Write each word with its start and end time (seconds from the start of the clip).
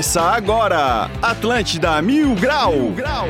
Começa 0.00 0.22
agora, 0.22 1.10
Atlântida 1.20 2.00
Mil 2.00 2.34
Grau. 2.34 2.72
Mil 2.72 2.92
Grau. 2.92 3.28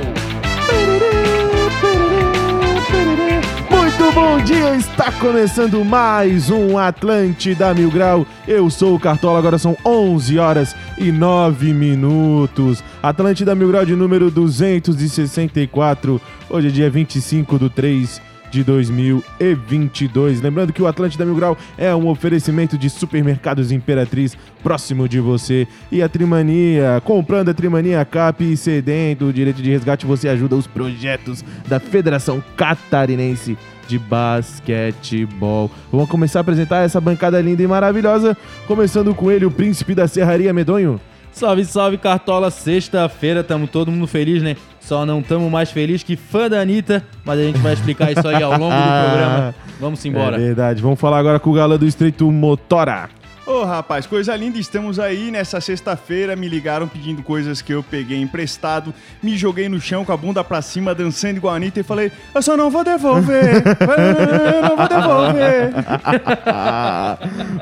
Muito 3.68 4.14
bom 4.14 4.38
dia, 4.44 4.76
está 4.76 5.10
começando 5.10 5.84
mais 5.84 6.48
um 6.48 6.78
Atlântida 6.78 7.74
Mil 7.74 7.90
Grau. 7.90 8.24
Eu 8.46 8.70
sou 8.70 8.94
o 8.94 9.00
Cartola, 9.00 9.40
agora 9.40 9.58
são 9.58 9.76
11 9.84 10.38
horas 10.38 10.76
e 10.96 11.10
9 11.10 11.74
minutos. 11.74 12.84
Atlântida 13.02 13.52
Mil 13.52 13.66
Grau 13.66 13.84
de 13.84 13.96
número 13.96 14.30
264. 14.30 16.20
Hoje 16.48 16.68
é 16.68 16.70
dia 16.70 16.88
25 16.88 17.58
do 17.58 17.68
3 17.68 18.29
de 18.50 18.64
2022. 18.64 20.40
Lembrando 20.40 20.72
que 20.72 20.82
o 20.82 20.86
Atlântida 20.86 21.24
Mil 21.24 21.34
Grau 21.34 21.56
é 21.78 21.94
um 21.94 22.08
oferecimento 22.08 22.76
de 22.76 22.90
supermercados 22.90 23.72
Imperatriz 23.72 24.36
próximo 24.62 25.08
de 25.08 25.20
você 25.20 25.66
e 25.90 26.02
a 26.02 26.08
Trimania. 26.08 27.00
Comprando 27.04 27.50
a 27.50 27.54
Trimania 27.54 28.04
Cap 28.04 28.42
e 28.44 28.56
cedendo 28.56 29.28
o 29.28 29.32
direito 29.32 29.62
de 29.62 29.70
resgate, 29.70 30.06
você 30.06 30.28
ajuda 30.28 30.56
os 30.56 30.66
projetos 30.66 31.44
da 31.68 31.78
Federação 31.78 32.42
Catarinense 32.56 33.56
de 33.86 33.98
basquetebol. 33.98 35.70
Vamos 35.90 36.08
começar 36.08 36.40
a 36.40 36.42
apresentar 36.42 36.84
essa 36.84 37.00
bancada 37.00 37.40
linda 37.40 37.62
e 37.62 37.66
maravilhosa, 37.66 38.36
começando 38.66 39.14
com 39.14 39.30
ele, 39.30 39.44
o 39.44 39.50
príncipe 39.50 39.94
da 39.94 40.06
Serraria 40.06 40.52
Medonho. 40.52 41.00
Salve, 41.32 41.64
salve, 41.64 41.98
Cartola. 41.98 42.50
Sexta-feira, 42.50 43.42
tamo 43.42 43.66
todo 43.66 43.90
mundo 43.90 44.06
feliz, 44.06 44.42
né? 44.42 44.56
Só 44.80 45.06
não 45.06 45.22
tamo 45.22 45.48
mais 45.50 45.70
feliz 45.70 46.02
que 46.02 46.16
fã 46.16 46.48
da 46.48 46.60
Anitta, 46.60 47.04
mas 47.24 47.38
a 47.38 47.42
gente 47.42 47.58
vai 47.58 47.74
explicar 47.74 48.10
isso 48.10 48.26
aí 48.26 48.42
ao 48.42 48.52
longo 48.52 48.74
do 48.74 48.82
programa. 49.04 49.54
Vamos 49.78 50.04
embora. 50.04 50.36
É 50.36 50.40
verdade. 50.40 50.82
Vamos 50.82 50.98
falar 50.98 51.18
agora 51.18 51.38
com 51.38 51.50
o 51.50 51.54
galã 51.54 51.76
do 51.76 51.86
Estreito 51.86 52.30
Motora. 52.30 53.08
Ô 53.46 53.64
rapaz, 53.64 54.06
coisa 54.06 54.36
linda, 54.36 54.58
estamos 54.58 55.00
aí 55.00 55.30
nessa 55.30 55.60
sexta-feira. 55.60 56.36
Me 56.36 56.48
ligaram 56.48 56.86
pedindo 56.86 57.20
coisas 57.20 57.60
que 57.60 57.72
eu 57.74 57.82
peguei 57.82 58.20
emprestado, 58.20 58.94
me 59.20 59.36
joguei 59.36 59.68
no 59.68 59.80
chão 59.80 60.04
com 60.04 60.12
a 60.12 60.16
bunda 60.16 60.44
pra 60.44 60.62
cima, 60.62 60.94
dançando 60.94 61.38
igual 61.38 61.54
a 61.54 61.56
Anitta 61.56 61.80
e 61.80 61.82
falei: 61.82 62.12
Eu 62.32 62.42
só 62.42 62.56
não 62.56 62.70
vou 62.70 62.84
devolver, 62.84 63.56
eu 63.66 64.62
não 64.62 64.76
vou 64.76 64.88
devolver. 64.88 65.72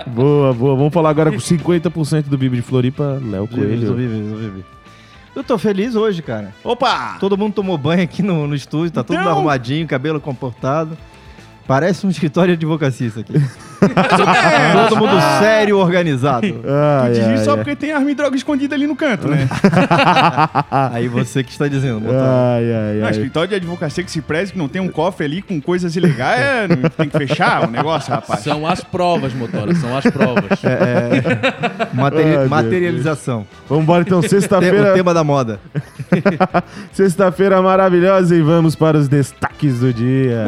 boa, 0.13 0.53
boa. 0.53 0.77
Vamos 0.77 0.93
falar 0.93 1.09
agora 1.09 1.31
com 1.31 1.39
50% 1.39 2.25
do 2.25 2.37
Bibi 2.37 2.57
de 2.57 2.63
Floripa, 2.63 3.19
Léo 3.25 3.49
Coelho. 3.49 3.95
Vive, 3.95 4.09
vive, 4.09 4.35
vive. 4.37 4.78
Eu 5.39 5.45
tô 5.45 5.57
feliz 5.57 5.95
hoje, 5.95 6.21
cara. 6.21 6.53
Opa! 6.65 7.17
Todo 7.21 7.39
mundo 7.39 7.55
tomou 7.55 7.79
banho 7.79 8.03
aqui 8.03 8.25
no, 8.25 8.49
no 8.49 8.57
estúdio, 8.57 8.91
tá 8.91 9.05
todo 9.05 9.17
Então- 9.17 9.31
arrumadinho, 9.31 9.87
cabelo 9.87 10.21
comportado. 10.21 10.99
Parece 11.69 12.05
um 12.07 12.11
escritório 12.11 12.57
de 12.57 12.65
advocacia 12.65 13.07
isso 13.07 13.21
aqui. 13.21 13.35
É, 13.81 14.89
todo 14.89 14.97
mundo 14.97 15.17
sério, 15.39 15.79
organizado. 15.79 16.45
Ai, 16.67 17.13
Diz 17.13 17.25
ai, 17.25 17.35
isso 17.37 17.45
só 17.45 17.53
ai. 17.53 17.57
porque 17.59 17.77
tem 17.77 17.93
arma 17.93 18.11
e 18.11 18.15
droga 18.17 18.35
escondida 18.37 18.75
ali 18.75 18.89
no 18.89 18.97
canto, 18.97 19.29
né? 19.29 19.49
Aí 20.93 21.07
você 21.07 21.45
que 21.45 21.53
está 21.53 21.69
dizendo, 21.69 22.01
motor. 22.01 22.17
Ai, 22.19 22.65
ai, 22.75 22.97
Não, 23.01 23.09
escritório 23.09 23.49
de 23.51 23.55
advocacia 23.55 24.03
que 24.03 24.11
se 24.11 24.21
preze 24.21 24.51
que 24.53 24.59
não 24.59 24.67
tem 24.67 24.83
um 24.83 24.89
cofre 24.89 25.27
ali 25.27 25.41
com 25.41 25.61
coisas 25.61 25.95
ilegais, 25.95 26.41
é, 26.41 26.89
tem 26.97 27.09
que 27.09 27.17
fechar 27.19 27.69
o 27.69 27.71
negócio, 27.71 28.13
rapaz. 28.13 28.41
São 28.41 28.67
as 28.67 28.83
provas, 28.83 29.33
Motora, 29.33 29.73
são 29.77 29.97
as 29.97 30.05
provas. 30.07 30.45
Materi- 31.93 32.31
Ai, 32.31 32.39
meu 32.39 32.49
materialização. 32.49 33.47
Vamos 33.69 33.85
embora 33.85 34.03
então, 34.03 34.21
sexta-feira. 34.23 34.91
O 34.91 34.95
tema 34.95 35.15
da 35.15 35.23
moda. 35.23 35.61
Sexta-feira 36.93 37.63
maravilhosa 37.63 38.35
e 38.35 38.41
vamos 38.43 38.75
para 38.75 38.99
os 38.99 39.07
destaques 39.07 39.79
do 39.79 39.95
dia. 39.95 40.47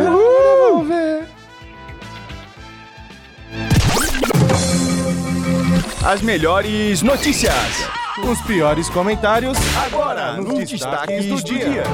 As 6.11 6.21
melhores 6.23 7.03
notícias. 7.03 7.55
Os 8.29 8.41
piores 8.41 8.89
comentários 8.91 9.57
Agora, 9.87 10.33
nos 10.39 10.69
destaques 10.69 11.25
do 11.27 11.41
dia. 11.41 11.85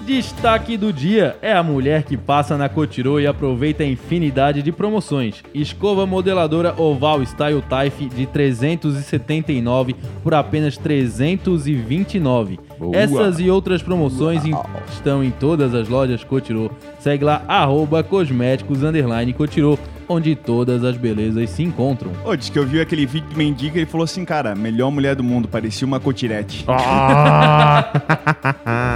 Destaque 0.00 0.78
do 0.78 0.90
dia 0.90 1.36
é 1.42 1.52
a 1.52 1.62
mulher 1.62 2.04
que 2.04 2.16
passa 2.16 2.56
na 2.56 2.70
Cotirô 2.70 3.20
e 3.20 3.26
aproveita 3.26 3.82
a 3.82 3.86
infinidade 3.86 4.62
de 4.62 4.72
promoções. 4.72 5.42
Escova 5.52 6.06
modeladora 6.06 6.74
Oval 6.80 7.22
Style 7.26 7.62
Type 7.68 8.06
de 8.06 8.24
379 8.24 9.94
por 10.22 10.32
apenas 10.32 10.78
329. 10.78 12.58
Boa. 12.78 12.96
Essas 12.96 13.38
e 13.38 13.50
outras 13.50 13.82
promoções 13.82 14.42
em- 14.46 14.54
estão 14.90 15.22
em 15.22 15.30
todas 15.30 15.74
as 15.74 15.86
lojas 15.86 16.24
Cotirô. 16.24 16.70
Segue 16.98 17.24
lá, 17.24 17.42
arroba 17.46 18.02
cosméticos, 18.02 18.82
underline 18.82 19.34
Cotirô, 19.34 19.78
onde 20.10 20.34
todas 20.34 20.82
as 20.82 20.96
belezas 20.96 21.48
se 21.50 21.62
encontram. 21.62 22.10
Ô, 22.24 22.34
diz 22.34 22.50
que 22.50 22.58
eu 22.58 22.66
vi 22.66 22.80
aquele 22.80 23.06
vídeo 23.06 23.30
do 23.30 23.36
Mendiga 23.36 23.78
e 23.78 23.82
ele 23.82 23.90
falou 23.90 24.04
assim, 24.04 24.24
cara, 24.24 24.56
melhor 24.56 24.90
mulher 24.90 25.14
do 25.14 25.22
mundo, 25.22 25.46
parecia 25.46 25.86
uma 25.86 26.00
cotirete. 26.00 26.64
Ah! 26.66 27.92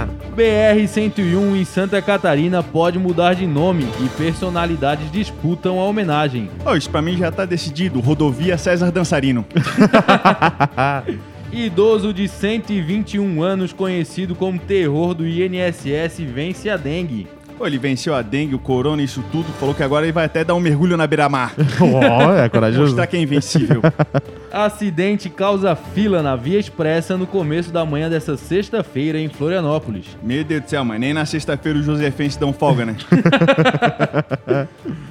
BR-101 0.35 1.55
em 1.55 1.63
Santa 1.63 2.01
Catarina 2.01 2.61
pode 2.61 2.99
mudar 2.99 3.33
de 3.33 3.47
nome 3.47 3.87
e 4.03 4.09
personalidades 4.09 5.09
disputam 5.09 5.79
a 5.79 5.85
homenagem. 5.85 6.49
Ô, 6.65 6.75
isso 6.75 6.89
pra 6.89 7.01
mim 7.01 7.15
já 7.15 7.31
tá 7.31 7.45
decidido, 7.45 8.01
rodovia 8.01 8.57
César 8.57 8.91
Dançarino. 8.91 9.45
Idoso 11.49 12.13
de 12.13 12.27
121 12.27 13.41
anos, 13.41 13.71
conhecido 13.71 14.35
como 14.35 14.59
terror 14.59 15.13
do 15.13 15.25
INSS, 15.25 16.19
vence 16.19 16.69
a 16.69 16.75
dengue. 16.75 17.25
Ô, 17.57 17.65
ele 17.65 17.77
venceu 17.77 18.13
a 18.13 18.21
dengue, 18.21 18.53
o 18.53 18.59
corona, 18.59 19.01
isso 19.01 19.23
tudo, 19.31 19.45
falou 19.53 19.73
que 19.73 19.81
agora 19.81 20.05
ele 20.05 20.11
vai 20.11 20.25
até 20.25 20.43
dar 20.43 20.55
um 20.55 20.59
mergulho 20.59 20.97
na 20.97 21.07
beira-mar. 21.07 21.53
Ó, 21.79 22.33
é 22.33 22.49
corajoso. 22.49 22.87
Mostrar 22.87 23.07
que 23.07 23.15
é 23.15 23.21
invencível. 23.21 23.81
Acidente 24.51 25.29
causa 25.29 25.75
fila 25.75 26.21
na 26.21 26.35
Via 26.35 26.59
Expressa 26.59 27.17
no 27.17 27.25
começo 27.25 27.71
da 27.71 27.85
manhã 27.85 28.09
dessa 28.09 28.35
sexta-feira 28.35 29.19
em 29.19 29.29
Florianópolis. 29.29 30.17
Meu 30.21 30.43
Deus 30.43 30.63
do 30.63 30.69
céu, 30.69 30.83
mano, 30.83 30.99
nem 30.99 31.13
na 31.13 31.25
sexta-feira 31.25 31.79
os 31.79 31.85
josefenses 31.85 32.37
dão 32.37 32.51
folga, 32.51 32.85
né? 32.85 32.95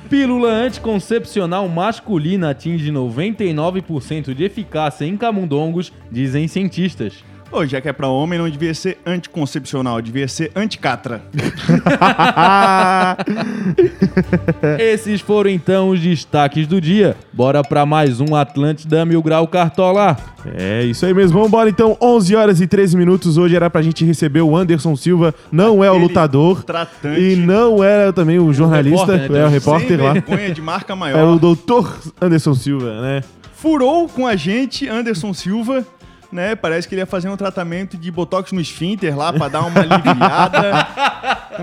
Pílula 0.09 0.51
anticoncepcional 0.51 1.69
masculina 1.69 2.51
atinge 2.51 2.91
99% 2.93 4.35
de 4.35 4.45
eficácia 4.45 5.05
em 5.05 5.17
camundongos, 5.17 5.93
dizem 6.11 6.47
cientistas. 6.47 7.25
Ô, 7.55 7.65
já 7.65 7.81
que 7.81 7.89
é 7.89 7.93
pra 7.93 8.09
homem, 8.09 8.37
não 8.37 8.51
devia 8.51 8.75
ser 8.75 8.99
anticoncepcional, 9.07 10.03
devia 10.03 10.27
ser 10.27 10.51
anticatra. 10.57 11.23
Esses 14.77 15.21
foram 15.21 15.51
então 15.51 15.91
os 15.91 16.01
destaques 16.01 16.67
do 16.67 16.81
dia. 16.81 17.17
Bora 17.33 17.63
pra 17.63 17.87
mais 17.87 18.21
um 18.21 18.35
Atlântida 18.35 19.05
Mil 19.05 19.23
Grau 19.23 19.47
Cartola. 19.47 20.17
É 20.57 20.83
isso 20.83 21.07
aí 21.07 21.15
mesmo. 21.15 21.35
Vamos 21.35 21.47
embora 21.49 21.71
então, 21.71 21.97
11 22.03 22.35
horas 22.35 22.61
e 22.61 22.67
13 22.67 22.97
minutos. 22.97 23.39
Hoje 23.39 23.55
era 23.55 23.71
pra 23.71 23.83
gente 23.83 24.05
receber 24.05 24.41
o 24.41 24.57
Anderson 24.57 24.97
Silva, 24.97 25.33
não 25.53 25.85
é 25.85 25.89
o 25.89 25.93
Aquele 25.95 26.09
lutador. 26.09 26.65
tratante. 26.65 27.21
E 27.21 27.37
não 27.37 27.85
era 27.85 28.13
também 28.13 28.41
o 28.41 28.53
jornalista, 28.53 29.15
repórter, 29.17 29.31
né? 29.31 29.39
é 29.39 29.45
o 29.45 29.49
Sem 29.51 29.59
repórter 29.59 30.03
lá. 30.03 30.13
vergonha 30.15 30.51
de 30.51 30.61
marca 30.61 30.97
maior. 30.97 31.19
É 31.21 31.25
o 31.25 31.39
doutor 31.39 31.97
Anderson 32.21 32.55
Silva, 32.55 33.01
né? 33.01 33.21
Furou 33.55 34.09
com 34.09 34.27
a 34.27 34.35
gente, 34.37 34.87
Anderson 34.89 35.33
Silva, 35.33 35.87
né? 36.35 36.57
Parece 36.57 36.89
que 36.89 36.97
ele 36.97 37.03
ia 37.03 37.07
fazer 37.07 37.29
um 37.29 37.37
tratamento 37.37 37.97
de 37.97 38.11
botox 38.11 38.51
no 38.51 38.61
esfíncter 38.61 39.17
lá 39.17 39.33
pra 39.33 39.47
dar 39.47 39.61
uma 39.61 39.79
aliviada, 39.79 40.89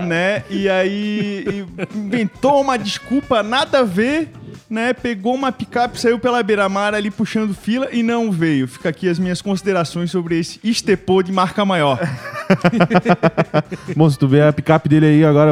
né? 0.02 0.44
E 0.48 0.66
aí 0.66 1.66
inventou 1.94 2.62
uma 2.62 2.78
desculpa 2.78 3.42
nada 3.42 3.80
a 3.80 3.82
ver, 3.82 4.32
né? 4.70 4.94
Pegou 4.94 5.34
uma 5.34 5.52
picape, 5.52 6.00
saiu 6.00 6.18
pela 6.18 6.42
beira-mar 6.42 6.94
ali 6.94 7.10
puxando 7.10 7.52
fila 7.52 7.86
e 7.92 8.02
não 8.02 8.32
veio. 8.32 8.66
Fica 8.66 8.88
aqui 8.88 9.10
as 9.10 9.18
minhas 9.18 9.42
considerações 9.42 10.10
sobre 10.10 10.38
esse 10.38 10.58
estepô 10.64 11.22
de 11.22 11.32
marca 11.32 11.66
maior. 11.66 12.00
Bom, 13.94 14.08
se 14.08 14.18
tu 14.18 14.26
vê 14.26 14.40
a 14.40 14.54
picape 14.54 14.88
dele 14.88 15.04
aí 15.04 15.24
agora, 15.24 15.50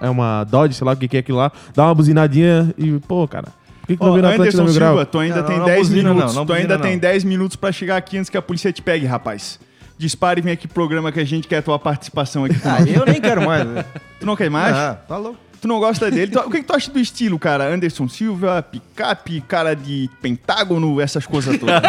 é 0.00 0.10
uma 0.10 0.42
Dodge, 0.42 0.74
sei 0.74 0.84
lá 0.84 0.94
o 0.94 0.96
que 0.96 1.16
é 1.16 1.20
aquilo 1.20 1.38
lá, 1.38 1.52
dá 1.76 1.84
uma 1.84 1.94
buzinadinha 1.94 2.74
e, 2.76 2.98
pô, 2.98 3.28
cara, 3.28 3.46
que, 3.86 3.96
que 3.96 4.02
Ó, 4.02 4.06
não 4.06 4.12
veio 4.14 4.22
na 4.22 4.30
Atlântida 4.30 4.62
Anderson 4.62 4.78
Grau? 4.78 4.88
Silva, 4.90 5.06
tu 5.06 5.18
ainda 5.18 5.36
Não, 5.40 5.46
tem 5.46 5.58
não, 5.58 5.64
10 5.66 5.78
buzina 5.88 6.02
não, 6.08 6.14
minutos. 6.14 6.34
não 6.36 6.46
tu 6.46 6.52
ainda 6.52 6.78
tem 6.78 6.92
não. 6.92 6.98
10 6.98 7.24
minutos 7.24 7.56
pra 7.56 7.72
chegar 7.72 7.96
aqui 7.96 8.18
antes 8.18 8.30
que 8.30 8.36
a 8.36 8.42
polícia 8.42 8.72
te 8.72 8.82
pegue, 8.82 9.06
rapaz. 9.06 9.58
Dispare 9.98 10.40
e 10.40 10.42
vem 10.42 10.52
aqui 10.52 10.66
pro 10.66 10.74
programa 10.74 11.12
que 11.12 11.20
a 11.20 11.24
gente 11.24 11.46
quer 11.46 11.58
a 11.58 11.62
tua 11.62 11.78
participação 11.78 12.44
aqui. 12.44 12.56
Ah, 12.64 12.78
eu 12.86 13.04
nem 13.06 13.20
quero 13.20 13.42
mais. 13.46 13.66
né? 13.66 13.84
Tu 14.18 14.26
não 14.26 14.34
quer 14.36 14.50
mais? 14.50 14.74
Ah, 14.74 14.94
tá 15.06 15.16
louco. 15.16 15.38
Tu 15.62 15.68
não 15.68 15.78
gosta 15.78 16.10
dele? 16.10 16.36
O 16.38 16.50
que, 16.50 16.58
que 16.58 16.64
tu 16.64 16.74
acha 16.74 16.90
do 16.90 16.98
estilo, 16.98 17.38
cara? 17.38 17.72
Anderson 17.72 18.08
Silva, 18.08 18.60
picape, 18.60 19.40
cara 19.42 19.76
de 19.76 20.10
pentágono, 20.20 21.00
essas 21.00 21.24
coisas 21.24 21.56
todas. 21.56 21.80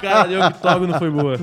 Cara 0.00 0.28
de 0.28 0.36
octógono 0.36 0.98
foi 0.98 1.10
boa. 1.10 1.36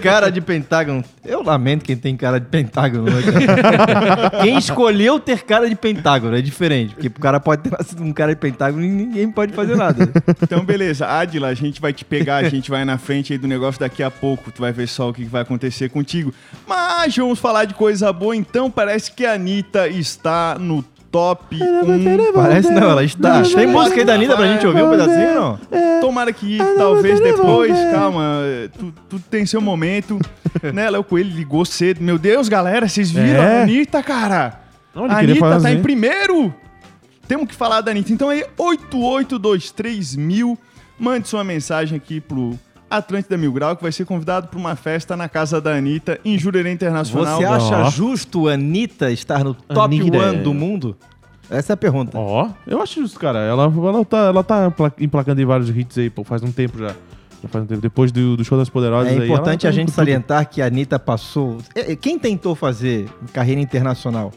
Cara 0.00 0.30
de 0.30 0.40
pentágono. 0.40 1.04
Eu 1.24 1.42
lamento 1.42 1.84
quem 1.84 1.96
tem 1.96 2.16
cara 2.16 2.38
de 2.38 2.46
pentágono. 2.46 3.04
né, 3.04 3.20
cara? 3.22 4.30
quem 4.42 4.56
escolheu 4.56 5.18
ter 5.18 5.42
cara 5.42 5.68
de 5.68 5.74
pentágono 5.74 6.36
é 6.36 6.40
diferente. 6.40 6.94
Porque 6.94 7.08
o 7.08 7.20
cara 7.20 7.40
pode 7.40 7.62
ter 7.62 7.72
nascido 7.76 8.02
um 8.02 8.12
cara 8.12 8.34
de 8.34 8.40
pentágono 8.40 8.84
e 8.84 8.88
ninguém 8.88 9.30
pode 9.30 9.52
fazer 9.52 9.76
nada. 9.76 10.08
então, 10.42 10.64
beleza. 10.64 11.06
Adila, 11.06 11.48
a 11.48 11.54
gente 11.54 11.80
vai 11.80 11.92
te 11.92 12.04
pegar, 12.04 12.36
a 12.36 12.48
gente 12.48 12.70
vai 12.70 12.84
na 12.84 12.96
frente 12.96 13.32
aí 13.32 13.38
do 13.38 13.48
negócio 13.48 13.80
daqui 13.80 14.02
a 14.02 14.10
pouco. 14.10 14.52
Tu 14.52 14.60
vai 14.60 14.72
ver 14.72 14.86
só 14.86 15.10
o 15.10 15.12
que 15.14 15.24
vai 15.24 15.42
acontecer 15.42 15.88
contigo. 15.88 16.32
Mas 16.66 17.16
vamos 17.16 17.38
falar 17.38 17.64
de 17.64 17.74
coisa 17.74 18.12
boa, 18.12 18.35
então. 18.36 18.70
Parece 18.70 19.12
que 19.12 19.24
a 19.24 19.32
Anitta 19.34 19.88
está 19.88 20.56
no 20.58 20.84
top 21.10 21.56
1. 21.56 22.32
Parece 22.34 22.70
não, 22.70 22.90
ela 22.90 23.02
está. 23.04 23.42
Tem 23.42 23.66
música 23.66 24.00
aí 24.00 24.04
da 24.04 24.14
Anitta 24.14 24.36
pra 24.36 24.46
gente 24.46 24.66
ouvir 24.66 24.82
um 24.82 24.90
pedacinho, 24.90 25.34
não? 25.34 25.60
Tomara 26.00 26.32
que 26.32 26.58
talvez 26.76 27.18
depois, 27.20 27.72
calma, 27.90 28.42
tu, 28.78 28.92
tu 29.08 29.18
tem 29.18 29.46
seu 29.46 29.60
momento. 29.60 30.18
né, 30.74 30.90
Léo 30.90 31.02
Coelho 31.02 31.30
ligou 31.34 31.64
cedo. 31.64 32.02
Meu 32.02 32.18
Deus, 32.18 32.48
galera, 32.48 32.88
vocês 32.88 33.10
viram 33.10 33.42
É. 33.42 33.60
a 33.60 33.62
Anitta, 33.62 34.02
cara? 34.02 34.60
Não, 34.94 35.06
a 35.06 35.18
Anitta 35.18 35.60
tá 35.60 35.72
em 35.72 35.82
primeiro. 35.82 36.54
Temos 37.26 37.48
que 37.48 37.54
falar 37.54 37.80
da 37.80 37.90
Anitta. 37.90 38.12
Então 38.12 38.28
aí, 38.28 38.44
8823 38.56 40.16
mil. 40.16 40.58
Mande 40.98 41.28
sua 41.28 41.44
mensagem 41.44 41.96
aqui 41.96 42.20
pro 42.20 42.58
Atlântida 42.88 43.36
Mil 43.36 43.52
Grau, 43.52 43.76
que 43.76 43.82
vai 43.82 43.90
ser 43.92 44.04
convidado 44.04 44.48
para 44.48 44.58
uma 44.58 44.76
festa 44.76 45.16
na 45.16 45.28
casa 45.28 45.60
da 45.60 45.74
Anitta 45.74 46.20
em 46.24 46.38
Jurerê 46.38 46.70
Internacional. 46.72 47.36
Você 47.38 47.44
acha 47.44 47.76
Ó. 47.78 47.90
justo 47.90 48.48
a 48.48 48.52
Anitta 48.52 49.10
estar 49.10 49.42
no 49.42 49.54
top 49.54 49.96
Anitta. 50.00 50.18
1 50.32 50.42
do 50.42 50.54
mundo? 50.54 50.96
Essa 51.50 51.72
é 51.72 51.74
a 51.74 51.76
pergunta. 51.76 52.16
Ó, 52.18 52.48
eu 52.66 52.80
acho 52.82 53.00
justo, 53.00 53.18
cara. 53.20 53.38
Ela, 53.40 53.64
ela 53.64 54.04
tá, 54.04 54.18
ela 54.18 54.44
tá 54.44 54.70
pla- 54.70 54.92
emplacando 55.00 55.40
em 55.40 55.44
vários 55.44 55.68
hits 55.68 55.96
aí, 55.98 56.10
pô, 56.10 56.24
faz 56.24 56.42
um 56.42 56.50
tempo 56.52 56.78
já. 56.78 56.88
Já 57.42 57.48
faz 57.48 57.64
um 57.64 57.66
tempo. 57.66 57.80
Depois 57.80 58.10
do, 58.10 58.36
do 58.36 58.44
show 58.44 58.56
das 58.58 58.68
Poderosas 58.68 59.12
É 59.12 59.16
aí, 59.16 59.24
importante 59.24 59.66
ela 59.66 59.70
a 59.70 59.72
tá 59.74 59.80
gente 59.80 59.86
tudo. 59.88 59.94
salientar 59.96 60.48
que 60.48 60.60
a 60.62 60.66
Anitta 60.66 60.98
passou. 60.98 61.58
É, 61.74 61.92
é, 61.92 61.96
Quem 61.96 62.18
tentou 62.18 62.54
fazer 62.54 63.08
carreira 63.32 63.60
internacional 63.60 64.32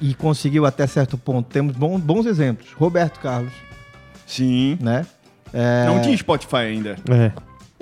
e 0.00 0.14
conseguiu 0.14 0.64
até 0.66 0.86
certo 0.86 1.16
ponto, 1.18 1.46
temos 1.50 1.74
bons, 1.76 2.00
bons 2.00 2.24
exemplos. 2.26 2.68
Roberto 2.72 3.20
Carlos, 3.20 3.52
Sim. 4.26 4.78
né? 4.80 5.04
É, 5.52 5.84
Não 5.86 6.00
tinha 6.00 6.16
Spotify 6.16 6.56
ainda. 6.56 6.96
É. 7.10 7.32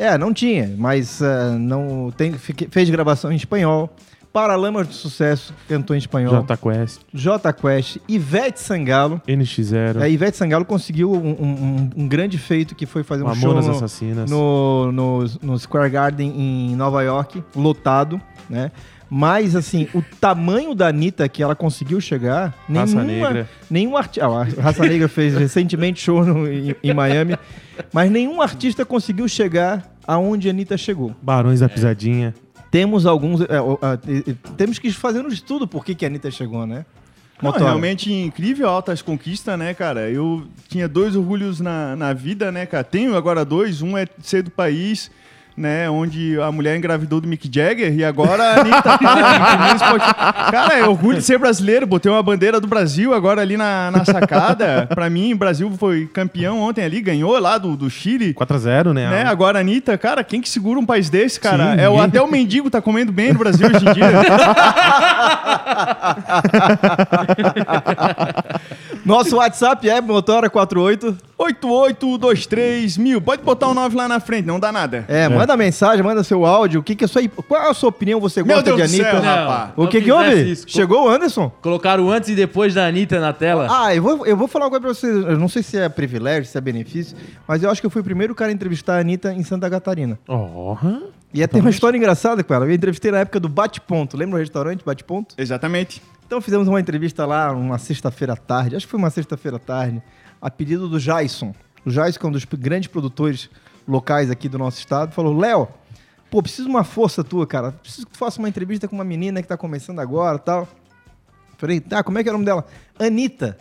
É, 0.03 0.19
não 0.19 0.33
tinha, 0.35 0.75
mas 0.77 1.23
ah, 1.23 1.57
não 1.59 2.11
tem, 2.17 2.33
fez 2.33 2.91
gravação 2.91 3.31
em 3.31 3.37
espanhol. 3.37 3.89
Paralamas 4.33 4.89
do 4.89 4.95
Sucesso 4.95 5.53
cantou 5.69 5.95
em 5.95 5.99
espanhol. 5.99 6.33
Jota 6.33 6.57
Quest, 6.57 7.01
J 7.13 7.53
Quest, 7.53 7.99
Ivete 8.09 8.59
Sangalo. 8.61 9.21
NX0, 9.29 10.01
A 10.01 10.09
Ivete 10.09 10.39
Sangalo 10.39 10.65
conseguiu 10.65 11.13
um, 11.13 11.17
um- 11.31 11.91
um- 11.97 12.09
grande 12.09 12.39
feito 12.39 12.75
que 12.75 12.87
foi 12.87 13.03
fazer 13.05 13.23
um 13.25 13.35
show 13.35 13.49
Mamonas 13.51 13.67
no, 13.67 13.73
Assassinas. 13.75 14.31
no, 14.31 14.91
no, 14.91 15.25
no 15.43 15.59
Square 15.59 15.91
Garden 15.91 16.33
em 16.35 16.75
Nova 16.75 17.03
York, 17.03 17.45
lotado, 17.55 18.19
né? 18.49 18.73
Mas, 19.15 19.55
assim, 19.55 19.87
o 19.95 20.01
tamanho 20.19 20.75
da 20.75 20.89
Anitta 20.89 21.29
que 21.29 21.43
ela 21.43 21.55
conseguiu 21.55 22.01
chegar... 22.01 22.55
Raça 22.75 23.05
nenhuma- 23.05 23.29
Negra. 23.29 23.49
Nenhum 23.71 23.95
artista... 23.99 24.27
a 24.27 24.45
Raça 24.63 24.83
Negra 24.87 25.07
fez 25.07 25.35
recentemente 25.37 26.01
show 26.01 26.25
no- 26.25 26.51
em, 26.51 26.75
em 26.83 26.95
Miami, 26.95 27.37
mas 27.93 28.11
nenhum 28.11 28.41
artista 28.41 28.87
conseguiu 28.87 29.29
chegar 29.29 29.92
aonde 30.07 30.49
a 30.49 30.51
Anitta 30.51 30.77
chegou. 30.77 31.15
Barões 31.23 31.61
da 31.61 31.69
Pisadinha. 31.69 32.35
Temos 32.71 33.05
alguns... 33.07 33.43
é, 33.43 33.61
ó, 33.61 33.77
ah, 33.83 33.99
e- 34.09 34.31
e- 34.31 34.35
temos 34.57 34.79
que 34.79 34.91
fazer 34.93 35.25
um 35.25 35.29
estudo 35.29 35.67
por 35.69 35.85
que, 35.85 35.95
que 35.95 36.05
a 36.05 36.09
Anitta 36.09 36.31
chegou, 36.31 36.67
né? 36.67 36.85
Não, 37.43 37.51
Motora. 37.51 37.65
realmente 37.67 38.13
incrível, 38.13 38.69
altas 38.69 39.03
conquistas, 39.03 39.59
né, 39.59 39.75
cara? 39.75 40.09
Eu 40.09 40.47
tinha 40.69 40.87
dois 40.89 41.17
orgulhos 41.17 41.59
na, 41.61 41.97
na 41.97 42.13
vida, 42.13 42.53
né, 42.53 42.65
cara? 42.67 42.85
Tenho 42.85 43.17
agora 43.17 43.45
dois. 43.45 43.83
Um 43.83 43.99
é 43.99 44.07
ser 44.23 44.43
do 44.45 44.51
país, 44.51 45.11
né, 45.57 45.89
onde 45.91 46.41
a 46.41 46.51
mulher 46.51 46.77
engravidou 46.77 47.21
do 47.21 47.29
Mick 47.29 47.49
Jagger 47.53 47.93
e 47.95 48.05
agora 48.05 48.43
a 48.43 48.61
Anitta 48.61 48.83
tá 48.83 49.79
Spotify. 49.79 50.15
Cara, 50.51 50.79
é 50.79 50.85
orgulho 50.87 51.19
de 51.19 51.25
ser 51.25 51.39
brasileiro. 51.39 51.87
Botei 51.87 52.11
uma 52.11 52.23
bandeira 52.23 52.61
do 52.61 52.67
Brasil 52.67 53.15
agora 53.15 53.41
ali 53.43 53.57
na, 53.57 53.91
na 53.91 54.05
sacada. 54.05 54.87
pra 54.95 55.09
mim, 55.11 55.33
o 55.35 55.37
Brasil 55.37 55.71
foi 55.79 56.07
campeão 56.07 56.61
ontem 56.61 56.85
ali, 56.85 57.01
ganhou 57.01 57.39
lá 57.39 57.59
do, 57.59 57.77
do 57.77 57.91
Chile. 57.91 58.35
4x0, 58.35 58.93
né? 58.93 59.09
Né? 59.11 59.25
Agora, 59.27 59.59
a 59.59 59.61
Anitta, 59.61 59.97
cara, 59.99 60.25
quem 60.25 60.41
que 60.41 60.49
segura 60.49 60.79
um 60.79 60.87
país 60.87 61.11
desse, 61.11 61.39
cara? 61.39 61.75
Sim, 61.75 61.81
é 61.81 61.89
o, 61.89 62.01
até 62.01 62.21
o 62.21 62.31
mendigo 62.31 62.71
tá 62.71 62.81
comendo 62.81 63.13
bem 63.13 63.33
no 63.33 63.39
Brasil 63.39 63.67
hoje 63.69 63.89
em 63.89 63.93
dia. 63.93 64.07
Nosso 69.05 69.37
WhatsApp 69.37 69.89
é 69.89 70.01
Motora48. 70.01 71.17
8823 71.43 72.97
mil. 72.99 73.21
Pode 73.21 73.43
botar 73.43 73.69
um 73.69 73.75
9 73.75 73.97
lá 73.97 74.07
na 74.07 74.21
frente, 74.21 74.47
não 74.47 74.61
dá 74.61 74.71
nada. 74.71 75.05
É, 75.09 75.29
manda 75.43 75.57
mensagem, 75.57 76.03
manda 76.03 76.25
seu 76.25 76.45
áudio. 76.47 76.81
O 76.81 76.83
que, 76.83 76.95
que 76.95 77.05
é 77.05 77.07
sua, 77.07 77.23
qual 77.29 77.63
é 77.63 77.71
a 77.71 77.75
sua 77.75 77.89
opinião? 77.91 78.21
Você 78.21 78.43
Meu 78.43 78.57
gosta 78.57 78.63
Deus 78.75 78.91
de 78.91 78.99
do 78.99 79.03
Anitta? 79.05 79.21
céu, 79.23 79.23
rapaz. 79.23 79.71
O 79.77 79.83
Não 79.83 79.89
que 79.91 80.01
que 80.01 80.11
fizesse 80.13 80.29
houve? 80.39 80.51
isso. 80.53 80.65
Chegou 80.69 81.05
o 81.07 81.09
Anderson? 81.09 81.51
Colocaram 81.61 82.11
antes 82.11 82.31
e 82.31 82.35
depois 82.35 82.75
da 82.75 82.87
Anitta 82.87 83.21
na 83.21 83.33
tela. 83.33 83.67
Ah, 83.71 83.95
eu 83.95 84.03
vou, 84.03 84.27
eu 84.27 84.37
vou 84.37 84.49
falar 84.49 84.67
uma 84.67 84.71
coisa 84.71 84.81
pra 84.81 84.95
vocês. 84.95 85.15
Eu 85.27 85.39
não 85.39 85.49
sei 85.49 85.63
se 85.63 85.77
é 85.77 85.89
privilégio, 85.89 86.51
se 86.51 86.57
é 86.57 86.61
benefício, 86.61 87.17
mas 87.47 87.63
eu 87.63 87.71
acho 87.71 87.81
que 87.81 87.87
eu 87.87 87.91
fui 87.91 88.01
o 88.01 88.05
primeiro 88.05 88.35
cara 88.35 88.51
a 88.51 88.55
entrevistar 88.55 88.97
a 88.97 89.01
Anitta 89.01 89.33
em 89.33 89.43
Santa 89.43 89.69
Catarina. 89.69 90.19
Ó. 90.29 90.77
E 91.35 91.47
tem 91.47 91.61
uma 91.61 91.71
história 91.71 91.97
engraçada 91.97 92.45
com 92.45 92.53
ela. 92.53 92.67
Eu 92.67 92.73
entrevistei 92.73 93.11
na 93.11 93.21
época 93.21 93.41
do 93.41 93.49
Bate 93.49 93.81
Ponto. 93.81 94.17
Lembra 94.17 94.37
o 94.37 94.39
restaurante 94.39 94.85
Bate 94.85 95.03
Ponto? 95.03 95.35
Exatamente. 95.39 96.03
Então 96.27 96.41
fizemos 96.41 96.69
uma 96.69 96.81
entrevista 96.81 97.25
lá, 97.27 97.53
uma 97.53 97.79
sexta-feira 97.79 98.35
à 98.35 98.37
tarde. 98.37 98.77
Acho 98.77 98.87
que 98.87 98.91
foi 98.91 98.99
uma 98.99 99.11
sexta-feira 99.11 99.57
à 99.57 99.61
tarde. 99.61 100.03
A 100.41 100.51
pedido 100.51 100.89
do 100.89 100.99
Jason. 100.99 101.55
O 101.87 101.91
Jason, 101.91 102.19
que 102.19 102.27
é 102.27 102.29
um 102.29 102.33
dos 102.33 102.45
grandes 102.45 102.89
produtores 102.89 103.49
locais 103.87 104.31
aqui 104.31 104.49
do 104.49 104.59
nosso 104.59 104.79
estado, 104.79 105.13
falou: 105.13 105.37
Léo, 105.37 105.69
pô, 106.31 106.43
preciso 106.43 106.65
de 106.65 106.71
uma 106.71 106.85
força 106.85 107.23
tua, 107.23 107.47
cara. 107.47 107.73
Preciso 107.73 108.07
que 108.07 108.13
tu 108.13 108.19
faça 108.19 108.39
uma 108.39 108.49
entrevista 108.49 108.89
com 108.89 108.95
uma 108.95 109.05
menina 109.05 109.43
que 109.43 109.49
tá 109.49 109.57
começando 109.57 109.99
agora 109.99 110.39
tal. 110.39 110.69
Falei, 111.59 111.79
tá, 111.79 112.03
como 112.03 112.19
é 112.19 112.23
que 112.23 112.29
é 112.29 112.33
o 112.33 112.35
nome 112.35 112.45
dela? 112.45 112.67
Anitta. 112.99 113.57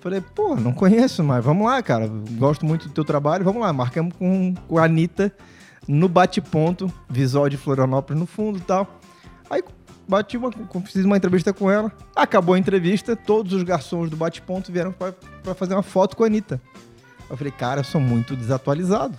Falei, 0.00 0.20
pô, 0.20 0.54
não 0.54 0.72
conheço, 0.72 1.24
mas 1.24 1.42
vamos 1.42 1.66
lá, 1.66 1.82
cara. 1.82 2.06
Gosto 2.32 2.66
muito 2.66 2.88
do 2.88 2.94
teu 2.94 3.04
trabalho, 3.04 3.42
vamos 3.42 3.62
lá. 3.62 3.72
Marcamos 3.72 4.14
com, 4.16 4.54
com 4.68 4.78
a 4.78 4.84
Anitta 4.84 5.34
no 5.88 6.08
bate-ponto, 6.08 6.92
visual 7.08 7.48
de 7.48 7.56
Florianópolis 7.56 8.20
no 8.20 8.26
fundo 8.26 8.58
e 8.58 8.60
tal. 8.60 9.00
Aí 9.48 9.64
bati 10.06 10.36
uma, 10.36 10.50
fiz 10.84 11.04
uma 11.04 11.16
entrevista 11.16 11.52
com 11.52 11.70
ela. 11.70 11.90
Acabou 12.14 12.54
a 12.54 12.58
entrevista, 12.58 13.16
todos 13.16 13.52
os 13.52 13.62
garçons 13.62 14.10
do 14.10 14.16
bate-ponto 14.16 14.70
vieram 14.70 14.92
pra 14.92 15.54
fazer 15.54 15.74
uma 15.74 15.82
foto 15.82 16.16
com 16.16 16.22
a 16.22 16.26
Anitta. 16.26 16.60
Eu 17.28 17.36
falei, 17.36 17.52
cara, 17.52 17.80
eu 17.80 17.84
sou 17.84 18.00
muito 18.00 18.36
desatualizado. 18.36 19.16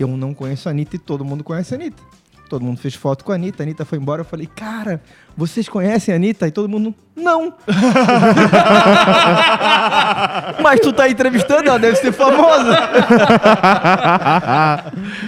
Eu 0.00 0.08
não 0.08 0.32
conheço 0.32 0.66
a 0.68 0.72
Anitta 0.72 0.96
e 0.96 0.98
todo 0.98 1.22
mundo 1.24 1.44
conhece 1.44 1.74
a 1.74 1.76
Anitta. 1.76 2.02
Todo 2.48 2.64
mundo 2.64 2.80
fez 2.80 2.94
foto 2.96 3.24
com 3.24 3.30
a 3.30 3.36
Anitta, 3.36 3.62
a 3.62 3.64
Anitta 3.64 3.84
foi 3.84 3.96
embora. 3.98 4.22
Eu 4.22 4.24
falei, 4.24 4.48
cara, 4.56 5.00
vocês 5.36 5.68
conhecem 5.68 6.12
a 6.12 6.16
Anitta? 6.16 6.48
E 6.48 6.50
todo 6.50 6.68
mundo, 6.68 6.92
não. 7.14 7.54
Mas 10.60 10.80
tu 10.80 10.92
tá 10.92 11.08
entrevistando, 11.08 11.68
ela 11.68 11.78
deve 11.78 11.94
ser 11.96 12.10
famosa. 12.12 12.76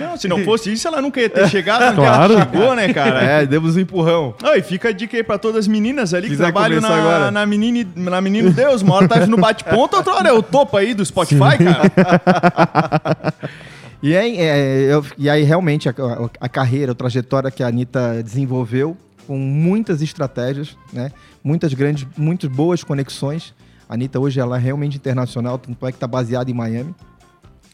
Não, 0.00 0.16
se 0.16 0.26
não 0.26 0.42
fosse 0.44 0.72
isso, 0.72 0.88
ela 0.88 1.00
nunca 1.00 1.20
ia 1.20 1.30
ter 1.30 1.48
chegado 1.48 1.94
Claro. 1.94 2.32
ela 2.34 2.42
chegou, 2.44 2.74
né, 2.74 2.92
cara? 2.92 3.22
É, 3.22 3.46
demos 3.46 3.76
um 3.76 3.80
empurrão. 3.80 4.34
Ah, 4.42 4.56
e 4.56 4.62
fica 4.62 4.88
a 4.88 4.92
dica 4.92 5.16
aí 5.16 5.22
pra 5.22 5.38
todas 5.38 5.60
as 5.60 5.68
meninas 5.68 6.12
ali 6.12 6.24
que 6.24 6.30
Quiser 6.30 6.42
trabalham 6.50 6.80
na, 6.80 6.88
agora. 6.88 7.30
na, 7.30 7.46
menine, 7.46 7.86
na 7.94 8.20
Menino 8.20 8.50
Deus. 8.50 8.82
Uma 8.82 8.96
hora 8.96 9.06
tá 9.06 9.24
no 9.26 9.36
bate-ponto, 9.36 9.96
outra 9.96 10.12
hora 10.14 10.28
é 10.28 10.32
o 10.32 10.42
topo 10.42 10.76
aí 10.76 10.92
do 10.92 11.04
Spotify, 11.04 11.56
cara. 11.58 13.32
E 14.02 14.16
aí, 14.16 14.36
é, 14.38 14.92
eu- 14.92 15.04
e 15.16 15.30
aí 15.30 15.42
realmente, 15.44 15.88
a, 15.88 15.94
a- 16.40 16.48
carreira, 16.48 16.92
a 16.92 16.94
trajetória 16.94 17.50
que 17.50 17.62
a 17.62 17.68
Anitta 17.68 18.20
desenvolveu, 18.22 18.96
com 19.26 19.38
muitas 19.38 20.02
estratégias, 20.02 20.76
né? 20.92 21.12
Muitas 21.44 21.72
grandes, 21.74 22.06
muitas 22.16 22.50
boas 22.50 22.82
conexões. 22.82 23.54
A 23.88 23.94
Anitta 23.94 24.18
hoje 24.18 24.40
ela 24.40 24.56
é 24.56 24.60
realmente 24.60 24.96
internacional, 24.96 25.58
tanto 25.58 25.86
é 25.86 25.92
que 25.92 25.96
está 25.96 26.08
baseada 26.08 26.50
em 26.50 26.54
Miami. 26.54 26.92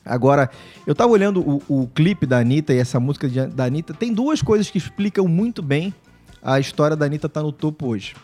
Agora, 0.05 0.51
eu 0.87 0.95
tava 0.95 1.11
olhando 1.13 1.41
o, 1.41 1.63
o 1.83 1.87
clipe 1.89 2.27
da 2.27 2.39
Anitta 2.39 2.73
e 2.75 2.79
essa 2.79 3.01
música 3.01 3.29
de- 3.29 3.47
da 3.47 3.65
Anitta. 3.65 3.95
Tem 3.95 4.13
duas 4.13 4.43
coisas 4.43 4.69
que 4.71 4.77
explicam 4.79 5.27
muito 5.27 5.63
bem 5.63 5.95
a 6.43 6.61
história 6.61 6.97
da 6.97 7.07
Anitta 7.07 7.27
estar 7.27 7.43
no 7.43 7.53
topo 7.53 7.87
hoje. 7.89 8.15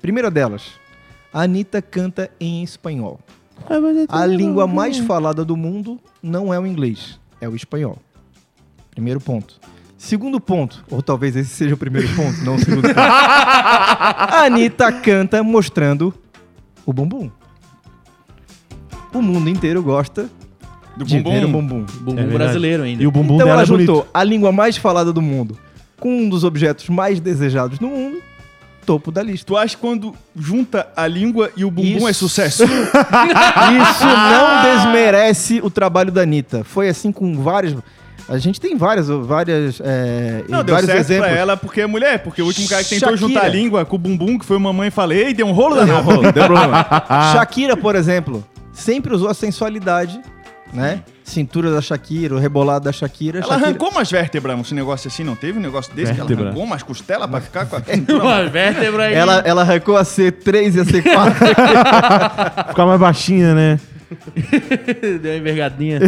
Primeira 0.00 0.30
delas, 0.30 0.72
a 1.32 1.42
Anitta 1.42 1.82
canta 1.82 2.30
em 2.38 2.62
espanhol. 2.62 3.18
A 4.08 4.24
língua 4.26 4.66
mais 4.68 4.98
falada 4.98 5.44
do 5.44 5.56
mundo 5.56 5.98
não 6.22 6.54
é 6.54 6.58
o 6.60 6.66
inglês, 6.66 7.17
é 7.40 7.48
o 7.48 7.54
espanhol. 7.56 7.98
Primeiro 8.90 9.20
ponto. 9.20 9.60
Segundo 9.96 10.40
ponto, 10.40 10.84
ou 10.90 11.02
talvez 11.02 11.34
esse 11.34 11.50
seja 11.50 11.74
o 11.74 11.78
primeiro 11.78 12.08
ponto, 12.14 12.38
não 12.44 12.54
o 12.54 12.58
segundo 12.58 12.82
ponto. 12.82 12.98
A 12.98 14.42
Anitta 14.46 14.92
canta 14.92 15.42
mostrando 15.42 16.14
o 16.86 16.92
bumbum. 16.92 17.30
O 19.12 19.20
mundo 19.22 19.48
inteiro 19.50 19.82
gosta 19.82 20.28
Do 20.96 21.04
de 21.04 21.18
ver 21.20 21.44
o 21.44 21.48
bumbum. 21.48 21.84
bumbum. 21.84 21.86
Bumbum 22.00 22.20
É 22.22 22.26
brasileiro 22.26 22.82
ainda. 22.84 23.02
E 23.02 23.06
o 23.06 23.10
bumbum 23.10 23.34
Então 23.34 23.46
dela 23.46 23.50
ela 23.52 23.62
é 23.62 23.66
bonito. 23.66 23.86
juntou 23.88 24.08
a 24.14 24.22
língua 24.22 24.52
mais 24.52 24.76
falada 24.76 25.12
do 25.12 25.20
mundo 25.22 25.58
com 25.98 26.08
um 26.16 26.28
dos 26.28 26.44
objetos 26.44 26.88
mais 26.88 27.18
desejados 27.18 27.80
no 27.80 27.88
mundo, 27.88 27.97
topo 28.88 29.12
da 29.12 29.22
lista. 29.22 29.46
Tu 29.46 29.54
acha 29.54 29.74
que 29.76 29.80
quando 29.82 30.14
junta 30.34 30.88
a 30.96 31.06
língua 31.06 31.50
e 31.54 31.62
o 31.62 31.70
bumbum 31.70 32.08
é 32.08 32.10
Isso. 32.10 32.20
sucesso? 32.26 32.64
Isso 32.64 34.06
não 34.06 34.62
desmerece 34.62 35.60
o 35.62 35.68
trabalho 35.68 36.10
da 36.10 36.22
Anitta. 36.22 36.64
Foi 36.64 36.88
assim 36.88 37.12
com 37.12 37.38
vários. 37.42 37.76
A 38.26 38.38
gente 38.38 38.58
tem 38.58 38.76
várias, 38.78 39.08
várias, 39.08 39.78
é, 39.84 40.42
Não, 40.48 40.64
deu 40.64 40.74
vários 40.74 40.90
certo 40.90 41.00
exemplos. 41.00 41.28
pra 41.30 41.38
ela 41.38 41.56
porque 41.56 41.82
é 41.82 41.86
mulher. 41.86 42.18
Porque 42.22 42.40
o 42.40 42.46
último 42.46 42.66
cara 42.66 42.82
que 42.82 42.88
tentou 42.90 43.10
Shakira. 43.10 43.28
juntar 43.28 43.44
a 43.44 43.48
língua 43.48 43.84
com 43.84 43.96
o 43.96 43.98
bumbum, 43.98 44.38
que 44.38 44.44
foi 44.46 44.56
o 44.56 44.60
mamãe 44.60 44.90
falei, 44.90 45.34
deu 45.34 45.46
um 45.46 45.52
rolo 45.52 45.76
Deu 45.76 45.86
danado. 45.86 46.04
rolo, 46.10 46.32
deu 46.32 46.44
problema. 46.46 46.86
Shakira, 47.34 47.76
por 47.76 47.94
exemplo, 47.94 48.42
sempre 48.72 49.14
usou 49.14 49.28
a 49.28 49.34
sensualidade, 49.34 50.18
né? 50.72 51.02
Cintura 51.28 51.70
da 51.70 51.80
Shakira, 51.80 52.34
o 52.34 52.38
rebolado 52.38 52.84
da 52.86 52.92
Shakira. 52.92 53.38
Ela 53.38 53.46
Shakira- 53.48 53.66
arrancou 53.68 53.90
umas 53.90 54.10
vértebras, 54.10 54.72
um 54.72 54.74
negócio 54.74 55.08
assim, 55.08 55.22
não 55.24 55.36
teve 55.36 55.58
um 55.58 55.62
negócio 55.62 55.94
desse? 55.94 56.12
Que 56.12 56.18
ela 56.20 56.26
Vértebra. 56.28 56.46
arrancou 56.50 56.64
umas 56.64 56.82
costelas 56.82 57.28
pra 57.30 57.40
ficar 57.40 57.66
com 57.66 57.76
a 57.76 57.80
cintura 57.84 58.22
Uma 58.24 58.44
vértebra 58.48 59.04
aí. 59.04 59.14
Ela, 59.14 59.42
ela 59.44 59.62
arrancou 59.62 59.96
a 59.96 60.02
C3 60.02 60.74
e 60.76 60.80
a 60.80 60.84
C4. 60.84 62.68
Ficar 62.70 62.86
mais 62.86 63.00
baixinha, 63.00 63.54
né? 63.54 63.80
Deu 65.20 65.32
uma 65.32 65.36
envergadinha. 65.38 66.00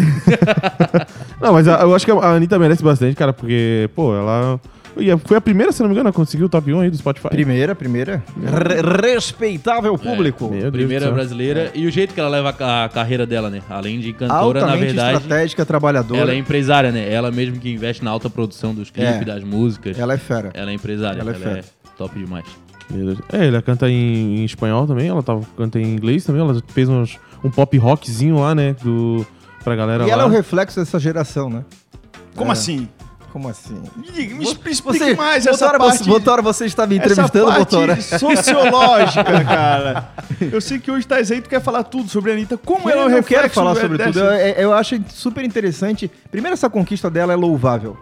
Não, 1.41 1.53
mas 1.53 1.69
a- 1.69 1.81
eu 1.83 1.95
acho 1.95 2.05
que 2.05 2.11
a 2.11 2.15
Anitta 2.31 2.59
merece 2.59 2.83
bastante, 2.83 3.15
cara, 3.17 3.33
porque, 3.33 3.89
pô, 3.95 4.15
ela. 4.15 4.59
E 5.03 5.17
Foi 5.19 5.37
a 5.37 5.41
primeira, 5.41 5.73
se 5.73 5.81
não 5.81 5.89
me 5.89 5.95
engano, 5.95 6.09
a 6.09 6.13
conseguir 6.13 6.45
o 6.45 6.49
top 6.49 6.73
1 6.73 6.81
aí 6.81 6.91
do 6.91 6.97
Spotify. 6.97 7.29
primeira, 7.29 7.75
primeira. 7.75 8.23
Re- 8.37 9.13
respeitável 9.15 9.97
público. 9.99 10.49
Meu 10.51 10.61
Deus 10.63 10.73
Primeira 10.73 11.11
brasileira. 11.11 11.71
E 11.75 11.87
o 11.87 11.91
jeito 11.91 12.15
que 12.15 12.21
ela 12.21 12.29
leva 12.29 12.51
a, 12.51 12.89
carreira 12.89 13.27
dela, 13.27 13.49
né? 13.51 13.61
Além 13.69 14.01
de 14.01 14.13
cantora, 14.13 14.61
na 14.61 14.67
Altamente 14.67 14.87
verdade. 14.95 15.17
estratégica, 15.19 15.65
trabalhadora. 15.67 16.21
Ela 16.21 16.33
é 16.33 16.37
empresária, 16.37 16.91
né? 16.93 17.13
Ela 17.13 17.31
mesmo 17.31 17.59
que 17.59 17.71
investe 17.73 18.05
na 18.05 18.11
alta 18.11 18.29
produção 18.31 18.75
dos 18.75 18.91
clipes, 18.91 19.23
É. 19.23 19.25
das 19.25 19.43
músicas. 19.45 19.99
Ela 19.99 20.15
é 20.15 20.19
fera. 20.19 20.51
Ela 20.55 20.71
é 20.71 20.75
empresária. 20.75 21.21
Ela 21.21 21.31
Ela, 21.33 21.39
é 21.39 21.43
fera. 21.43 21.59
é 21.61 21.65
top 21.97 22.19
demais. 22.19 22.45
É, 23.33 23.47
ela 23.47 23.63
canta 23.63 23.89
em, 23.89 24.41
em 24.41 24.45
espanhol 24.45 24.85
também, 24.87 25.07
ela 25.07 25.23
tava, 25.23 25.43
canta 25.57 25.79
em 25.79 25.85
inglês 25.85 26.25
também, 26.25 26.41
ela 26.43 26.61
fez 26.69 26.89
uns, 26.89 27.19
um 27.45 27.49
pop 27.49 27.79
rockzinho 27.79 28.41
lá, 28.41 28.53
né? 28.53 28.75
Do, 28.83 29.25
pra 29.63 29.77
galera 29.77 30.03
E 30.03 30.07
lá. 30.09 30.13
ela 30.13 30.23
é 30.25 30.27
o 30.27 30.29
reflexo 30.29 30.81
dessa 30.81 30.99
geração, 30.99 31.49
né? 31.49 31.65
Como 32.35 32.51
É. 32.51 32.53
assim? 32.53 32.89
Como 33.33 33.49
assim? 33.49 33.81
Me, 33.97 34.27
me 34.35 34.45
explique 34.45 34.83
Você, 34.83 35.15
mais 35.15 35.47
essa 35.47 35.67
Motora, 35.67 35.79
parte. 35.79 35.99
você, 36.03 36.11
Motora, 36.11 36.43
você 36.43 36.67
está 36.67 36.85
me 36.87 36.97
essa 36.99 37.07
entrevistando, 37.07 37.47
parte 37.47 37.59
Motora? 37.61 38.01
sociológica, 38.01 39.23
cara. 39.45 40.09
Eu 40.41 40.61
sei 40.61 40.79
que 40.81 40.91
hoje 40.91 41.07
tá 41.07 41.17
aí, 41.17 41.41
tu 41.41 41.49
quer 41.49 41.61
falar 41.61 41.85
tudo 41.85 42.09
sobre 42.09 42.33
a 42.33 42.35
Anitta. 42.35 42.57
Como 42.59 42.91
ela 42.91 43.03
é 43.03 43.07
o 43.07 43.11
eu 43.19 43.23
quero 43.23 43.49
falar 43.51 43.77
sobre 43.77 43.99
dessa- 43.99 44.11
tudo. 44.13 44.25
Eu, 44.25 44.37
eu 44.57 44.75
acho 44.75 45.01
super 45.09 45.45
interessante. 45.45 46.11
Primeiro, 46.31 46.55
essa 46.55 46.69
conquista 46.69 47.09
dela 47.09 47.33
é 47.33 47.37
louvável. 47.37 47.97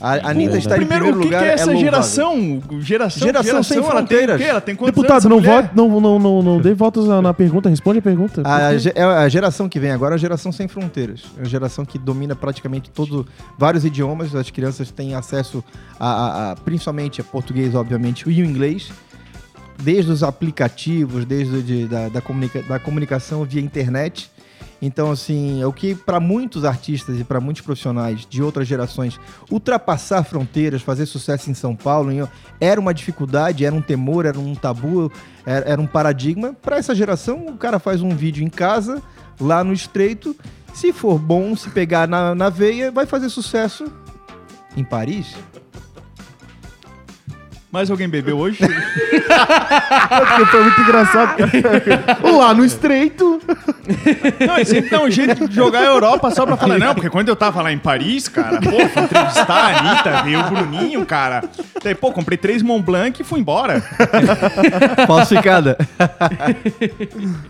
A 0.00 0.12
a 0.12 0.30
Anitta 0.30 0.56
está 0.58 0.76
em 0.76 0.78
Primeiro, 0.86 1.04
primeiro 1.06 1.18
o 1.18 1.20
que, 1.20 1.24
lugar. 1.26 1.42
que 1.42 1.48
é 1.48 1.52
essa 1.54 1.76
geração? 1.76 2.62
Geração, 2.80 3.26
Geração 3.26 3.62
sem 3.64 3.78
ela 3.78 3.86
tem 3.86 3.88
o 3.88 3.90
fronteiras. 3.90 4.40
Deputado, 4.86 5.28
não, 5.28 5.40
vote, 5.40 5.70
não, 5.74 6.00
não, 6.00 6.18
não, 6.18 6.42
não 6.42 6.60
dê 6.60 6.72
voltas 6.74 7.04
na, 7.06 7.20
pergunta, 7.34 7.68
responde 7.68 7.98
a 7.98 8.02
pergunta. 8.02 8.42
A, 8.44 8.76
ge- 8.78 8.92
é 8.94 9.02
a 9.02 9.28
geração 9.28 9.68
que 9.68 9.80
vem 9.80 9.90
agora 9.90 10.14
é 10.14 10.16
a 10.16 10.18
geração 10.18 10.52
sem 10.52 10.68
fronteiras. 10.68 11.24
É 11.38 11.42
a 11.42 11.44
geração 11.44 11.84
que 11.84 11.98
domina 11.98 12.36
praticamente 12.36 12.90
todo, 12.90 13.26
vários 13.58 13.84
idiomas. 13.84 14.34
As 14.34 14.50
crianças 14.50 14.90
têm 14.92 15.14
acesso 15.16 15.64
a, 15.98 16.08
a- 16.08 16.52
a- 16.52 16.56
principalmente 16.56 17.20
a 17.20 17.24
português, 17.24 17.74
obviamente, 17.74 18.22
e 18.28 18.40
o 18.42 18.44
inglês. 18.44 18.90
Desde 19.80 20.10
os 20.10 20.22
aplicativos, 20.24 21.24
desde 21.24 21.62
de- 21.62 21.86
da, 21.86 22.08
da, 22.08 22.20
comunica- 22.20 22.62
da 22.62 22.78
comunicação 22.78 23.44
via 23.44 23.60
internet. 23.60 24.30
Então, 24.80 25.10
assim, 25.10 25.60
é 25.60 25.66
o 25.66 25.72
que 25.72 25.94
para 25.94 26.20
muitos 26.20 26.64
artistas 26.64 27.18
e 27.18 27.24
para 27.24 27.40
muitos 27.40 27.62
profissionais 27.62 28.24
de 28.24 28.42
outras 28.42 28.68
gerações, 28.68 29.18
ultrapassar 29.50 30.22
fronteiras, 30.22 30.82
fazer 30.82 31.06
sucesso 31.06 31.50
em 31.50 31.54
São 31.54 31.74
Paulo, 31.74 32.10
era 32.60 32.80
uma 32.80 32.94
dificuldade, 32.94 33.64
era 33.64 33.74
um 33.74 33.82
temor, 33.82 34.24
era 34.24 34.38
um 34.38 34.54
tabu, 34.54 35.10
era, 35.44 35.70
era 35.70 35.80
um 35.80 35.86
paradigma. 35.86 36.52
Para 36.52 36.76
essa 36.76 36.94
geração, 36.94 37.46
o 37.46 37.56
cara 37.56 37.78
faz 37.78 38.02
um 38.02 38.10
vídeo 38.10 38.44
em 38.44 38.50
casa, 38.50 39.02
lá 39.40 39.64
no 39.64 39.72
estreito. 39.72 40.36
Se 40.72 40.92
for 40.92 41.18
bom, 41.18 41.56
se 41.56 41.70
pegar 41.70 42.06
na, 42.06 42.34
na 42.34 42.48
veia, 42.48 42.92
vai 42.92 43.04
fazer 43.04 43.28
sucesso 43.30 43.90
em 44.76 44.84
Paris. 44.84 45.34
Mais 47.78 47.92
alguém 47.92 48.08
bebeu 48.08 48.36
hoje? 48.36 48.58
Porque 48.58 50.46
foi 50.46 50.62
muito 50.64 50.80
engraçado. 50.80 51.36
Lá 52.36 52.52
no 52.52 52.64
estreito. 52.64 53.40
não, 54.44 54.56
ele 54.56 54.64
sempre 54.64 54.90
dá 54.90 55.00
um 55.00 55.08
jeito 55.08 55.46
de 55.46 55.54
jogar 55.54 55.82
a 55.82 55.84
Europa 55.84 56.28
só 56.32 56.44
pra 56.44 56.56
falar. 56.56 56.76
Não, 56.76 56.92
porque 56.92 57.08
quando 57.08 57.28
eu 57.28 57.36
tava 57.36 57.62
lá 57.62 57.72
em 57.72 57.78
Paris, 57.78 58.26
cara, 58.26 58.60
pô, 58.60 58.88
fui 58.88 59.02
entrevistar 59.02 59.54
a 59.54 59.78
Anitta, 59.78 60.22
veio 60.24 60.40
o 60.40 60.50
Bruninho, 60.50 61.06
cara. 61.06 61.44
Daí, 61.80 61.94
pô, 61.94 62.10
comprei 62.10 62.36
três 62.36 62.62
Mont 62.62 62.84
Blanc 62.84 63.22
e 63.22 63.24
fui 63.24 63.38
embora. 63.38 63.80
Falsificada. 65.06 65.78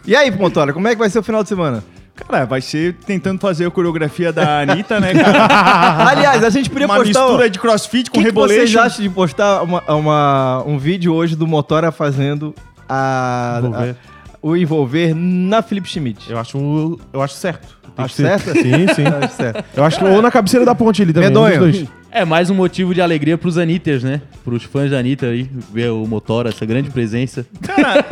e 0.06 0.14
aí, 0.14 0.30
Pontola, 0.30 0.74
como 0.74 0.88
é 0.88 0.90
que 0.90 0.98
vai 0.98 1.08
ser 1.08 1.20
o 1.20 1.22
final 1.22 1.42
de 1.42 1.48
semana? 1.48 1.82
Cara, 2.26 2.44
vai 2.44 2.60
ser 2.60 2.94
tentando 3.06 3.38
fazer 3.40 3.66
a 3.66 3.70
coreografia 3.70 4.32
da 4.32 4.60
Anitta, 4.60 4.98
né, 5.00 5.14
cara? 5.14 6.08
Aliás, 6.10 6.42
a 6.42 6.50
gente 6.50 6.68
podia 6.68 6.86
Uma 6.86 6.96
postar... 6.96 7.20
mistura 7.20 7.48
de 7.50 7.58
crossfit 7.58 8.08
O 8.08 8.12
com 8.12 8.20
que, 8.20 8.26
que 8.26 8.32
vocês 8.34 8.74
acham 8.76 9.02
de 9.02 9.08
postar 9.10 9.62
uma, 9.62 9.80
uma- 9.92 10.64
um 10.66 10.78
vídeo 10.78 11.14
hoje 11.14 11.36
do 11.36 11.46
Motora 11.46 11.92
fazendo 11.92 12.54
a, 12.88 13.58
Envolver. 13.62 13.90
a- 13.90 13.94
o 14.40 14.56
envolver 14.56 15.14
na 15.14 15.62
Felipe 15.62 15.88
Schmidt? 15.88 16.30
Eu 16.30 16.38
acho, 16.38 16.58
um- 16.58 16.96
eu 17.12 17.22
acho 17.22 17.34
certo. 17.34 17.76
Acho 17.96 18.14
certo? 18.14 18.52
Sim, 18.52 18.86
sim. 18.94 19.04
Acho 19.22 19.34
certo. 19.34 19.64
Eu 19.76 19.84
acho 19.84 19.98
que 19.98 20.04
ou 20.04 20.22
na 20.22 20.30
cabeceira 20.30 20.64
da 20.64 20.72
ponte 20.72 21.02
ali 21.02 21.12
também. 21.12 21.30
um 21.30 21.32
dos 21.32 21.42
Medonho. 21.42 21.60
dois. 21.60 21.88
É 22.10 22.24
mais 22.24 22.48
um 22.48 22.54
motivo 22.54 22.94
de 22.94 23.02
alegria 23.02 23.36
pros 23.36 23.58
Anitters, 23.58 24.02
né? 24.02 24.22
Pros 24.42 24.64
fãs 24.64 24.90
da 24.90 24.98
Anitta 24.98 25.26
aí, 25.26 25.48
ver 25.72 25.90
o 25.90 26.06
Motora, 26.06 26.48
essa 26.48 26.64
grande 26.64 26.90
presença. 26.90 27.46
Cara, 27.62 28.04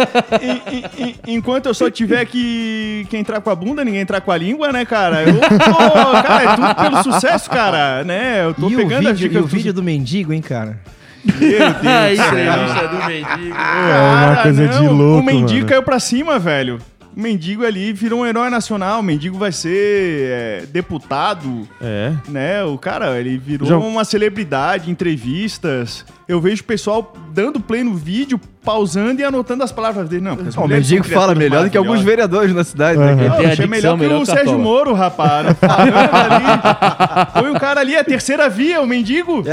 e- 0.43 0.77
e- 0.77 1.03
e- 1.27 1.35
enquanto 1.35 1.67
eu 1.67 1.75
só 1.75 1.91
tiver 1.91 2.25
que, 2.27 3.07
que 3.09 3.17
entrar 3.17 3.41
com 3.41 3.49
a 3.49 3.55
bunda, 3.55 3.83
ninguém 3.85 4.03
entrar 4.03 4.21
com 4.21 4.31
a 4.31 4.37
língua, 4.37 4.71
né, 4.71 4.85
cara? 4.85 5.23
Eu 5.23 5.35
tô, 5.41 6.23
cara, 6.23 6.43
é 6.45 6.55
tudo 6.57 6.75
pelo 6.75 7.03
sucesso, 7.03 7.49
cara, 7.49 8.05
né? 8.05 8.45
Eu 8.45 8.53
tô 8.55 8.69
E 8.69 8.75
o, 8.75 8.79
pegando 8.79 9.09
as 9.09 9.19
vídeo, 9.19 9.27
e 9.27 9.29
dicas 9.31 9.45
o 9.45 9.47
vídeo 9.47 9.73
do 9.73 9.83
mendigo, 9.83 10.33
hein, 10.33 10.43
cara? 10.43 10.79
Meu 11.25 11.41
Deus 11.41 11.81
do 11.81 11.89
A 11.89 12.13
entrevista 12.13 12.89
do 12.89 12.97
mendigo. 13.07 13.57
É 13.57 14.27
uma 14.27 14.37
coisa 14.43 14.69
de 14.69 14.87
louco, 14.89 15.21
O 15.21 15.25
mendigo 15.25 15.55
mano. 15.61 15.67
caiu 15.69 15.83
pra 15.83 15.99
cima, 15.99 16.39
velho. 16.39 16.79
O 17.17 17.21
mendigo 17.21 17.65
ali 17.65 17.95
virou 17.95 18.21
um 18.21 18.27
herói 18.27 18.51
nacional. 18.51 19.01
O 19.01 19.03
mendigo 19.03 19.39
vai 19.39 19.51
ser 19.51 20.29
é, 20.31 20.67
deputado, 20.67 21.67
É. 21.81 22.13
né? 22.29 22.63
O 22.65 22.77
cara, 22.77 23.19
ele 23.19 23.39
virou 23.39 23.67
Já- 23.67 23.79
uma 23.79 24.05
celebridade, 24.05 24.91
entrevistas. 24.91 26.05
Eu 26.29 26.41
vejo 26.41 26.61
o 26.63 26.67
pessoal 26.67 27.15
dando 27.33 27.59
play 27.59 27.83
no 27.83 27.95
vídeo, 27.95 28.39
pausando 28.67 29.21
e 29.21 29.25
anotando 29.25 29.63
as 29.63 29.71
palavras 29.71 30.09
dele. 30.09 30.23
Não, 30.25 30.35
o 30.35 30.67
mendigo 30.69 31.05
fala 31.05 31.33
melhor 31.37 31.63
do 31.65 31.71
que 31.71 31.79
alguns 31.79 32.01
vereadores 32.03 32.53
na 32.53 32.65
cidade. 32.65 32.99
Né, 32.99 33.15
cara? 33.15 33.29
Não, 33.29 33.37
Tem 33.37 33.47
a 33.47 33.53
achei 33.53 33.67
melhor 33.69 33.95
que 33.97 34.01
melhor 34.03 34.21
o 34.23 34.27
Sérgio. 34.27 34.59
Moro, 34.59 34.93
rapaz. 34.93 35.47
Foi 37.39 37.51
o 37.51 37.55
cara 37.61 37.81
ali, 37.81 37.97
a 37.97 38.03
terceira 38.03 38.49
via, 38.49 38.81
o 38.83 38.87
mendigo. 38.87 39.45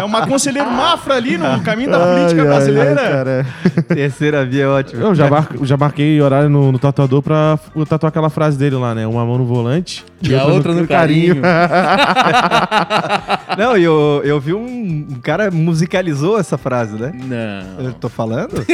É 0.00 0.04
uma 0.04 0.26
conselheiro 0.26 0.70
mafra 0.70 1.14
ali 1.14 1.38
no 1.38 1.60
caminho 1.60 1.90
da 1.90 1.98
política 2.00 2.42
Ai, 2.42 2.48
brasileira. 2.48 3.00
ai, 3.00 3.08
cara. 3.12 3.46
Terceira 3.88 4.44
via 4.44 4.64
é 4.64 4.68
ótimo. 4.68 5.02
Eu 5.02 5.14
já, 5.14 5.28
mar- 5.30 5.48
já 5.62 5.76
marquei 5.76 6.20
horário 6.20 6.48
no, 6.48 6.72
no 6.72 6.78
tatuador 6.78 7.22
pra 7.22 7.58
tatuar 7.88 8.08
aquela 8.08 8.30
frase 8.30 8.58
dele 8.58 8.74
lá, 8.76 8.94
né? 8.94 9.06
Uma 9.06 9.24
mão 9.24 9.38
no 9.38 9.44
volante 9.44 10.04
E 10.20 10.34
a 10.34 10.44
outra 10.46 10.74
no 10.74 10.86
carinho. 10.86 11.36
Não, 13.56 13.76
e 13.76 13.84
eu, 13.84 14.20
eu 14.24 14.40
vi 14.40 14.52
um, 14.54 15.06
um 15.10 15.20
cara 15.22 15.50
musicalizou 15.50 16.38
essa 16.38 16.56
frase, 16.58 16.94
né? 16.96 17.12
Não. 17.14 17.84
Eu 17.86 17.92
tô 17.92 18.08
falando? 18.08 18.64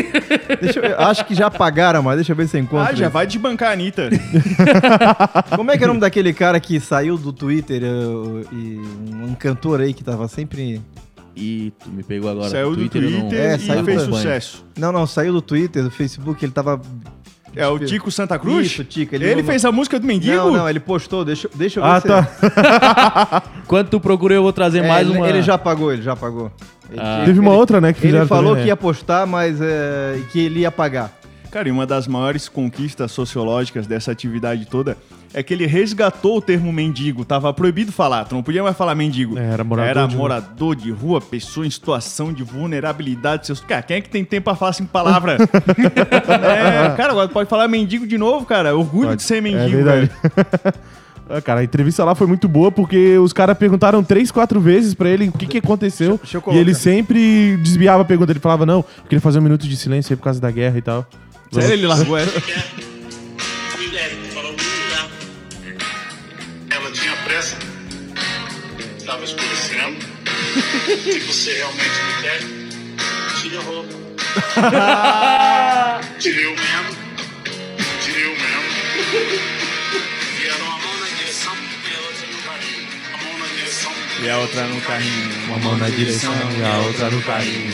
Deixa 0.61 0.81
eu, 0.81 1.01
acho 1.01 1.25
que 1.27 1.35
já 1.35 1.47
apagaram, 1.47 2.03
mas 2.03 2.17
deixa 2.17 2.33
eu 2.33 2.37
ver 2.37 2.49
se 2.49 2.57
eu 2.57 2.63
encontro. 2.63 2.93
Ah, 2.93 2.95
já 2.95 3.09
vai 3.09 3.27
desbancar 3.27 3.71
a 3.71 3.73
Anitta. 3.73 4.11
Como 5.57 5.71
é 5.71 5.79
que 5.79 5.85
é 5.85 5.87
o 5.87 5.89
nome 5.89 6.01
daquele 6.01 6.33
cara 6.33 6.59
que 6.61 6.79
saiu 6.81 7.17
do 7.17 7.33
Twitter 7.33 7.83
eu- 7.83 8.45
e 8.53 8.79
um 9.13 9.35
cantor 9.35 9.81
aí 9.81 9.93
que 9.95 10.05
tava 10.05 10.29
sempre. 10.29 10.81
Ih, 11.37 11.73
tu 11.83 11.91
me 11.91 12.03
pegou 12.03 12.31
agora. 12.31 12.51
Saiu 12.51 12.71
do 12.71 12.77
Twitter, 12.89 13.03
não- 13.11 13.33
É, 13.33 13.57
e 13.57 13.59
saiu 13.59 13.85
fez 13.85 14.07
do- 14.07 14.15
sucesso. 14.15 14.65
Não, 14.79 14.93
não, 14.93 15.07
saiu 15.07 15.33
do 15.33 15.43
Twitter, 15.43 15.83
do 15.83 15.91
Facebook, 15.91 16.45
ele 16.45 16.53
tava. 16.53 16.81
É 17.57 17.67
o 17.69 17.79
Tico 17.79 18.11
Santa 18.11 18.39
Cruz? 18.39 18.67
Isso, 18.67 18.85
Tico, 18.85 19.15
Ele, 19.15 19.25
ele 19.27 19.43
fez 19.43 19.65
a 19.65 19.71
música 19.73 19.99
do 20.01 20.07
Mendigo? 20.07 20.35
Não, 20.37 20.53
não, 20.53 20.69
ele 20.69 20.81
postou, 20.81 21.25
deixa, 21.25 21.49
deixa 21.55 21.81
eu 21.81 21.85
ver 21.85 21.91
Ah, 21.91 22.01
se 22.01 22.09
tá. 22.09 23.43
Enquanto 23.65 23.89
tu 23.91 24.01
procura, 24.01 24.35
eu 24.35 24.43
vou 24.43 24.53
trazer 24.53 24.79
É, 24.85 24.89
mais 24.89 25.09
ele, 25.09 25.17
uma. 25.19 25.29
ele 25.29 25.43
já 25.43 25.57
pagou, 25.57 25.93
ele 25.93 26.03
já 26.03 26.17
pagou. 26.17 26.51
Ele, 26.91 27.01
Ah. 27.01 27.23
Teve 27.25 27.39
uma 27.41 27.53
outra, 27.53 27.81
né? 27.81 27.93
Que 27.93 28.07
Ele 28.07 28.25
falou 28.27 28.51
também, 28.51 28.55
que 28.57 28.61
né? 28.63 28.67
ia 28.69 28.77
postar, 28.77 29.27
mas 29.27 29.61
é, 29.61 30.19
que 30.33 30.41
ele 30.41 30.61
ia 30.61 30.71
pagar. 30.71 31.13
Cara, 31.51 31.69
e 31.69 31.73
uma 31.73 31.87
das 31.87 32.09
maiores 32.09 32.49
conquistas 32.49 33.13
sociológicas 33.13 33.87
dessa 33.87 34.11
atividade 34.11 34.67
toda 34.67 34.97
é 35.35 35.43
que 35.43 35.53
ele 35.53 35.67
resgatou 35.67 36.39
o 36.39 36.41
termo 36.41 36.73
mendigo. 36.73 37.25
Tava 37.25 37.53
proibido 37.53 37.91
falar, 37.93 38.25
tu 38.25 38.35
não 38.35 38.43
podia 38.43 38.63
mais 38.63 38.77
falar 38.77 38.95
mendigo. 38.95 39.37
É, 39.39 39.45
era 39.53 39.65
morador 39.65 39.91
Era 39.91 40.07
de 40.07 40.15
rua. 40.15 40.23
morador 40.23 40.77
de 40.77 40.91
rua, 40.91 41.21
pessoa 41.21 41.67
em 41.67 41.71
situação 41.71 42.33
de 42.33 42.43
vulnerabilidade. 42.43 43.47
Seus... 43.47 43.61
Cara, 43.61 43.83
quem 43.83 43.97
é 43.97 44.01
que 44.01 44.09
tem 44.09 44.25
tempo 44.25 44.45
pra 44.45 44.55
falar 44.55 44.73
cinco 44.73 44.91
palavras? 44.91 45.41
é, 45.43 46.97
cara, 46.97 47.11
agora 47.13 47.29
pode 47.29 47.49
falar 47.51 47.69
mendigo 47.69 48.07
de 48.07 48.17
novo, 48.17 48.47
cara. 48.47 48.75
Orgulho 48.77 49.09
Pode. 49.09 49.17
de 49.19 49.23
ser 49.25 49.37
É 49.39 49.41
mendigo, 49.41 49.85
verdade. 49.85 50.11
velho. 50.23 50.75
Ah, 51.27 51.41
Cara, 51.41 51.61
a 51.61 51.65
entrevista 51.65 52.05
lá 52.05 52.15
foi 52.15 52.27
muito 52.27 52.47
boa 52.47 52.71
porque 52.71 53.17
os 53.17 53.33
caras 53.33 53.57
perguntaram 53.57 54.05
três, 54.05 54.31
quatro 54.31 54.61
vezes 54.61 54.93
pra 54.93 55.09
ele 55.09 55.31
o 55.31 55.33
que, 55.33 55.47
que 55.47 55.57
aconteceu. 55.57 56.19
deixa 56.23 56.37
eu 56.37 56.53
e 56.53 56.59
ele 56.59 56.75
sempre 56.75 57.57
desviava 57.63 58.03
a 58.03 58.05
pergunta. 58.05 58.31
Ele 58.31 58.41
falava, 58.41 58.67
não, 58.67 58.81
eu 58.81 59.05
queria 59.05 59.23
fazer 59.23 59.39
um 59.39 59.43
minuto 59.43 59.67
de 59.67 59.75
silêncio 59.75 60.13
aí 60.13 60.17
por 60.19 60.25
causa 60.25 60.39
da 60.39 60.51
guerra 60.51 60.77
e 60.77 60.83
tal. 60.83 61.07
Sério, 61.51 61.73
ele 61.73 61.87
largou 61.87 62.19
essa. 62.19 62.43
Se 71.03 71.19
você 71.21 71.53
realmente 71.55 72.01
me 72.05 72.23
quer, 72.23 72.41
tire 73.41 73.57
a 73.57 73.61
roupa. 73.61 74.05
Tirei 76.21 76.47
o 76.47 76.51
mesmo. 76.51 76.97
Tirei 78.01 78.27
o 78.27 78.31
mesmo. 78.31 78.63
Vieram 80.39 80.67
a 80.67 80.79
mão 80.79 80.97
na 81.01 81.07
direção 81.17 81.57
e 81.59 81.91
a 81.91 81.99
outra 81.99 82.27
no 82.29 82.43
carinho. 82.43 82.89
E 84.23 84.29
a 84.31 84.39
outra 84.39 84.65
no 84.67 84.81
carrinho. 84.81 85.45
Uma 85.47 85.59
mão 85.59 85.77
na 85.77 85.89
direção 85.89 86.33
e 86.33 86.65
a 86.65 86.79
outra 86.79 87.11
no 87.11 87.23
carrinho. 87.23 87.73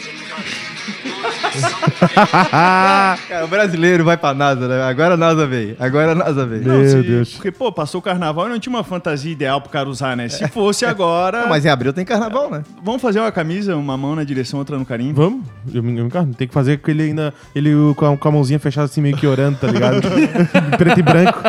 Cara, 3.28 3.44
o 3.44 3.48
brasileiro 3.48 4.04
vai 4.04 4.16
pra 4.16 4.34
NASA, 4.34 4.66
né? 4.68 4.82
Agora 4.82 5.14
a 5.14 5.16
NASA 5.16 5.46
veio. 5.46 5.76
Agora 5.78 6.12
a 6.12 6.14
NASA 6.14 6.46
veio. 6.46 6.62
Meu 6.64 6.88
se- 6.88 7.02
Deus. 7.02 7.32
Porque, 7.34 7.50
pô, 7.50 7.70
passou 7.72 8.00
o 8.00 8.02
carnaval 8.02 8.46
e 8.46 8.50
não 8.50 8.58
tinha 8.58 8.74
uma 8.74 8.84
fantasia 8.84 9.30
ideal 9.32 9.60
pro 9.60 9.70
cara 9.70 9.88
usar, 9.88 10.16
né? 10.16 10.28
Se 10.28 10.46
fosse 10.48 10.84
agora. 10.84 11.42
Não, 11.42 11.48
mas 11.48 11.64
em 11.64 11.68
abril 11.68 11.92
tem 11.92 12.04
carnaval, 12.04 12.50
né? 12.50 12.62
Vamos 12.82 13.02
fazer 13.02 13.20
uma 13.20 13.32
camisa, 13.32 13.76
uma 13.76 13.96
mão 13.96 14.14
na 14.16 14.24
direção, 14.24 14.58
outra 14.58 14.78
no 14.78 14.84
carinho? 14.86 15.14
Vamos? 15.14 15.44
Eu 15.72 15.82
me, 15.82 15.90
eu 15.90 16.02
me 16.04 16.08
encarno. 16.08 16.34
Tem 16.34 16.48
que 16.48 16.54
fazer 16.54 16.78
com 16.78 16.90
ele 16.90 17.02
ainda. 17.04 17.34
Ele 17.54 17.70
com 17.94 18.12
a, 18.12 18.16
com 18.16 18.28
a 18.28 18.32
mãozinha 18.32 18.58
fechada 18.58 18.86
assim, 18.86 19.00
meio 19.00 19.16
que 19.16 19.26
orando, 19.26 19.58
tá 19.58 19.66
ligado? 19.66 20.00
Preto 20.78 21.00
e 21.00 21.02
branco. 21.02 21.40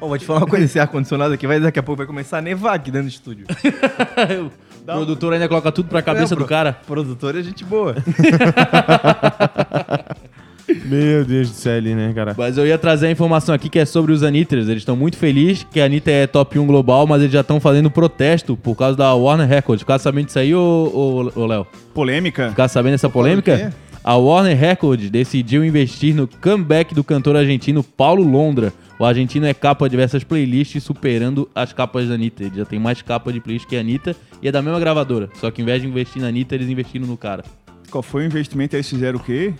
Pô, 0.00 0.08
vou 0.08 0.18
te 0.18 0.24
falar 0.24 0.40
uma 0.40 0.46
coisa: 0.46 0.64
esse 0.64 0.78
ar-condicionado 0.78 1.34
aqui 1.34 1.46
vai 1.46 1.60
daqui 1.60 1.78
a 1.78 1.82
pouco 1.82 1.98
vai 1.98 2.06
começar 2.06 2.38
a 2.38 2.42
nevar 2.42 2.74
aqui 2.74 2.90
dentro 2.90 3.08
do 3.08 3.10
estúdio. 3.10 3.46
O 4.94 4.96
produtor 4.98 5.32
ainda 5.32 5.48
coloca 5.48 5.72
tudo 5.72 5.88
pra 5.88 6.00
cabeça 6.02 6.34
É, 6.34 6.36
do 6.36 6.44
cara. 6.44 6.78
Produtor 6.86 7.36
é 7.36 7.42
gente 7.42 7.64
boa. 7.64 7.96
Meu 10.84 11.24
Deus 11.24 11.48
do 11.50 11.54
céu 11.54 11.80
né, 11.80 12.12
cara? 12.12 12.34
Mas 12.36 12.58
eu 12.58 12.66
ia 12.66 12.76
trazer 12.76 13.06
a 13.06 13.10
informação 13.10 13.54
aqui 13.54 13.68
que 13.68 13.78
é 13.78 13.84
sobre 13.84 14.12
os 14.12 14.22
Anitters. 14.22 14.68
Eles 14.68 14.82
estão 14.82 14.96
muito 14.96 15.16
felizes 15.16 15.64
que 15.70 15.80
a 15.80 15.84
Anitta 15.84 16.10
é 16.10 16.26
top 16.26 16.58
1 16.58 16.66
global, 16.66 17.06
mas 17.06 17.22
eles 17.22 17.32
já 17.32 17.40
estão 17.40 17.60
fazendo 17.60 17.90
protesto 17.90 18.56
por 18.56 18.74
causa 18.74 18.96
da 18.96 19.14
Warner 19.14 19.46
Records. 19.46 19.82
Ficar 19.82 19.98
sabendo 19.98 20.26
disso 20.26 20.38
aí, 20.38 20.54
ô, 20.54 21.30
ô, 21.34 21.40
ô 21.40 21.46
Léo? 21.46 21.66
Polêmica? 21.94 22.50
Ficar 22.50 22.68
sabendo 22.68 22.92
dessa 22.92 23.08
quê? 23.08 23.12
polêmica? 23.12 23.72
A 24.06 24.14
Warner 24.16 24.56
Records 24.56 25.10
decidiu 25.10 25.64
investir 25.64 26.14
no 26.14 26.28
comeback 26.28 26.94
do 26.94 27.02
cantor 27.02 27.34
argentino 27.36 27.82
Paulo 27.82 28.22
Londra. 28.22 28.72
O 29.00 29.04
argentino 29.04 29.46
é 29.46 29.52
capa 29.52 29.86
de 29.86 29.90
diversas 29.90 30.22
playlists, 30.22 30.80
superando 30.84 31.50
as 31.52 31.72
capas 31.72 32.06
da 32.08 32.14
Anitta. 32.14 32.44
Ele 32.44 32.56
já 32.58 32.64
tem 32.64 32.78
mais 32.78 33.02
capa 33.02 33.32
de 33.32 33.40
playlist 33.40 33.66
que 33.66 33.76
a 33.76 33.80
Anitta 33.80 34.14
e 34.40 34.46
é 34.46 34.52
da 34.52 34.62
mesma 34.62 34.78
gravadora. 34.78 35.28
Só 35.40 35.50
que 35.50 35.60
ao 35.60 35.64
invés 35.64 35.82
de 35.82 35.88
investir 35.88 36.22
na 36.22 36.28
Anitta, 36.28 36.54
eles 36.54 36.68
investiram 36.68 37.04
no 37.04 37.16
cara. 37.16 37.42
Qual 37.90 38.00
foi 38.00 38.22
o 38.22 38.26
investimento? 38.26 38.76
Eles 38.76 38.88
fizeram 38.88 39.18
o 39.18 39.22
quê? 39.22 39.52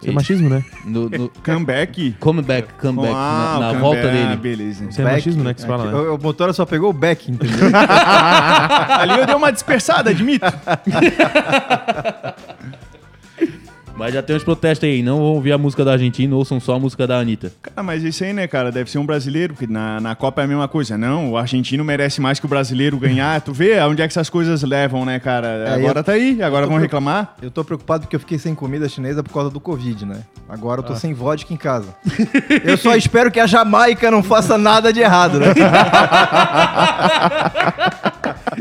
Isso 0.00 0.08
é 0.08 0.12
machismo, 0.12 0.48
né? 0.48 0.64
No, 0.84 1.10
no 1.10 1.28
Comeback? 1.44 2.14
comeback, 2.20 2.68
comeback, 2.80 3.12
Ah, 3.14 3.56
na, 3.60 3.72
na 3.72 3.78
o 3.78 3.80
volta 3.80 4.02
comeback. 4.02 4.22
Ah, 4.24 4.28
dele. 4.28 4.40
beleza. 4.40 4.84
Isso 4.88 5.00
é 5.00 5.04
machismo, 5.04 5.42
né? 5.42 5.52
Que 5.52 5.60
se 5.62 5.66
fala, 5.66 5.90
né? 5.90 5.92
O, 5.98 6.14
o 6.14 6.22
motor 6.22 6.54
só 6.54 6.64
pegou 6.64 6.90
o 6.90 6.92
back, 6.92 7.28
entendeu? 7.30 7.58
Ali 7.76 9.18
eu 9.18 9.26
dei 9.26 9.34
uma 9.34 9.50
dispersada, 9.50 10.10
admito. 10.10 10.46
Mas 14.00 14.14
já 14.14 14.22
tem 14.22 14.34
uns 14.34 14.42
protestos 14.42 14.88
aí. 14.88 15.02
Não 15.02 15.18
vão 15.18 15.26
ouvir 15.26 15.52
a 15.52 15.58
música 15.58 15.84
da 15.84 15.92
Argentina, 15.92 16.34
ouçam 16.34 16.58
só 16.58 16.76
a 16.76 16.78
música 16.78 17.06
da 17.06 17.18
Anitta. 17.18 17.52
Cara, 17.60 17.82
mas 17.82 18.02
isso 18.02 18.24
aí, 18.24 18.32
né, 18.32 18.46
cara? 18.46 18.72
Deve 18.72 18.90
ser 18.90 18.96
um 18.96 19.04
brasileiro, 19.04 19.52
porque 19.52 19.70
na, 19.70 20.00
na 20.00 20.14
Copa 20.14 20.40
é 20.40 20.44
a 20.44 20.48
mesma 20.48 20.66
coisa. 20.66 20.96
Não, 20.96 21.32
o 21.32 21.36
argentino 21.36 21.84
merece 21.84 22.18
mais 22.18 22.40
que 22.40 22.46
o 22.46 22.48
brasileiro 22.48 22.96
ganhar. 22.98 23.38
Tu 23.42 23.52
vê 23.52 23.78
onde 23.82 24.00
é 24.00 24.08
que 24.08 24.12
essas 24.12 24.30
coisas 24.30 24.62
levam, 24.62 25.04
né, 25.04 25.20
cara? 25.20 25.48
É, 25.48 25.74
agora 25.74 26.00
eu- 26.00 26.04
tá 26.04 26.12
aí, 26.12 26.42
agora 26.42 26.66
vão 26.66 26.78
reclamar. 26.78 27.34
Eu 27.42 27.50
tô 27.50 27.62
preocupado 27.62 28.04
porque 28.04 28.16
eu 28.16 28.20
fiquei 28.20 28.38
sem 28.38 28.54
comida 28.54 28.88
chinesa 28.88 29.22
por 29.22 29.34
causa 29.34 29.50
do 29.50 29.60
Covid, 29.60 30.06
né? 30.06 30.20
Agora 30.48 30.80
eu 30.80 30.84
tô 30.84 30.94
sem 30.94 31.12
vodka 31.12 31.52
em 31.52 31.56
casa. 31.58 31.94
Eu 32.64 32.78
só 32.78 32.96
espero 32.96 33.30
que 33.30 33.38
a 33.38 33.46
Jamaica 33.46 34.10
não 34.10 34.22
faça 34.22 34.56
nada 34.56 34.90
de 34.92 35.00
errado, 35.00 35.38
né? 35.38 35.48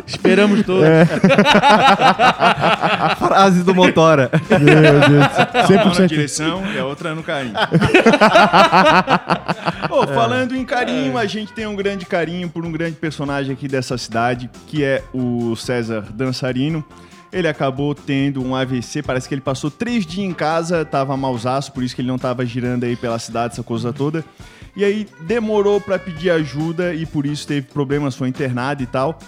Esperamos 0.06 0.64
todos. 0.64 0.88
Frase 3.20 3.64
do 3.64 3.76
Motora. 3.76 4.30
Meu 4.50 4.60
Deus. 4.60 5.70
Uma 5.70 5.86
mão 5.86 5.94
na 5.94 6.02
100%. 6.02 6.08
direção 6.08 6.64
e 6.74 6.80
a 6.80 6.86
outra 6.86 7.16
no 7.16 7.24
carinho. 7.24 7.54
Pô, 9.88 10.06
falando 10.08 10.56
em 10.56 10.66
carinho, 10.66 11.18
a 11.18 11.26
gente 11.26 11.54
tem 11.54 11.66
um 11.66 11.76
grande 11.76 12.06
carinho 12.06 12.50
por 12.50 12.66
um 12.66 12.72
grande 12.72 12.96
personagem 12.96 13.54
aqui 13.54 13.68
dessa 13.68 13.98
cidade, 13.98 14.50
que 14.68 14.84
é 14.84 15.04
o 15.14 15.56
César 15.56 16.06
Dançarino. 16.14 16.84
Ele 17.32 17.48
acabou 17.48 17.94
tendo 17.94 18.44
um 18.44 18.56
AVC, 18.56 19.04
parece 19.04 19.28
que 19.28 19.36
ele 19.36 19.42
passou 19.42 19.70
três 19.70 20.06
dias 20.06 20.26
em 20.26 20.34
casa, 20.34 20.84
tava 20.84 21.16
mausaço, 21.16 21.72
por 21.72 21.84
isso 21.84 21.96
que 21.96 22.02
ele 22.02 22.08
não 22.08 22.18
tava 22.18 22.44
girando 22.44 22.86
aí 22.86 22.96
pela 22.96 23.20
cidade, 23.20 23.54
essa 23.54 23.64
coisa 23.64 23.94
toda. 23.94 24.26
E 24.76 24.84
aí 24.84 25.08
demorou 25.22 25.80
pra 25.80 26.00
pedir 26.00 26.32
ajuda 26.32 26.94
e 26.94 27.06
por 27.06 27.26
isso 27.26 27.46
teve 27.46 27.68
problemas, 27.68 28.16
foi 28.16 28.30
internado 28.30 28.82
e 28.82 28.86
tal. 28.86 29.20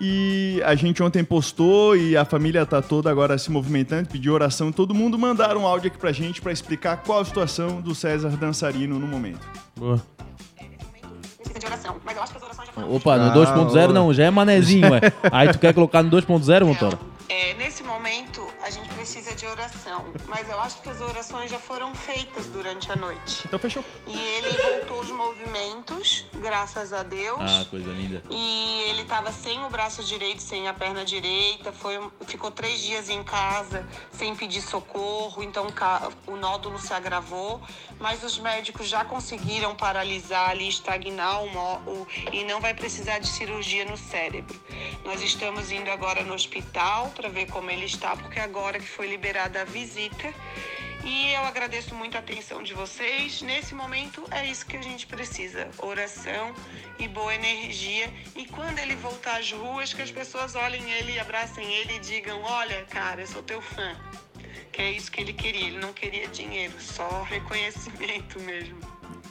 E 0.00 0.60
a 0.64 0.74
gente 0.74 1.02
ontem 1.02 1.22
postou 1.22 1.96
e 1.96 2.16
a 2.16 2.24
família 2.24 2.66
tá 2.66 2.82
toda 2.82 3.10
agora 3.10 3.38
se 3.38 3.50
movimentando, 3.50 4.08
pediu 4.08 4.32
oração. 4.34 4.72
Todo 4.72 4.92
mundo 4.94 5.18
mandaram 5.18 5.62
um 5.62 5.66
áudio 5.66 5.88
aqui 5.88 5.98
pra 5.98 6.10
gente 6.12 6.40
pra 6.42 6.50
explicar 6.52 6.96
qual 6.98 7.20
a 7.20 7.24
situação 7.24 7.80
do 7.80 7.94
César 7.94 8.30
Dançarino 8.30 8.98
no 8.98 9.06
momento. 9.06 9.46
Boa. 9.76 10.02
precisa 11.36 11.58
de 11.60 11.66
oração. 11.66 11.96
Mas 12.04 12.16
eu 12.16 12.22
acho 12.22 12.32
que 12.32 12.38
as 12.38 12.44
orações 12.44 12.66
já 12.68 12.72
foram 12.72 12.92
Opa, 12.94 13.16
no 13.18 13.30
Ah, 13.30 13.34
2.0 13.34 13.90
ô. 13.90 13.92
não, 13.92 14.12
já 14.12 14.24
é 14.24 14.30
manezinho, 14.30 14.90
ué. 14.90 15.00
Aí 15.30 15.48
tu 15.52 15.58
quer 15.58 15.72
colocar 15.72 16.02
no 16.02 16.10
2.0, 16.10 16.64
Motora? 16.64 16.98
Momento, 18.14 18.46
a 18.62 18.70
gente 18.70 18.88
precisa 18.94 19.34
de 19.34 19.44
oração. 19.44 20.04
Mas 20.28 20.48
eu 20.48 20.60
acho 20.60 20.80
que 20.80 20.88
as 20.88 21.00
orações 21.00 21.50
já 21.50 21.58
foram 21.58 21.92
feitas 21.96 22.46
durante 22.46 22.90
a 22.92 22.94
noite. 22.94 23.42
Então 23.44 23.58
fechou. 23.58 23.84
E 24.06 24.16
ele 24.16 24.50
voltou 24.50 24.98
aos 24.98 25.10
movimentos, 25.10 26.24
graças 26.34 26.92
a 26.92 27.02
Deus. 27.02 27.40
Ah, 27.40 27.66
coisa 27.68 27.90
linda. 27.90 28.22
E 28.30 28.82
ele 28.88 29.02
estava 29.02 29.32
sem 29.32 29.64
o 29.64 29.68
braço 29.68 30.04
direito, 30.04 30.40
sem 30.40 30.68
a 30.68 30.74
perna 30.74 31.04
direita, 31.04 31.72
foi, 31.72 31.98
ficou 32.26 32.52
três 32.52 32.80
dias 32.80 33.08
em 33.08 33.24
casa 33.24 33.84
sem 34.12 34.34
pedir 34.36 34.62
socorro, 34.62 35.42
então 35.42 35.66
o 36.26 36.36
nódulo 36.36 36.78
se 36.78 36.92
agravou, 36.92 37.60
mas 37.98 38.22
os 38.22 38.38
médicos 38.38 38.88
já 38.88 39.04
conseguiram 39.04 39.74
paralisar 39.74 40.50
ali, 40.50 40.68
estagnar 40.68 41.42
o 41.42 42.06
e 42.32 42.44
não 42.44 42.60
vai 42.60 42.74
precisar 42.74 43.18
de 43.18 43.28
cirurgia 43.28 43.84
no 43.84 43.96
cérebro. 43.96 44.58
Nós 45.04 45.20
estamos 45.22 45.72
indo 45.72 45.90
agora 45.90 46.22
no 46.22 46.34
hospital 46.34 47.10
para 47.14 47.28
ver 47.28 47.46
como 47.50 47.70
ele 47.70 47.84
está, 47.84 48.03
porque 48.10 48.38
agora 48.38 48.78
que 48.78 48.86
foi 48.86 49.08
liberada 49.08 49.62
a 49.62 49.64
visita. 49.64 50.32
E 51.04 51.32
eu 51.34 51.42
agradeço 51.42 51.94
muito 51.94 52.16
a 52.16 52.20
atenção 52.20 52.62
de 52.62 52.72
vocês. 52.72 53.42
Nesse 53.42 53.74
momento 53.74 54.24
é 54.30 54.46
isso 54.46 54.64
que 54.64 54.76
a 54.76 54.82
gente 54.82 55.06
precisa: 55.06 55.68
oração 55.78 56.54
e 56.98 57.06
boa 57.06 57.34
energia. 57.34 58.10
E 58.34 58.46
quando 58.46 58.78
ele 58.78 58.96
voltar 58.96 59.38
às 59.38 59.52
ruas, 59.52 59.92
que 59.92 60.00
as 60.00 60.10
pessoas 60.10 60.54
olhem 60.54 60.90
ele, 60.92 61.18
abracem 61.20 61.66
ele 61.74 61.96
e 61.96 61.98
digam: 61.98 62.40
Olha, 62.42 62.84
cara, 62.86 63.20
eu 63.20 63.26
sou 63.26 63.42
teu 63.42 63.60
fã. 63.60 63.94
Que 64.72 64.82
é 64.82 64.92
isso 64.92 65.10
que 65.10 65.20
ele 65.20 65.32
queria. 65.32 65.66
Ele 65.68 65.78
não 65.78 65.92
queria 65.92 66.26
dinheiro, 66.28 66.74
só 66.80 67.22
reconhecimento 67.22 68.40
mesmo. 68.40 68.78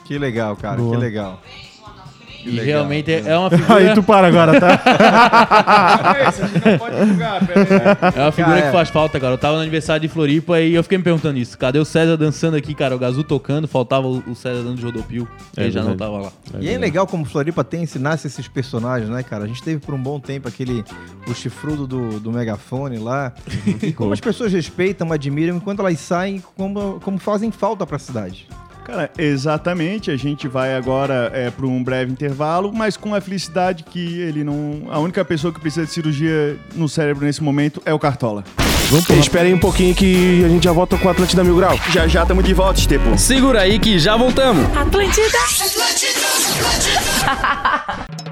Que 0.05 0.17
legal, 0.17 0.55
cara, 0.55 0.77
Boa. 0.77 0.95
que 0.95 1.01
legal. 1.01 1.41
E 2.45 2.49
legal. 2.51 2.65
realmente 2.65 3.11
é, 3.11 3.23
é 3.25 3.37
uma 3.37 3.49
figura, 3.51 3.75
Aí 3.75 3.93
tu 3.93 4.03
para 4.03 4.27
agora, 4.27 4.59
tá? 4.59 4.81
a 6.27 6.31
gente 6.31 6.69
não 6.69 6.77
pode 6.77 6.95
divulgar, 6.97 7.45
pera 7.45 7.61
aí. 7.61 8.19
é 8.19 8.21
uma 8.21 8.31
figura 8.31 8.55
Cara, 8.55 8.65
que 8.67 8.71
faz 8.71 8.89
falta, 8.89 9.19
cara. 9.19 9.33
Eu 9.33 9.37
tava 9.37 9.55
no 9.55 9.61
aniversário 9.61 10.01
de 10.01 10.07
Floripa 10.07 10.59
e 10.59 10.73
eu 10.73 10.83
fiquei 10.83 10.97
me 10.97 11.03
perguntando 11.03 11.37
isso. 11.37 11.57
Cadê 11.57 11.79
o 11.79 11.85
César 11.85 12.17
dançando 12.17 12.55
aqui, 12.55 12.73
cara? 12.73 12.95
O 12.95 12.99
Gazu 12.99 13.23
tocando, 13.23 13.67
faltava 13.67 14.07
o 14.07 14.35
César 14.35 14.63
dando 14.63 14.75
de 14.75 14.83
rodopio. 14.83 15.27
É 15.55 15.63
ele 15.63 15.71
já 15.71 15.83
não 15.83 15.95
tava 15.95 16.17
lá. 16.19 16.31
E 16.59 16.69
é 16.69 16.77
legal 16.77 17.07
como 17.07 17.25
Floripa 17.25 17.63
tem, 17.63 17.85
se 17.85 17.99
nasce 17.99 18.27
esses 18.27 18.47
personagens, 18.47 19.09
né, 19.09 19.23
cara? 19.23 19.45
A 19.45 19.47
gente 19.47 19.63
teve 19.63 19.79
por 19.79 19.93
um 19.93 20.01
bom 20.01 20.19
tempo 20.19 20.47
aquele, 20.47 20.83
o 21.27 21.33
chifrudo 21.33 21.87
do, 21.87 22.19
do 22.19 22.31
megafone 22.31 22.97
lá. 22.97 23.33
E 23.81 23.91
como 23.91 24.13
as 24.13 24.19
pessoas 24.19 24.51
respeitam, 24.51 25.11
admiram, 25.11 25.55
enquanto 25.55 25.79
elas 25.79 25.99
saem, 25.99 26.43
como, 26.55 26.99
como 27.01 27.17
fazem 27.17 27.51
falta 27.51 27.85
pra 27.85 27.99
cidade. 27.99 28.47
Cara, 28.83 29.09
exatamente. 29.17 30.11
A 30.11 30.17
gente 30.17 30.47
vai 30.47 30.75
agora 30.75 31.31
é, 31.33 31.49
para 31.49 31.65
um 31.65 31.83
breve 31.83 32.11
intervalo, 32.11 32.71
mas 32.73 32.97
com 32.97 33.15
a 33.15 33.21
felicidade 33.21 33.83
que 33.83 34.19
ele 34.21 34.43
não. 34.43 34.83
A 34.89 34.99
única 34.99 35.23
pessoa 35.23 35.53
que 35.53 35.59
precisa 35.59 35.85
de 35.85 35.91
cirurgia 35.91 36.57
no 36.75 36.89
cérebro 36.89 37.25
nesse 37.25 37.41
momento 37.41 37.81
é 37.85 37.93
o 37.93 37.99
Cartola. 37.99 38.43
Espera 39.19 39.45
aí 39.45 39.53
um 39.53 39.59
pouquinho 39.59 39.95
que 39.95 40.43
a 40.43 40.49
gente 40.49 40.63
já 40.63 40.71
volta 40.71 40.97
com 40.97 41.07
o 41.07 41.11
Atlântida 41.11 41.43
Mil 41.43 41.55
Grau. 41.55 41.79
Já 41.91 42.07
já 42.07 42.21
estamos 42.21 42.43
de 42.43 42.53
volta, 42.53 42.79
Estepo. 42.79 43.17
Segura 43.17 43.61
aí 43.61 43.79
que 43.79 43.97
já 43.97 44.15
voltamos. 44.15 44.65
Atlântida. 44.77 45.37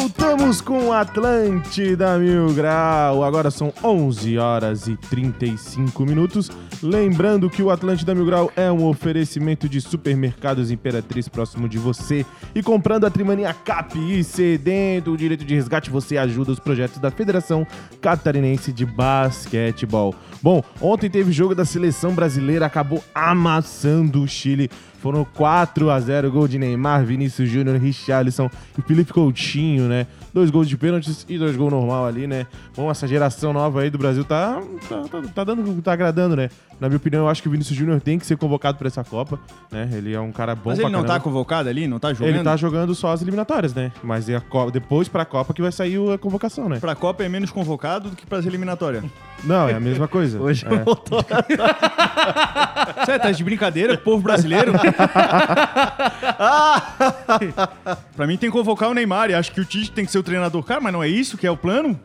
Voltamos 0.04 0.60
com 0.60 0.92
Atlântida 0.92 2.18
Mil 2.18 2.52
Grau. 2.52 3.24
Agora 3.24 3.50
são 3.50 3.72
11 3.82 4.36
horas 4.36 4.86
e 4.86 4.98
35 4.98 6.04
minutos. 6.04 6.50
Lembrando 6.82 7.48
que 7.48 7.62
o 7.62 7.70
Atlântida 7.70 8.14
Mil 8.14 8.26
Grau 8.26 8.52
é 8.54 8.70
um 8.70 8.84
oferecimento 8.84 9.66
de 9.66 9.80
supermercados 9.80 10.70
Imperatriz 10.70 11.26
próximo 11.26 11.66
de 11.66 11.78
você. 11.78 12.26
E 12.54 12.62
comprando 12.62 13.06
a 13.06 13.10
Trimania 13.10 13.54
Cap 13.54 13.98
e 13.98 14.22
cedendo 14.22 15.14
o 15.14 15.16
direito 15.16 15.42
de 15.42 15.54
resgate, 15.54 15.88
você 15.88 16.18
ajuda 16.18 16.52
os 16.52 16.60
projetos 16.60 16.98
da 16.98 17.10
Federação 17.10 17.66
Catarinense 18.02 18.74
de 18.74 18.84
Basquetebol. 18.84 20.14
Bom, 20.42 20.62
ontem 20.82 21.08
teve 21.08 21.32
jogo 21.32 21.54
da 21.54 21.64
seleção 21.64 22.12
brasileira, 22.12 22.66
acabou 22.66 23.02
amassando 23.14 24.22
o 24.22 24.28
Chile. 24.28 24.68
Foram 25.04 25.22
4 25.22 25.90
a 25.90 26.00
0 26.00 26.32
gol 26.32 26.48
de 26.48 26.58
Neymar, 26.58 27.04
Vinícius 27.04 27.50
Júnior, 27.50 27.76
Richarlison 27.76 28.48
e 28.78 28.80
Felipe 28.80 29.12
Coutinho, 29.12 29.86
né? 29.86 30.06
Dois 30.34 30.50
gols 30.50 30.68
de 30.68 30.76
pênaltis 30.76 31.24
e 31.28 31.38
dois 31.38 31.54
gols 31.56 31.72
normal 31.72 32.06
ali, 32.06 32.26
né? 32.26 32.46
Bom, 32.76 32.90
essa 32.90 33.06
geração 33.06 33.52
nova 33.52 33.82
aí 33.82 33.88
do 33.90 33.96
Brasil 33.96 34.24
tá, 34.24 34.60
tá, 34.88 35.02
tá, 35.08 35.22
tá 35.32 35.44
dando, 35.44 35.80
tá 35.80 35.92
agradando, 35.92 36.34
né? 36.34 36.50
Na 36.80 36.88
minha 36.88 36.96
opinião, 36.96 37.22
eu 37.22 37.28
acho 37.28 37.40
que 37.40 37.46
o 37.46 37.50
Vinícius 37.52 37.78
Júnior 37.78 38.00
tem 38.00 38.18
que 38.18 38.26
ser 38.26 38.36
convocado 38.36 38.76
pra 38.76 38.88
essa 38.88 39.04
Copa, 39.04 39.38
né? 39.70 39.88
Ele 39.92 40.12
é 40.12 40.18
um 40.20 40.32
cara 40.32 40.56
bom 40.56 40.70
Mas 40.70 40.80
ele 40.80 40.88
não 40.88 41.02
tá 41.02 41.06
caramba. 41.06 41.24
convocado 41.24 41.68
ali? 41.68 41.86
Não 41.86 42.00
tá 42.00 42.12
jogando? 42.12 42.34
Ele 42.34 42.42
tá 42.42 42.56
jogando 42.56 42.92
só 42.96 43.12
as 43.12 43.22
eliminatórias, 43.22 43.72
né? 43.72 43.92
Mas 44.02 44.28
é 44.28 44.34
a 44.34 44.40
Co- 44.40 44.72
depois 44.72 45.06
pra 45.06 45.24
Copa 45.24 45.54
que 45.54 45.62
vai 45.62 45.70
sair 45.70 45.96
a 46.12 46.18
convocação, 46.18 46.68
né? 46.68 46.80
Pra 46.80 46.96
Copa 46.96 47.22
é 47.22 47.28
menos 47.28 47.52
convocado 47.52 48.10
do 48.10 48.16
que 48.16 48.26
pras 48.26 48.44
eliminatórias. 48.44 49.04
Não, 49.44 49.68
é 49.68 49.74
a 49.74 49.80
mesma 49.80 50.08
coisa. 50.08 50.40
Hoje 50.42 50.66
é. 50.66 50.76
voltou. 50.82 51.24
Você 53.04 53.18
tá 53.22 53.30
de 53.30 53.44
brincadeira, 53.44 53.96
povo 53.96 54.20
brasileiro? 54.24 54.72
pra 58.16 58.26
mim 58.26 58.36
tem 58.36 58.50
que 58.50 58.56
convocar 58.56 58.90
o 58.90 58.94
Neymar 58.94 59.30
e 59.30 59.34
acho 59.34 59.52
que 59.52 59.60
o 59.60 59.64
Tite 59.64 59.92
tem 59.92 60.04
que 60.04 60.10
ser 60.10 60.18
o 60.18 60.22
treinador. 60.24 60.62
Cara, 60.64 60.80
mas 60.80 60.92
não 60.92 61.02
é 61.02 61.08
isso 61.08 61.38
que 61.38 61.46
é 61.46 61.50
o 61.50 61.56
plano? 61.56 61.98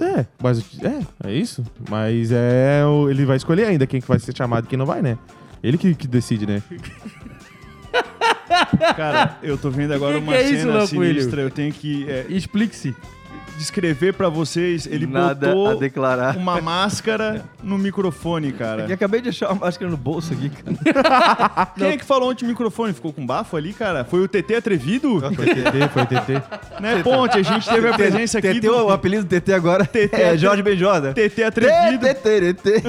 É, 0.00 0.26
mas 0.42 0.58
é, 0.82 1.28
é 1.28 1.32
isso. 1.32 1.64
Mas 1.88 2.32
é. 2.32 2.84
o- 2.84 3.08
Ele 3.08 3.24
vai 3.24 3.36
escolher 3.36 3.66
ainda 3.66 3.86
quem 3.86 4.00
que 4.00 4.08
vai 4.08 4.18
ser 4.18 4.36
chamado 4.36 4.64
e 4.64 4.68
quem 4.68 4.76
não 4.78 4.86
vai, 4.86 5.00
né? 5.00 5.16
Ele 5.62 5.78
que, 5.78 5.94
que 5.94 6.08
decide, 6.08 6.46
né? 6.46 6.60
Cara, 8.96 9.38
eu 9.42 9.56
tô 9.56 9.70
vendo 9.70 9.92
agora 9.94 10.14
Que 10.16 10.20
uma 10.22 10.32
que 10.32 10.38
é 10.38 10.42
isso, 10.42 10.62
cena 10.66 10.88
Coelho? 10.88 11.14
sinistra. 11.20 11.42
Eu 11.42 11.50
tenho 11.50 11.72
que 11.72 12.08
é, 12.10 12.26
Explique-se. 12.28 12.94
Descrever 13.56 14.14
pra 14.14 14.28
vocês. 14.28 14.86
Ele 14.86 15.06
Nada 15.06 15.50
a 15.50 15.54
botou 15.54 15.78
declarar. 15.78 16.36
uma 16.36 16.60
máscara 16.60 17.44
no 17.62 17.78
microfone, 17.78 18.52
cara. 18.52 18.86
E 18.88 18.92
acabei 18.92 19.20
de 19.20 19.28
achar 19.30 19.50
uma 19.50 19.66
máscara 19.66 19.90
no 19.90 19.96
bolso 19.96 20.32
aqui, 20.32 20.50
cara. 20.50 21.66
Quem 21.76 21.88
é 21.88 21.96
que 21.96 22.04
falou 22.04 22.30
ontem 22.30 22.44
o 22.44 22.48
microfone? 22.48 22.92
Ficou 22.92 23.12
com 23.12 23.24
bafo 23.24 23.56
ali, 23.56 23.72
cara? 23.72 24.04
Foi 24.04 24.20
o 24.20 24.28
TT 24.28 24.56
Atrevido? 24.56 25.20
Foi 25.20 25.46
TT, 25.46 25.88
foi 25.92 26.06
TT. 26.06 26.42
né, 26.80 27.02
Ponte? 27.02 27.38
A 27.38 27.42
gente 27.42 27.68
teve 27.68 27.88
a 27.88 27.94
presença 27.94 28.38
aqui 28.38 28.54
TT, 28.54 28.60
do 28.60 28.86
o 28.86 28.90
apelido 28.90 29.24
do 29.24 29.40
TT 29.40 29.52
agora 29.52 29.88
é 30.12 30.36
Jorge 30.36 30.62
Benjoda. 30.62 31.12
TT 31.14 31.44
Atrevido. 31.44 32.06
TT. 32.06 32.82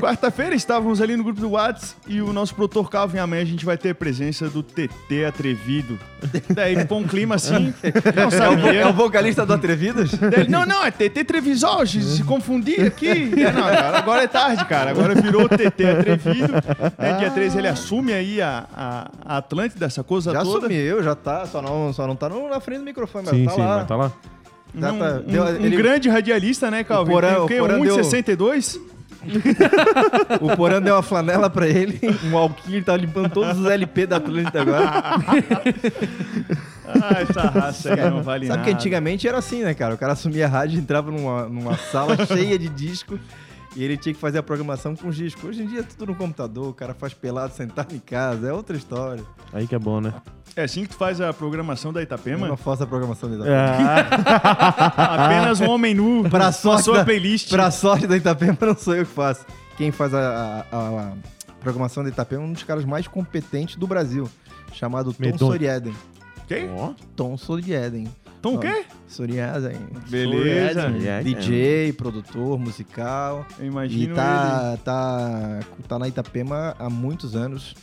Quarta-feira 0.00 0.54
estávamos 0.54 1.00
ali 1.00 1.16
no 1.16 1.24
grupo 1.24 1.40
do 1.40 1.50
Whats 1.50 1.96
e 2.06 2.20
o 2.20 2.32
nosso 2.32 2.54
produtor 2.54 2.90
Calvin 2.90 3.18
amanhã 3.18 3.42
a 3.42 3.46
gente 3.46 3.64
vai 3.64 3.76
ter 3.76 3.90
a 3.90 3.94
presença 3.94 4.48
do 4.48 4.62
TT 4.62 5.24
Atrevido. 5.26 5.98
Daí 6.54 6.72
ele 6.72 6.84
põe 6.84 7.02
um 7.02 7.06
clima 7.06 7.34
assim, 7.34 7.74
não 8.14 8.22
É 8.22 8.26
o, 8.26 8.30
sabia. 8.30 8.80
é 8.80 8.86
o 8.86 8.92
vocalista 8.92 9.44
do 9.46 9.52
Atrevidas? 9.52 10.10
Ele, 10.36 10.48
não, 10.48 10.64
não, 10.66 10.84
é 10.84 10.90
TT 10.90 11.24
Trevisol, 11.24 11.86
se 11.86 12.02
se 12.02 12.22
confundir 12.24 12.86
aqui. 12.86 13.32
É, 13.40 13.52
não, 13.52 13.62
cara, 13.62 13.98
agora 13.98 14.22
é 14.24 14.26
tarde, 14.26 14.64
cara. 14.66 14.90
Agora 14.90 15.14
virou 15.14 15.48
TT 15.48 15.84
Atrevido. 15.86 16.52
Né, 16.98 17.12
dia 17.18 17.30
13 17.30 17.58
ele 17.58 17.68
assume 17.68 18.12
aí 18.12 18.40
a, 18.42 18.64
a, 18.76 19.10
a 19.24 19.36
Atlântida, 19.38 19.86
essa 19.86 20.02
coisa 20.02 20.32
Já 20.32 20.42
toda. 20.42 20.66
assumiu, 20.66 21.02
já 21.02 21.14
tá. 21.14 21.46
Só 21.46 21.60
não, 21.62 21.92
só 21.92 22.06
não 22.06 22.16
tá 22.16 22.28
no- 22.28 22.48
na 22.48 22.60
frente 22.60 22.78
do 22.80 22.84
microfone, 22.84 23.26
mas 23.26 23.36
Sim, 23.36 23.44
tá 23.46 23.50
sim, 23.52 23.60
lá. 23.60 23.76
mas 23.78 23.86
tá 23.88 23.96
lá. 23.96 24.12
Já 24.78 24.92
Um, 24.92 24.98
tá- 24.98 25.04
um- 25.26 25.30
deu- 25.30 25.44
um 25.44 25.48
ele- 25.66 25.76
grande 25.76 26.08
radialista, 26.08 26.70
né, 26.70 26.82
Calvin? 26.84 27.10
O 27.10 27.14
Porã- 27.14 27.38
o 27.40 27.44
o 27.44 27.48
quê? 27.48 27.56
Porã 27.58 27.78
deu- 27.80 27.96
1,62? 27.96 28.80
O 30.40 30.56
Porã 30.56 30.80
deu 30.82 30.94
uma 30.96 31.02
flanela 31.02 31.48
pra 31.48 31.68
ele, 31.68 32.00
um 32.32 32.36
alquinho, 32.36 32.78
ele 32.78 32.84
tá 32.84 32.96
limpando 32.96 33.28
todos 33.30 33.56
os 33.58 33.66
LP 33.66 34.06
da 34.06 34.16
Atlântida 34.16 34.62
agora. 34.62 34.90
Ah, 36.86 37.20
essa 37.20 37.42
raça 37.42 37.94
aí 37.94 38.10
não 38.10 38.22
vale 38.22 38.46
Sabe 38.46 38.58
nada. 38.58 38.70
que 38.70 38.74
antigamente 38.76 39.26
era 39.28 39.38
assim, 39.38 39.62
né, 39.62 39.74
cara? 39.74 39.94
O 39.94 39.98
cara 39.98 40.12
assumia 40.12 40.46
a 40.46 40.48
rádio, 40.48 40.78
entrava 40.80 41.10
numa, 41.10 41.44
numa 41.48 41.76
sala 41.76 42.16
cheia 42.26 42.58
de 42.58 42.68
disco 42.68 43.18
e 43.76 43.82
ele 43.82 43.96
tinha 43.96 44.12
que 44.14 44.20
fazer 44.20 44.38
a 44.38 44.42
programação 44.42 44.94
com 44.96 45.08
os 45.08 45.16
discos. 45.16 45.44
Hoje 45.44 45.62
em 45.62 45.66
dia 45.66 45.80
é 45.80 45.82
tudo 45.82 46.06
no 46.06 46.14
computador, 46.14 46.68
o 46.68 46.74
cara 46.74 46.92
faz 46.94 47.14
pelado 47.14 47.52
sentado 47.56 47.94
em 47.94 47.98
casa, 47.98 48.48
é 48.48 48.52
outra 48.52 48.76
história. 48.76 49.22
Aí 49.52 49.66
que 49.66 49.74
é 49.74 49.78
bom, 49.78 50.00
né? 50.00 50.12
É 50.54 50.64
assim 50.64 50.82
que 50.82 50.90
tu 50.90 50.96
faz 50.96 51.18
a 51.20 51.32
programação 51.32 51.92
da 51.92 52.00
Eu 52.00 52.04
Itapema? 52.04 52.46
não 52.46 52.56
faço 52.58 52.82
a 52.82 52.86
programação 52.86 53.30
da 53.30 53.46
É. 53.46 53.70
Itapema. 53.80 54.36
Apenas 55.24 55.60
um 55.60 55.70
homem 55.70 55.94
nu 55.94 56.28
Pra 56.28 56.52
sorte, 56.52 56.84
sua 56.84 56.98
da, 56.98 57.04
playlist. 57.04 57.48
pra 57.48 57.70
sorte 57.70 58.06
da 58.06 58.16
Itapema, 58.16 58.56
não 58.60 58.76
sou 58.76 58.94
eu 58.94 59.06
que 59.06 59.12
faço. 59.12 59.46
Quem 59.78 59.90
faz 59.90 60.12
a, 60.12 60.66
a- 60.70 60.76
a 60.76 61.12
programação 61.60 62.02
da 62.02 62.10
Itapema 62.10 62.42
é 62.42 62.46
um 62.46 62.52
dos 62.52 62.64
caras 62.64 62.84
mais 62.84 63.08
competentes 63.08 63.76
do 63.76 63.86
Brasil, 63.86 64.28
chamado 64.74 65.12
Tom 65.14 65.16
Medonho. 65.24 65.52
Sorieden. 65.52 65.94
Quem? 66.46 66.70
Ó. 66.70 66.94
Tom 67.16 67.36
Sorieden. 67.36 68.08
Tom 68.40 68.56
o 68.56 68.58
quê? 68.58 68.84
Sorieden. 69.06 69.78
Beleza. 70.08 70.82
É, 71.06 71.22
DJ, 71.22 71.92
produtor, 71.92 72.58
musical. 72.58 73.46
Eu 73.58 73.64
E 73.64 73.68
imagino 73.68 74.14
tá, 74.14 74.76
tá, 74.84 75.60
tá 75.86 75.98
na 75.98 76.08
Itapema 76.08 76.74
há 76.78 76.90
muitos 76.90 77.36
anos. 77.36 77.74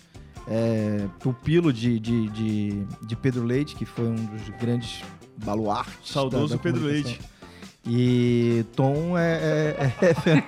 É, 0.48 1.06
pupilo 1.20 1.72
de, 1.72 2.00
de, 2.00 2.28
de, 2.30 2.86
de 3.06 3.16
Pedro 3.16 3.44
Leite, 3.44 3.76
que 3.76 3.86
foi 3.86 4.08
um 4.08 4.16
dos 4.16 4.50
grandes 4.60 5.02
baluartes. 5.46 6.12
Saudoso 6.12 6.50
da, 6.50 6.56
da 6.56 6.62
Pedro. 6.62 6.86
Leite. 6.86 7.20
E 7.86 8.66
Tom 8.76 9.18
é. 9.18 9.92
é, 10.02 10.06
é- 10.30 10.42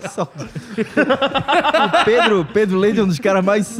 Saudoso. 0.08 0.48
o 0.48 2.04
Pedro, 2.04 2.44
Pedro 2.52 2.78
Leite 2.78 2.98
é 3.00 3.02
um 3.02 3.06
dos 3.08 3.18
caras 3.18 3.44
mais, 3.44 3.78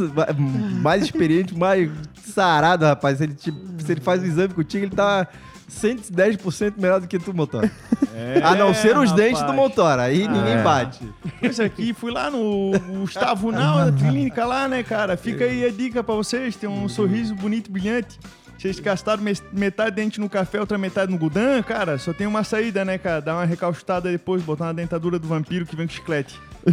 mais 0.81 1.03
experientes, 1.03 1.55
mais 1.55 1.89
sarado, 2.25 2.85
rapaz. 2.85 3.17
Se 3.17 3.23
ele, 3.25 3.33
te- 3.33 3.53
se 3.79 3.91
ele 3.91 4.01
faz 4.01 4.21
o 4.21 4.25
exame 4.25 4.53
contigo, 4.53 4.85
ele 4.85 4.95
tá 4.95 5.27
110% 5.69 6.73
melhor 6.77 7.01
do 7.01 7.07
que 7.07 7.19
tu, 7.19 7.33
Motora. 7.33 7.69
É, 8.15 8.41
a 8.43 8.55
não 8.55 8.73
ser 8.73 8.97
os 8.97 9.11
rapaz. 9.11 9.13
dentes 9.13 9.43
do 9.43 9.53
Motora. 9.53 10.03
Aí 10.03 10.27
ninguém 10.27 10.53
é. 10.53 10.63
bate. 10.63 11.07
Esse 11.41 11.61
aqui, 11.61 11.93
fui 11.93 12.11
lá 12.11 12.31
no 12.31 12.71
Gustavo 13.01 13.51
Nau, 13.51 13.91
da 13.91 13.91
clínica 13.91 14.45
lá, 14.45 14.67
né, 14.67 14.81
cara? 14.81 15.17
Fica 15.17 15.43
aí 15.45 15.65
a 15.65 15.69
dica 15.71 16.01
pra 16.03 16.15
vocês, 16.15 16.55
tem 16.55 16.69
um 16.69 16.87
sorriso 16.87 17.35
bonito, 17.35 17.69
brilhante. 17.69 18.17
Vocês 18.57 18.79
gastaram 18.79 19.21
metade 19.53 19.95
dente 19.95 20.19
no 20.19 20.27
café, 20.29 20.59
outra 20.59 20.77
metade 20.77 21.11
no 21.11 21.17
Gudan, 21.17 21.61
cara, 21.61 21.97
só 21.99 22.11
tem 22.11 22.25
uma 22.25 22.43
saída, 22.43 22.83
né, 22.83 22.97
cara? 22.97 23.21
Dar 23.21 23.35
uma 23.35 23.45
recalchutada 23.45 24.09
depois, 24.09 24.41
botar 24.41 24.65
uma 24.65 24.73
dentadura 24.73 25.19
do 25.19 25.27
vampiro 25.27 25.65
que 25.65 25.75
vem 25.75 25.85
com 25.87 25.93
chiclete. 25.93 26.39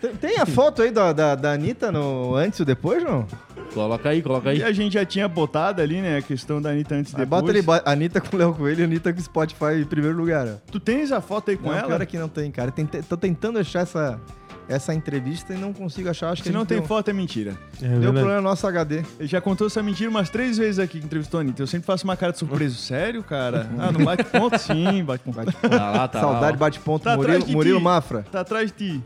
Tem, 0.00 0.10
tem 0.16 0.38
a 0.40 0.46
foto 0.46 0.82
aí 0.82 0.90
da, 0.90 1.12
da, 1.12 1.34
da 1.34 1.52
Anitta 1.52 1.90
no 1.92 2.34
antes 2.34 2.58
e 2.60 2.64
depois, 2.64 3.02
não? 3.02 3.26
Coloca 3.72 4.08
aí, 4.08 4.22
coloca 4.22 4.52
E 4.52 4.56
aí. 4.56 4.62
a 4.62 4.72
gente 4.72 4.94
já 4.94 5.04
tinha 5.04 5.26
botado 5.28 5.80
ali, 5.80 6.00
né, 6.00 6.18
a 6.18 6.22
questão 6.22 6.60
da 6.60 6.70
Anitta 6.70 6.94
antes 6.94 7.12
e 7.12 7.16
depois. 7.16 7.28
bota 7.42 7.50
ali, 7.50 7.62
Anitta 7.84 8.20
com 8.20 8.36
o 8.36 8.38
Léo 8.38 8.54
Coelho 8.54 8.80
e 8.80 8.84
Anitta 8.84 9.12
com 9.12 9.20
o 9.20 9.22
Spotify 9.22 9.80
em 9.80 9.84
primeiro 9.84 10.16
lugar. 10.16 10.46
ó. 10.46 10.54
Tu 10.70 10.78
tens 10.80 11.10
a 11.12 11.20
foto 11.20 11.50
aí 11.50 11.56
com 11.56 11.68
Não, 11.70 11.76
ela? 11.78 11.86
pior 11.88 12.00
é 12.02 12.06
que 12.06 12.18
não 12.18 12.28
tem, 12.28 12.50
cara. 12.50 12.70
Tente- 12.70 13.02
tô 13.02 13.16
tentando 13.16 13.58
achar 13.58 13.80
essa, 13.80 14.20
essa 14.68 14.94
entrevista 14.94 15.52
e 15.54 15.56
não 15.58 15.72
consigo 15.72 16.08
achar. 16.08 16.30
Acho 16.30 16.42
que 16.42 16.48
Se 16.48 16.54
a 16.54 16.58
não 16.58 16.64
tem 16.66 16.78
deu, 16.78 16.86
foto, 16.86 17.08
é 17.10 17.12
mentira. 17.12 17.52
É 17.76 17.86
Deu 17.86 17.88
verdade. 17.90 18.12
problema 18.14 18.36
no 18.40 18.48
nosso 18.48 18.66
HD. 18.66 19.02
Ele 19.18 19.28
já 19.28 19.40
contou 19.40 19.66
essa 19.66 19.82
mentira 19.82 20.08
umas 20.10 20.30
três 20.30 20.56
vezes 20.58 20.78
aqui 20.78 20.98
que 21.00 21.06
entrevistou 21.06 21.38
a 21.38 21.42
Anitta. 21.42 21.62
Eu 21.62 21.66
sempre 21.66 21.86
faço 21.86 22.04
uma 22.04 22.16
cara 22.16 22.32
de 22.32 22.38
surpreso. 22.38 22.76
Sério, 22.82 23.22
cara? 23.22 23.68
Ah, 23.78 23.92
não 23.92 24.04
bate 24.04 24.24
ponto? 24.24 24.58
Sim, 24.58 25.04
bate 25.04 25.22
ponto. 25.24 25.52
Tá 25.68 25.90
lá, 25.90 26.08
tá 26.08 26.20
Saudade, 26.20 26.52
lá. 26.52 26.58
bate-ponto, 26.58 27.04
Tá 27.04 27.16
Murilo, 27.16 27.32
atrás 27.34 27.44
de 27.48 27.52
Murilo 27.56 27.78
ti. 27.78 27.84
Mafra. 27.84 28.24
Tá 28.30 28.40
atrás 28.40 28.72
de 28.72 28.76
ti. 28.92 29.02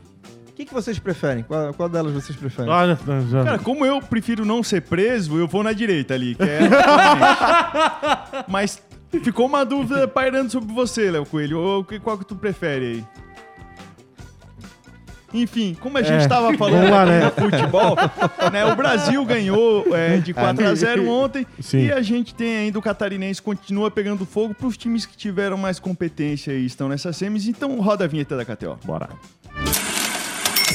O 0.49 0.53
que, 0.59 0.64
que 0.64 0.75
vocês 0.75 0.99
preferem? 0.99 1.44
Qual, 1.44 1.73
qual 1.75 1.88
delas 1.88 2.12
vocês 2.12 2.37
preferem? 2.37 2.73
Ah, 2.73 2.87
já- 2.88 3.21
já- 3.31 3.44
Cara, 3.44 3.59
como 3.61 3.87
eu 3.87 4.01
prefiro 4.03 4.44
não 4.44 4.61
ser 4.62 4.83
preso, 4.83 5.38
eu 5.38 5.47
vou 5.47 5.62
na 5.62 5.73
direita 5.73 6.14
ali, 6.14 6.35
que 6.35 6.42
é... 6.42 6.59
Mas 8.49 8.83
ficou 9.23 9.47
uma 9.47 9.64
dúvida 9.64 10.07
pairando 10.09 10.51
sobre 10.51 10.73
você, 10.75 11.11
Léo 11.11 11.25
Coelho. 11.27 11.59
Ou 11.61 11.85
que- 11.85 11.99
qual 12.01 12.18
que 12.18 12.25
tu 12.25 12.35
prefere 12.35 12.85
aí? 12.87 13.05
Enfim, 15.33 15.77
como 15.79 15.99
a 15.99 16.03
gente 16.03 16.14
É, 16.14 16.19
estava 16.23 16.53
falando 16.55 16.75
vamos 16.77 16.91
lá, 16.91 17.05
né? 17.05 17.31
futebol, 17.31 17.97
né, 18.51 18.64
o 18.64 18.75
Brasil 18.75 19.23
ganhou 19.27 19.85
é, 19.95 20.17
de 20.25 20.33
4 20.33 20.67
a 20.67 20.75
0 20.75 21.07
ontem 21.07 21.47
Sim. 21.61 21.85
e 21.87 21.93
a 21.93 22.01
gente 22.01 22.35
tem 22.35 22.57
ainda 22.57 22.79
o 22.79 22.83
catarinense 22.83 23.43
continua 23.43 23.91
pegando 23.91 24.25
fogo 24.25 24.55
para 24.55 24.67
os 24.67 24.77
times 24.77 25.05
que 25.05 25.17
tiveram 25.17 25.59
mais 25.59 25.79
competência 25.79 26.53
e 26.53 26.64
estão 26.64 26.88
nessas 26.88 27.14
semis. 27.17 27.47
Então 27.47 27.79
roda 27.81 28.05
a 28.05 28.09
vinheta 28.09 28.37
da 28.38 28.45
KTO. 28.45 28.79
Bora. 28.85 29.11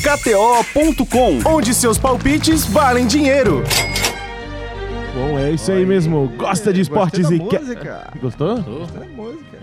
KTO.com, 0.04 1.40
onde 1.50 1.74
seus 1.74 1.98
palpites 1.98 2.66
valem 2.66 3.08
dinheiro. 3.08 3.64
Bom, 5.16 5.40
é 5.40 5.52
isso 5.52 5.72
aí 5.72 5.86
mesmo. 5.86 6.28
Gosta 6.38 6.74
de 6.74 6.82
esportes 6.82 7.30
e 7.32 7.40
quer. 7.40 7.62
Gostou? 8.20 8.62
Tô. 8.62 8.72
Gostei 8.80 9.00
da 9.00 9.06
música. 9.08 9.58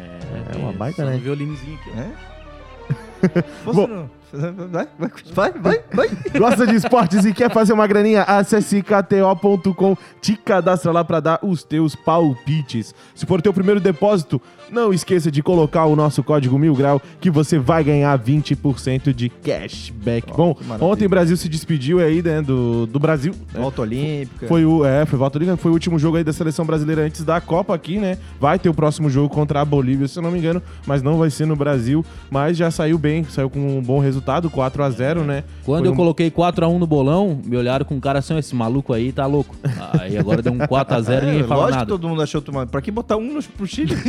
É 0.55 0.57
uma 0.57 0.72
baita, 0.72 1.05
né? 1.05 1.16
violinozinho 1.22 1.79
aqui, 1.81 1.90
ó. 1.94 2.00
É? 2.00 3.44
Bom. 3.72 4.09
Vai, 4.32 5.52
vai, 5.52 5.52
vai, 5.52 5.80
vai. 5.92 6.08
Gosta 6.38 6.66
de 6.66 6.74
esportes 6.76 7.24
e 7.24 7.32
quer 7.32 7.50
fazer 7.52 7.72
uma 7.72 7.86
graninha? 7.86 8.22
Acesse 8.22 8.82
kto.com, 8.82 9.96
te 10.20 10.36
cadastra 10.36 10.92
lá 10.92 11.04
pra 11.04 11.20
dar 11.20 11.38
os 11.42 11.62
teus 11.64 11.94
palpites. 11.94 12.94
Se 13.14 13.26
for 13.26 13.42
teu 13.42 13.52
primeiro 13.52 13.80
depósito, 13.80 14.40
não 14.70 14.92
esqueça 14.92 15.30
de 15.30 15.42
colocar 15.42 15.86
o 15.86 15.96
nosso 15.96 16.22
código 16.22 16.58
Mil 16.58 16.74
Grau 16.74 17.02
que 17.20 17.30
você 17.30 17.58
vai 17.58 17.82
ganhar 17.82 18.16
20% 18.18 19.12
de 19.12 19.28
cashback. 19.28 20.32
Bom, 20.32 20.54
que 20.54 20.64
maravilha. 20.64 20.90
ontem 20.92 21.06
o 21.06 21.08
Brasil 21.08 21.36
se 21.36 21.48
despediu 21.48 21.98
aí, 21.98 22.22
né, 22.22 22.40
do, 22.40 22.86
do 22.86 22.98
Brasil. 22.98 23.34
né? 23.52 23.60
Volta 23.60 23.82
Olímpica. 23.82 24.46
Foi 24.46 24.64
o, 24.64 24.84
é, 24.84 25.04
foi 25.06 25.18
volta 25.18 25.38
olímpica, 25.38 25.56
foi 25.56 25.70
o 25.70 25.74
último 25.74 25.98
jogo 25.98 26.16
aí 26.16 26.24
da 26.24 26.32
seleção 26.32 26.64
brasileira 26.64 27.02
antes 27.02 27.24
da 27.24 27.40
Copa 27.40 27.74
aqui, 27.74 27.98
né? 27.98 28.16
Vai 28.38 28.58
ter 28.58 28.68
o 28.68 28.74
próximo 28.74 29.10
jogo 29.10 29.28
contra 29.32 29.60
a 29.60 29.64
Bolívia, 29.64 30.06
se 30.06 30.18
eu 30.18 30.22
não 30.22 30.30
me 30.30 30.38
engano, 30.38 30.62
mas 30.86 31.02
não 31.02 31.18
vai 31.18 31.30
ser 31.30 31.46
no 31.46 31.56
Brasil, 31.56 32.04
mas 32.30 32.56
já 32.56 32.70
saiu 32.70 32.96
bem, 32.98 33.24
saiu 33.24 33.50
com 33.50 33.78
um 33.78 33.82
bom 33.82 33.98
resultado, 33.98 34.19
4 34.50 34.83
a 34.85 34.90
0 34.90 35.24
né? 35.24 35.42
Quando 35.64 35.80
Foi 35.80 35.88
eu 35.88 35.92
um- 35.92 35.96
coloquei 35.96 36.30
4x1 36.30 36.78
no 36.78 36.87
bolão, 36.87 37.40
me 37.44 37.56
olharam 37.56 37.85
com 37.85 37.98
cara 38.00 38.18
assim, 38.20 38.37
esse 38.38 38.54
maluco 38.54 38.92
aí 38.92 39.11
tá 39.12 39.26
louco. 39.26 39.54
Aí 39.98 40.16
agora 40.18 40.42
deu 40.42 40.52
um 40.52 40.59
4x0 40.59 41.22
e 41.22 41.26
ninguém 41.26 41.40
É, 41.40 41.44
fala 41.44 41.61
lógico 41.62 41.78
nada. 41.78 41.87
que 41.87 41.92
todo 41.92 42.09
mundo 42.09 42.22
achou 42.22 42.40
tomado. 42.42 42.68
Pra 42.70 42.80
que 42.80 42.90
botar 42.90 43.16
um 43.16 43.35
no, 43.35 43.42
pro 43.42 43.66
Chile? 43.66 43.96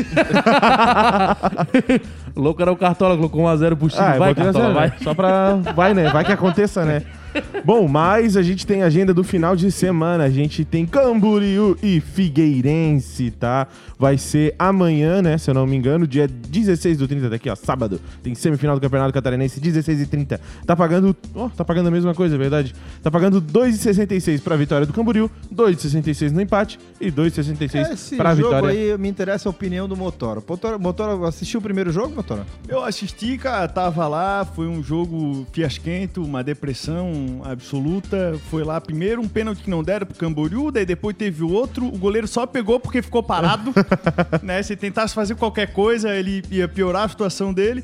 louco 2.35 2.61
era 2.61 2.71
o 2.71 2.75
Cartola, 2.77 3.15
colocou 3.15 3.41
1x0 3.43 3.75
pro 3.75 3.89
Chile. 3.89 4.01
Ah, 4.03 4.17
vai, 4.17 4.31
a 4.31 4.35
Cartola, 4.35 4.63
zero, 4.65 4.73
vai. 4.73 4.87
né? 4.89 4.95
Só 5.03 5.13
pra. 5.13 5.55
Vai, 5.75 5.93
né? 5.93 6.09
Vai 6.09 6.23
que 6.25 6.31
aconteça, 6.31 6.85
né? 6.85 7.03
Bom, 7.63 7.87
mas 7.87 8.35
a 8.35 8.41
gente 8.41 8.65
tem 8.65 8.83
agenda 8.83 9.13
do 9.13 9.23
final 9.23 9.55
de 9.55 9.71
semana. 9.71 10.23
A 10.23 10.29
gente 10.29 10.65
tem 10.65 10.85
Camboriú 10.85 11.77
e 11.81 11.99
Figueirense, 11.99 13.31
tá? 13.31 13.67
Vai 13.97 14.17
ser 14.17 14.55
amanhã, 14.57 15.21
né? 15.21 15.37
Se 15.37 15.49
eu 15.49 15.53
não 15.53 15.65
me 15.65 15.75
engano, 15.75 16.07
dia 16.07 16.27
16 16.27 16.97
do 16.97 17.07
30, 17.07 17.29
daqui, 17.29 17.49
ó, 17.49 17.55
sábado. 17.55 18.01
Tem 18.23 18.33
semifinal 18.33 18.75
do 18.75 18.81
Campeonato 18.81 19.13
Catarinense, 19.13 19.59
16 19.59 20.01
e 20.01 20.05
30. 20.05 20.41
Tá 20.65 20.75
pagando. 20.75 21.15
Ó, 21.35 21.49
tá 21.49 21.63
pagando 21.63 21.87
a 21.87 21.91
mesma 21.91 22.13
coisa, 22.13 22.35
é 22.35 22.37
verdade. 22.37 22.73
Tá 23.01 23.11
pagando 23.11 23.41
2,66 23.41 24.41
pra 24.41 24.55
vitória 24.55 24.85
do 24.85 24.93
Camboriú, 24.93 25.29
2,66 25.53 26.31
no 26.31 26.41
empate 26.41 26.79
e 26.99 27.11
2,66 27.11 27.91
Esse 27.91 28.15
pra 28.15 28.35
jogo 28.35 28.55
vitória. 28.55 28.93
aí 28.93 28.97
me 28.97 29.09
interessa 29.09 29.49
a 29.49 29.51
opinião 29.51 29.87
do 29.87 29.95
Motora. 29.95 30.41
Motora, 30.47 30.77
Motora 30.77 31.27
assistiu 31.27 31.59
o 31.59 31.63
primeiro 31.63 31.91
jogo, 31.91 32.15
Motora? 32.15 32.45
Eu 32.67 32.83
assisti, 32.83 33.37
cara, 33.37 33.67
tava 33.67 34.07
lá, 34.07 34.45
foi 34.45 34.67
um 34.67 34.81
jogo 34.83 35.45
fiasquento, 35.51 36.23
uma 36.23 36.43
depressão 36.43 37.20
absoluta. 37.43 38.39
Foi 38.49 38.63
lá 38.63 38.79
primeiro 38.79 39.21
um 39.21 39.27
pênalti 39.27 39.63
que 39.63 39.69
não 39.69 39.83
deram 39.83 40.05
pro 40.05 40.17
Camboriú, 40.17 40.71
daí 40.71 40.85
depois 40.85 41.15
teve 41.15 41.43
o 41.43 41.51
outro, 41.51 41.85
o 41.85 41.97
goleiro 41.97 42.27
só 42.27 42.45
pegou 42.45 42.79
porque 42.79 43.01
ficou 43.01 43.23
parado, 43.23 43.73
né? 44.41 44.61
Se 44.63 44.75
tentasse 44.75 45.13
fazer 45.13 45.35
qualquer 45.35 45.73
coisa, 45.73 46.15
ele 46.15 46.43
ia 46.51 46.67
piorar 46.67 47.03
a 47.03 47.09
situação 47.09 47.53
dele. 47.53 47.83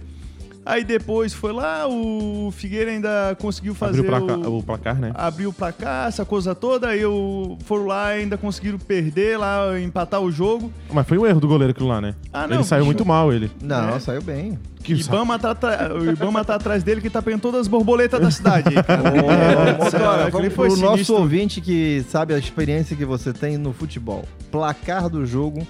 Aí 0.69 0.83
depois 0.83 1.33
foi 1.33 1.53
lá, 1.53 1.87
o 1.87 2.51
Figueira 2.51 2.91
ainda 2.91 3.37
conseguiu 3.39 3.73
fazer 3.73 3.99
Abriu 4.01 4.17
o 4.17 4.25
placar, 4.25 4.49
o 4.51 4.63
placar, 4.63 4.99
né? 4.99 5.11
abriu 5.13 5.53
pra 5.53 5.71
cá, 5.71 6.05
essa 6.09 6.25
coisa 6.25 6.53
toda, 6.53 6.89
aí 6.89 7.01
eu 7.01 7.57
foram 7.65 7.85
lá 7.85 8.07
ainda 8.07 8.37
conseguiram 8.37 8.77
perder 8.77 9.37
lá, 9.39 9.79
empatar 9.79 10.19
o 10.19 10.29
jogo. 10.29 10.69
Mas 10.91 11.07
foi 11.07 11.17
um 11.17 11.25
erro 11.25 11.39
do 11.39 11.47
goleiro 11.47 11.71
aquilo 11.71 11.87
lá, 11.87 12.01
né? 12.01 12.15
Ah, 12.33 12.45
não, 12.45 12.57
ele 12.57 12.63
saiu 12.65 12.81
bicho. 12.81 12.85
muito 12.87 13.05
mal, 13.05 13.31
ele. 13.31 13.49
Não, 13.61 13.95
É. 13.95 13.99
saiu 14.01 14.21
bem. 14.21 14.59
Que 14.83 14.93
o 14.93 14.97
Ibama, 14.97 15.39
tá, 15.39 15.51
atra- 15.51 15.93
o 15.93 16.09
Ibama 16.11 16.43
tá 16.45 16.55
atrás 16.55 16.83
dele 16.83 16.99
que 17.01 17.09
tá 17.09 17.21
pegando 17.21 17.41
todas 17.41 17.61
as 17.61 17.67
borboletas 17.67 18.19
da 18.19 18.29
cidade. 18.31 18.69
cara. 18.83 20.49
Pro 20.53 20.77
nosso 20.77 21.13
ouvinte 21.15 21.61
que 21.61 22.03
sabe 22.09 22.33
a 22.33 22.37
experiência 22.37 22.95
que 22.95 23.05
você 23.05 23.33
tem 23.33 23.57
no 23.57 23.73
futebol. 23.73 24.25
Placar 24.51 25.09
do 25.09 25.25
jogo 25.25 25.65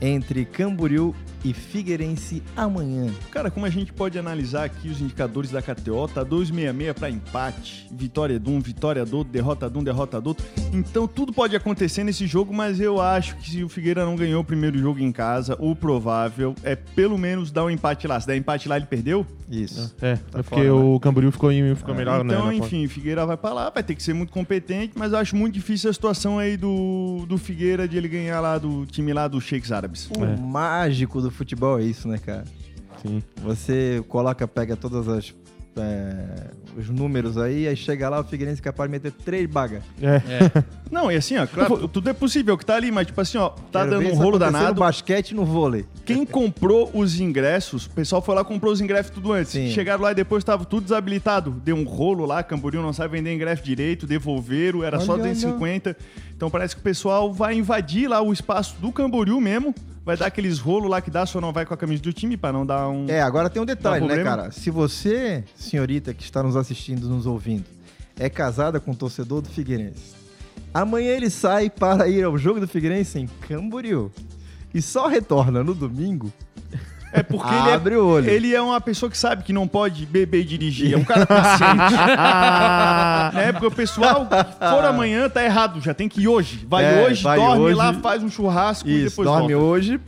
entre 0.00 0.44
Camboriú 0.44 1.14
e 1.44 1.52
Figueirense 1.52 2.42
amanhã. 2.56 3.12
Cara, 3.30 3.50
como 3.50 3.66
a 3.66 3.70
gente 3.70 3.92
pode 3.92 4.18
analisar 4.18 4.64
aqui 4.64 4.88
os 4.88 5.00
indicadores 5.00 5.50
da 5.50 5.60
KTO, 5.60 6.08
tá 6.08 6.22
266 6.24 6.92
para 6.94 7.10
empate, 7.10 7.86
vitória 7.92 8.38
de 8.40 8.48
um, 8.50 8.60
vitória 8.60 9.04
do 9.04 9.18
outro, 9.18 9.32
derrota 9.32 9.68
de 9.68 9.78
um, 9.78 9.84
derrota 9.84 10.20
do 10.20 10.28
outro. 10.28 10.44
Então 10.72 11.06
tudo 11.06 11.32
pode 11.32 11.54
acontecer 11.54 12.02
nesse 12.04 12.26
jogo, 12.26 12.52
mas 12.54 12.80
eu 12.80 13.00
acho 13.00 13.36
que 13.36 13.50
se 13.50 13.62
o 13.62 13.68
Figueira 13.68 14.04
não 14.04 14.16
ganhou 14.16 14.40
o 14.40 14.44
primeiro 14.44 14.78
jogo 14.78 15.00
em 15.00 15.12
casa, 15.12 15.56
o 15.60 15.76
provável 15.76 16.54
é 16.62 16.74
pelo 16.74 17.18
menos 17.18 17.50
dar 17.50 17.64
um 17.64 17.70
empate 17.70 18.06
lá. 18.06 18.18
Se 18.20 18.26
der 18.26 18.36
empate 18.36 18.68
lá, 18.68 18.76
ele 18.76 18.86
perdeu? 18.86 19.26
Isso. 19.50 19.94
É, 20.00 20.16
Tá 20.16 20.38
é 20.38 20.42
porque 20.42 20.62
fora, 20.68 20.74
o 20.74 20.98
Camboriú 21.00 21.30
ficou, 21.30 21.52
em, 21.52 21.74
ficou 21.74 21.94
melhor, 21.94 22.24
né? 22.24 22.34
então, 22.34 22.52
enfim, 22.52 22.88
Figueira 22.88 23.26
vai 23.26 23.36
pra 23.36 23.52
lá, 23.52 23.70
vai 23.70 23.82
ter 23.82 23.94
que 23.94 24.02
ser 24.02 24.14
muito 24.14 24.32
competente, 24.32 24.94
mas 24.96 25.12
eu 25.12 25.18
acho 25.18 25.36
muito 25.36 25.54
difícil 25.54 25.90
a 25.90 25.92
situação 25.92 26.38
aí 26.38 26.56
do, 26.56 27.24
do 27.28 27.36
Figueira 27.36 27.86
de 27.86 27.96
ele 27.96 28.08
ganhar 28.08 28.40
lá 28.40 28.56
do 28.56 28.86
time 28.86 29.12
lá 29.12 29.28
dos 29.28 29.44
Sheiks 29.44 29.70
Árabes. 29.70 30.08
O 30.18 30.24
É. 30.24 30.36
mágico 30.36 31.20
do 31.20 31.30
futebol 31.34 31.78
é 31.78 31.82
isso, 31.82 32.08
né, 32.08 32.18
cara? 32.18 32.44
Sim. 33.02 33.22
Você 33.42 34.02
coloca, 34.08 34.46
pega 34.48 34.76
todas 34.76 35.08
as 35.08 35.34
é, 35.76 36.50
os 36.76 36.88
números 36.88 37.36
aí, 37.36 37.66
aí 37.66 37.76
chega 37.76 38.08
lá 38.08 38.20
o 38.20 38.24
Figueirense 38.24 38.60
é 38.60 38.64
capaz 38.64 38.88
de 38.88 38.92
meter 38.92 39.12
três 39.12 39.48
bagas. 39.48 39.82
É. 40.00 40.62
Não, 40.90 41.10
e 41.10 41.16
assim, 41.16 41.36
ó, 41.36 41.46
claro, 41.46 41.88
tudo 41.88 42.08
é 42.10 42.12
possível 42.12 42.56
que 42.56 42.64
tá 42.64 42.76
ali, 42.76 42.92
mas 42.92 43.06
tipo 43.06 43.20
assim, 43.20 43.38
ó, 43.38 43.48
tá 43.48 43.80
Quero 43.84 43.90
dando 43.90 44.08
um 44.08 44.14
rolo 44.14 44.38
danado. 44.38 44.74
no 44.74 44.80
basquete 44.80 45.30
e 45.30 45.34
no 45.34 45.44
vôlei. 45.44 45.84
Quem 46.04 46.24
comprou 46.26 46.90
os 46.94 47.18
ingressos, 47.18 47.86
o 47.86 47.90
pessoal 47.90 48.22
foi 48.22 48.34
lá 48.34 48.42
e 48.42 48.44
comprou 48.44 48.72
os 48.72 48.80
ingressos 48.80 49.10
tudo 49.10 49.32
antes. 49.32 49.52
Sim. 49.52 49.70
Chegaram 49.70 50.02
lá 50.02 50.12
e 50.12 50.14
depois 50.14 50.44
tava 50.44 50.64
tudo 50.64 50.84
desabilitado. 50.84 51.50
Deu 51.50 51.76
um 51.76 51.84
rolo 51.84 52.24
lá, 52.24 52.42
Camboriú 52.42 52.82
não 52.82 52.92
sabe 52.92 53.16
vender 53.16 53.34
ingresso 53.34 53.62
direito, 53.62 54.06
devolveram, 54.06 54.82
era 54.82 55.00
só 55.00 55.12
Olha, 55.12 55.24
250. 55.24 55.96
Então 56.36 56.50
parece 56.50 56.74
que 56.74 56.80
o 56.80 56.84
pessoal 56.84 57.32
vai 57.32 57.54
invadir 57.56 58.08
lá 58.08 58.20
o 58.20 58.32
espaço 58.32 58.76
do 58.80 58.92
Camboriú 58.92 59.40
mesmo. 59.40 59.74
Vai 60.04 60.18
dar 60.18 60.26
aqueles 60.26 60.58
rolos 60.58 60.90
lá 60.90 61.00
que 61.00 61.10
dá, 61.10 61.24
só 61.24 61.40
não 61.40 61.50
vai 61.52 61.64
com 61.64 61.72
a 61.72 61.76
camisa 61.76 62.02
do 62.02 62.12
time 62.12 62.36
pra 62.36 62.52
não 62.52 62.66
dar 62.66 62.88
um. 62.88 63.08
É, 63.08 63.22
agora 63.22 63.48
tem 63.48 63.62
um 63.62 63.64
detalhe, 63.64 64.06
Dá 64.06 64.16
né, 64.16 64.22
cara? 64.22 64.50
Se 64.50 64.70
você, 64.70 65.42
senhorita 65.56 66.12
que 66.12 66.22
está 66.22 66.42
nos 66.42 66.56
assistindo, 66.56 67.08
nos 67.08 67.24
ouvindo, 67.24 67.64
é 68.18 68.28
casada 68.28 68.78
com 68.78 68.90
um 68.90 68.94
torcedor 68.94 69.40
do 69.40 69.48
Figueirense, 69.48 70.14
amanhã 70.74 71.12
ele 71.12 71.30
sai 71.30 71.70
para 71.70 72.06
ir 72.06 72.22
ao 72.22 72.36
jogo 72.36 72.60
do 72.60 72.68
Figueirense 72.68 73.18
em 73.18 73.26
Camboriú 73.48 74.12
e 74.74 74.82
só 74.82 75.06
retorna 75.06 75.64
no 75.64 75.74
domingo. 75.74 76.30
É 77.16 77.22
porque 77.22 77.48
ele 77.54 77.68
é, 77.70 77.74
Abre 77.74 77.96
o 77.96 78.06
olho. 78.06 78.28
ele 78.28 78.54
é 78.54 78.60
uma 78.60 78.80
pessoa 78.80 79.08
que 79.08 79.16
sabe 79.16 79.44
que 79.44 79.52
não 79.52 79.68
pode 79.68 80.04
beber 80.04 80.40
e 80.40 80.44
dirigir. 80.44 80.94
É 80.94 80.96
um 80.96 81.04
cara 81.04 81.24
paciente. 81.24 81.94
né? 83.34 83.52
Porque 83.52 83.66
o 83.66 83.70
pessoal, 83.70 84.26
for 84.28 84.84
amanhã, 84.84 85.28
tá 85.28 85.44
errado. 85.44 85.80
Já 85.80 85.94
tem 85.94 86.08
que 86.08 86.20
ir 86.22 86.28
hoje. 86.28 86.66
Vai 86.68 86.84
É, 86.84 87.06
hoje, 87.06 87.22
vai 87.22 87.38
dorme 87.38 87.62
hoje. 87.62 87.74
lá, 87.76 87.94
faz 87.94 88.22
um 88.22 88.28
churrasco 88.28 88.88
e 88.88 89.04
Isso, 89.04 89.10
depois 89.10 89.28
dorme 89.28 89.54
volta. 89.54 89.66
hoje, 89.68 90.00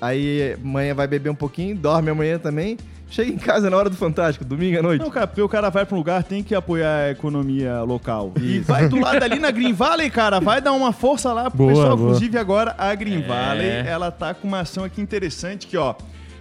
aí 0.00 0.56
amanhã 0.62 0.94
vai 0.94 1.06
beber 1.06 1.30
um 1.30 1.34
pouquinho, 1.34 1.76
dorme 1.76 2.10
amanhã 2.10 2.38
também, 2.38 2.76
chega 3.08 3.30
em 3.30 3.36
casa 3.38 3.68
na 3.70 3.76
hora 3.76 3.88
do 3.90 3.96
Fantástico, 3.96 4.44
domingo 4.44 4.78
à 4.78 4.82
noite. 4.82 5.02
Não, 5.02 5.10
cara, 5.10 5.26
porque 5.26 5.42
o 5.42 5.48
cara 5.48 5.70
vai 5.70 5.84
pra 5.86 5.94
um 5.94 5.98
lugar, 5.98 6.22
tem 6.22 6.42
que 6.42 6.54
apoiar 6.54 7.04
a 7.06 7.10
economia 7.10 7.82
local. 7.82 8.32
E 8.40 8.58
vai 8.60 8.88
do 8.88 8.98
lado 9.00 9.22
ali 9.22 9.38
na 9.38 9.50
Green 9.50 9.72
Valley, 9.72 10.10
cara, 10.10 10.40
vai 10.40 10.60
dar 10.60 10.72
uma 10.72 10.92
força 10.92 11.32
lá 11.32 11.50
pro 11.50 11.58
Boa, 11.58 11.68
pessoal. 11.70 11.96
boa. 11.96 12.08
Inclusive 12.10 12.38
agora 12.38 12.74
a 12.78 12.94
Green 12.94 13.22
É. 13.22 13.26
Valley, 13.26 13.68
ela 13.86 14.10
tá 14.10 14.34
com 14.34 14.48
uma 14.48 14.60
ação 14.60 14.84
aqui 14.84 15.00
interessante 15.00 15.66
que, 15.66 15.76
ó, 15.76 15.94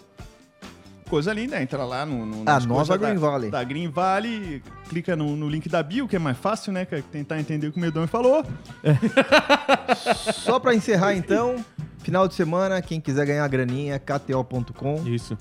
Coisa 1.09 1.33
linda, 1.33 1.61
entra 1.61 1.85
lá 1.85 2.07
no. 2.07 2.25
no 2.25 2.43
A 2.47 2.61
nova 2.61 2.97
Green 2.97 3.15
da, 3.15 3.21
Valley. 3.21 3.51
Da 3.51 3.65
Green 3.65 3.89
Valley, 3.89 4.63
clica 4.89 5.15
no, 5.15 5.37
no 5.37 5.49
link 5.49 5.69
da 5.69 5.83
bio, 5.83 6.09
que 6.09 6.17
é 6.17 6.19
mais 6.19 6.37
fácil, 6.37 6.73
né? 6.73 6.85
Que 6.85 6.97
é 6.97 7.03
tentar 7.03 7.39
entender 7.39 7.69
o 7.69 7.73
que 7.73 7.79
o 7.79 7.81
Medão 7.81 8.07
falou. 8.07 8.45
Só 10.35 10.59
pra 10.59 10.75
encerrar 10.75 11.15
então, 11.15 11.63
final 11.99 12.27
de 12.27 12.35
semana, 12.35 12.81
quem 12.81 13.01
quiser 13.01 13.27
ganhar 13.27 13.47
graninha, 13.49 13.99
kto.com. 13.99 15.07
Isso. 15.07 15.37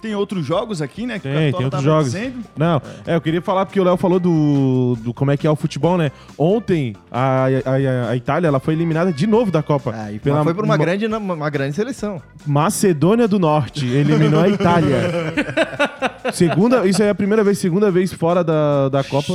Tem 0.00 0.14
outros 0.14 0.44
jogos 0.44 0.80
aqui, 0.82 1.06
né? 1.06 1.18
Que 1.18 1.28
Tem, 1.28 1.52
tem 1.52 1.64
outros 1.64 1.82
jogos. 1.82 2.12
dizendo. 2.12 2.38
Não, 2.56 2.80
é. 3.06 3.16
eu 3.16 3.20
queria 3.20 3.40
falar 3.42 3.66
porque 3.66 3.80
o 3.80 3.84
Léo 3.84 3.96
falou 3.96 4.20
do, 4.20 4.96
do 5.00 5.12
como 5.14 5.30
é 5.30 5.36
que 5.36 5.46
é 5.46 5.50
o 5.50 5.56
futebol, 5.56 5.96
né? 5.98 6.10
Ontem 6.38 6.94
a, 7.10 7.46
a, 7.64 8.10
a 8.10 8.16
Itália 8.16 8.48
ela 8.48 8.60
foi 8.60 8.74
eliminada 8.74 9.12
de 9.12 9.26
novo 9.26 9.50
da 9.50 9.62
Copa. 9.62 9.92
Ah, 9.96 10.12
e 10.12 10.18
pela 10.18 10.44
foi 10.44 10.54
por 10.54 10.64
uma 10.64 10.76
Ma- 10.76 10.84
grande, 10.84 11.06
uma 11.06 11.50
grande 11.50 11.74
seleção. 11.76 12.20
Macedônia 12.46 13.26
do 13.26 13.38
Norte 13.38 13.86
eliminou 13.86 14.40
a 14.40 14.48
Itália. 14.48 14.96
segunda, 16.32 16.86
isso 16.86 17.02
é 17.02 17.10
a 17.10 17.14
primeira 17.14 17.42
vez, 17.42 17.58
segunda 17.58 17.90
vez 17.90 18.12
fora 18.12 18.42
da, 18.44 18.88
da 18.88 19.02
Copa. 19.04 19.32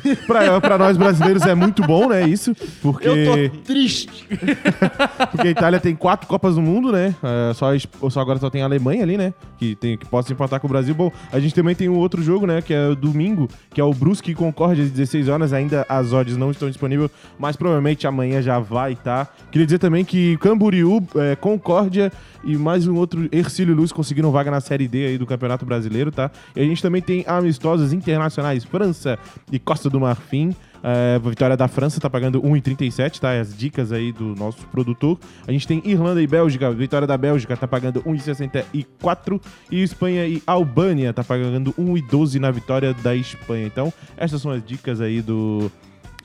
pra, 0.26 0.60
pra 0.60 0.78
nós 0.78 0.96
brasileiros 0.96 1.42
é 1.42 1.54
muito 1.54 1.82
bom, 1.82 2.08
né? 2.08 2.26
Isso, 2.26 2.54
porque 2.80 3.08
Eu 3.08 3.50
tô 3.50 3.56
triste. 3.64 4.26
porque 5.30 5.48
a 5.48 5.50
Itália 5.50 5.80
tem 5.80 5.94
quatro 5.94 6.26
Copas 6.26 6.54
do 6.54 6.62
Mundo, 6.62 6.92
né? 6.92 7.14
É, 7.22 7.54
só, 7.54 7.68
só 8.10 8.20
agora 8.20 8.38
só 8.38 8.50
tem 8.50 8.62
a 8.62 8.64
Alemanha 8.64 9.02
ali, 9.02 9.16
né? 9.16 9.32
Que, 9.58 9.74
tem, 9.74 9.96
que 9.96 10.06
pode 10.06 10.26
se 10.26 10.32
empatar 10.32 10.60
com 10.60 10.66
o 10.66 10.70
Brasil. 10.70 10.94
Bom, 10.94 11.10
a 11.32 11.38
gente 11.38 11.54
também 11.54 11.74
tem 11.74 11.88
um 11.88 11.96
outro 11.96 12.22
jogo, 12.22 12.46
né? 12.46 12.62
Que 12.62 12.74
é 12.74 12.88
o 12.88 12.96
domingo, 12.96 13.48
que 13.72 13.80
é 13.80 13.84
o 13.84 13.92
Brusque 13.92 14.30
e 14.30 14.34
Concórdia 14.34 14.84
às 14.84 14.90
16 14.90 15.28
horas. 15.28 15.52
Ainda 15.52 15.84
as 15.88 16.12
odds 16.12 16.36
não 16.36 16.50
estão 16.50 16.68
disponíveis, 16.68 17.10
mas 17.38 17.56
provavelmente 17.56 18.06
amanhã 18.06 18.40
já 18.42 18.58
vai 18.58 18.92
estar. 18.92 19.34
Queria 19.50 19.66
dizer 19.66 19.78
também 19.78 20.04
que 20.04 20.36
Camboriú, 20.38 21.02
é, 21.16 21.36
Concórdia 21.36 22.12
e 22.44 22.56
mais 22.56 22.86
um 22.86 22.96
outro 22.96 23.28
Ercílio 23.32 23.74
Luz 23.74 23.90
conseguiram 23.90 24.30
vaga 24.30 24.50
na 24.50 24.60
Série 24.60 24.86
D 24.86 25.06
aí 25.06 25.18
do 25.18 25.26
Campeonato 25.26 25.64
Brasileiro, 25.64 26.12
tá? 26.12 26.30
E 26.54 26.60
a 26.60 26.64
gente 26.64 26.82
também 26.82 27.00
tem 27.00 27.24
amistosos 27.26 27.92
internacionais, 27.92 28.64
França 28.64 29.18
e 29.50 29.58
Costa 29.58 29.83
do 29.90 30.00
Marfim. 30.00 30.54
É, 30.82 31.16
a 31.16 31.18
vitória 31.18 31.56
da 31.56 31.66
França 31.66 31.98
tá 31.98 32.10
pagando 32.10 32.42
1,37, 32.42 33.18
tá? 33.18 33.32
As 33.32 33.56
dicas 33.56 33.90
aí 33.90 34.12
do 34.12 34.34
nosso 34.34 34.66
produtor. 34.66 35.18
A 35.46 35.52
gente 35.52 35.66
tem 35.66 35.82
Irlanda 35.84 36.20
e 36.20 36.26
Bélgica. 36.26 36.68
A 36.68 36.70
vitória 36.70 37.06
da 37.06 37.16
Bélgica 37.16 37.56
tá 37.56 37.66
pagando 37.66 38.02
1,64. 38.02 39.40
E 39.70 39.82
Espanha 39.82 40.26
e 40.26 40.42
Albânia 40.46 41.12
tá 41.12 41.24
pagando 41.24 41.72
1,12 41.72 42.38
na 42.38 42.50
vitória 42.50 42.92
da 42.92 43.16
Espanha. 43.16 43.66
Então, 43.66 43.92
essas 44.16 44.42
são 44.42 44.50
as 44.50 44.62
dicas 44.62 45.00
aí 45.00 45.22
do, 45.22 45.70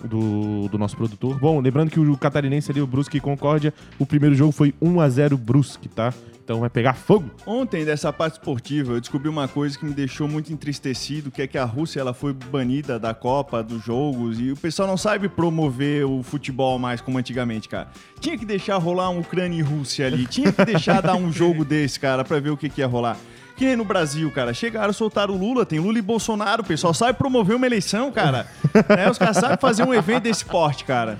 do, 0.03 0.67
do 0.67 0.77
nosso 0.77 0.95
produtor. 0.95 1.39
Bom, 1.39 1.59
lembrando 1.59 1.89
que 1.89 1.99
o 1.99 2.17
catarinense 2.17 2.71
ali, 2.71 2.81
o 2.81 2.87
Brusque 2.87 3.17
e 3.17 3.21
Concórdia, 3.21 3.73
o 3.97 4.05
primeiro 4.05 4.35
jogo 4.35 4.51
foi 4.51 4.73
1x0 4.81 5.37
Brusque, 5.37 5.87
tá? 5.87 6.13
Então 6.49 6.59
vai 6.59 6.69
pegar 6.71 6.95
fogo. 6.95 7.29
Ontem, 7.45 7.85
dessa 7.85 8.11
parte 8.11 8.33
esportiva, 8.33 8.93
eu 8.93 8.99
descobri 8.99 9.29
uma 9.29 9.47
coisa 9.47 9.77
que 9.77 9.85
me 9.85 9.93
deixou 9.93 10.27
muito 10.27 10.51
entristecido, 10.51 11.29
que 11.29 11.43
é 11.43 11.45
que 11.45 11.59
a 11.59 11.63
Rússia 11.63 11.99
ela 11.99 12.11
foi 12.11 12.33
banida 12.33 12.97
da 12.97 13.13
Copa, 13.13 13.61
dos 13.61 13.85
jogos, 13.85 14.39
e 14.39 14.51
o 14.51 14.57
pessoal 14.57 14.87
não 14.87 14.97
sabe 14.97 15.29
promover 15.29 16.07
o 16.07 16.23
futebol 16.23 16.79
mais 16.79 17.01
como 17.01 17.19
antigamente, 17.19 17.69
cara. 17.69 17.89
Tinha 18.19 18.35
que 18.35 18.47
deixar 18.47 18.77
rolar 18.77 19.11
um 19.11 19.19
Ucrânia 19.19 19.59
e 19.59 19.61
Rússia 19.61 20.07
ali, 20.07 20.25
tinha 20.25 20.51
que 20.51 20.65
deixar 20.65 21.03
dar 21.03 21.13
um 21.13 21.29
jogo 21.31 21.63
desse, 21.63 21.99
cara, 21.99 22.23
pra 22.23 22.39
ver 22.39 22.49
o 22.49 22.57
que, 22.57 22.67
que 22.67 22.81
ia 22.81 22.87
rolar. 22.87 23.15
Que 23.55 23.65
nem 23.65 23.75
no 23.75 23.85
Brasil, 23.85 24.31
cara. 24.31 24.51
Chegaram, 24.51 24.91
soltaram 24.91 25.35
o 25.35 25.37
Lula, 25.37 25.67
tem 25.67 25.79
Lula 25.79 25.99
e 25.99 26.01
Bolsonaro, 26.01 26.63
o 26.63 26.65
pessoal 26.65 26.95
sabe 26.95 27.15
promover 27.15 27.57
uma 27.57 27.67
eleição, 27.67 28.11
cara. 28.11 28.47
né? 28.89 29.05
Os 29.07 29.19
caras 29.19 29.37
sabem 29.37 29.57
fazer 29.61 29.83
um 29.83 29.93
evento 29.93 30.23
desse 30.23 30.43
porte, 30.45 30.83
cara. 30.83 31.19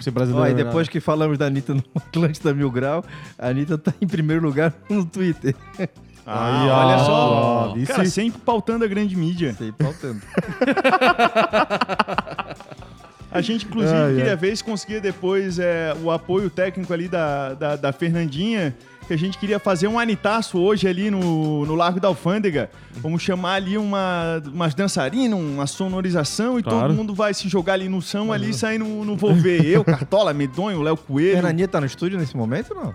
Ser 0.00 0.10
brasileiro. 0.10 0.46
Ó, 0.46 0.50
e 0.50 0.54
né? 0.54 0.64
depois 0.64 0.88
que 0.88 1.00
falamos 1.00 1.38
da 1.38 1.46
Anitta 1.46 1.74
no 1.74 1.82
Atlântida 1.94 2.52
Mil 2.54 2.70
Grau, 2.70 3.04
a 3.38 3.48
Anitta 3.48 3.78
tá 3.78 3.92
em 4.00 4.06
primeiro 4.06 4.42
lugar 4.44 4.72
no 4.90 5.04
Twitter. 5.04 5.54
Ah, 6.26 6.62
Aí, 6.62 6.68
ó, 6.70 6.86
olha 6.86 6.98
só. 6.98 7.12
ó, 7.12 7.86
cara, 7.86 8.02
isso- 8.04 8.14
sempre 8.14 8.40
pautando 8.40 8.84
a 8.84 8.88
grande 8.88 9.14
mídia. 9.16 9.54
Sei, 9.54 9.72
pautando. 9.72 10.20
A 13.30 13.40
gente, 13.40 13.66
inclusive, 13.66 13.92
Ai, 13.98 14.14
queria 14.14 14.36
ver 14.36 14.56
se 14.56 14.62
conseguia 14.62 15.00
depois 15.00 15.58
é, 15.58 15.92
o 16.04 16.10
apoio 16.12 16.48
técnico 16.48 16.92
ali 16.92 17.08
da, 17.08 17.52
da, 17.54 17.74
da 17.74 17.92
Fernandinha, 17.92 18.72
que 19.04 19.12
a 19.12 19.18
gente 19.18 19.38
queria 19.38 19.58
fazer 19.58 19.86
um 19.88 19.98
anitaço 19.98 20.58
hoje 20.58 20.88
ali 20.88 21.10
no, 21.10 21.64
no 21.66 21.74
Largo 21.74 22.00
da 22.00 22.08
Alfândega. 22.08 22.70
Vamos 22.92 23.22
chamar 23.22 23.54
ali 23.54 23.76
uma, 23.78 24.42
umas 24.52 24.74
dançarinas, 24.74 25.38
uma 25.38 25.66
sonorização 25.66 26.58
e 26.58 26.62
Claro. 26.62 26.88
todo 26.88 26.96
mundo 26.96 27.14
vai 27.14 27.32
se 27.34 27.48
jogar 27.48 27.74
ali 27.74 27.88
no 27.88 28.00
chão, 28.02 28.32
ali 28.32 28.50
e 28.50 28.54
sair 28.54 28.78
no, 28.78 29.04
no 29.04 29.16
volver. 29.16 29.64
Eu, 29.64 29.84
Cartola, 29.84 30.32
Medonho, 30.34 30.82
Léo 30.82 30.96
Coelho. 30.96 31.34
Fernandinha 31.34 31.68
tá 31.68 31.80
no 31.80 31.86
estúdio 31.86 32.18
nesse 32.18 32.36
momento 32.36 32.74
ou 32.76 32.84
não? 32.84 32.94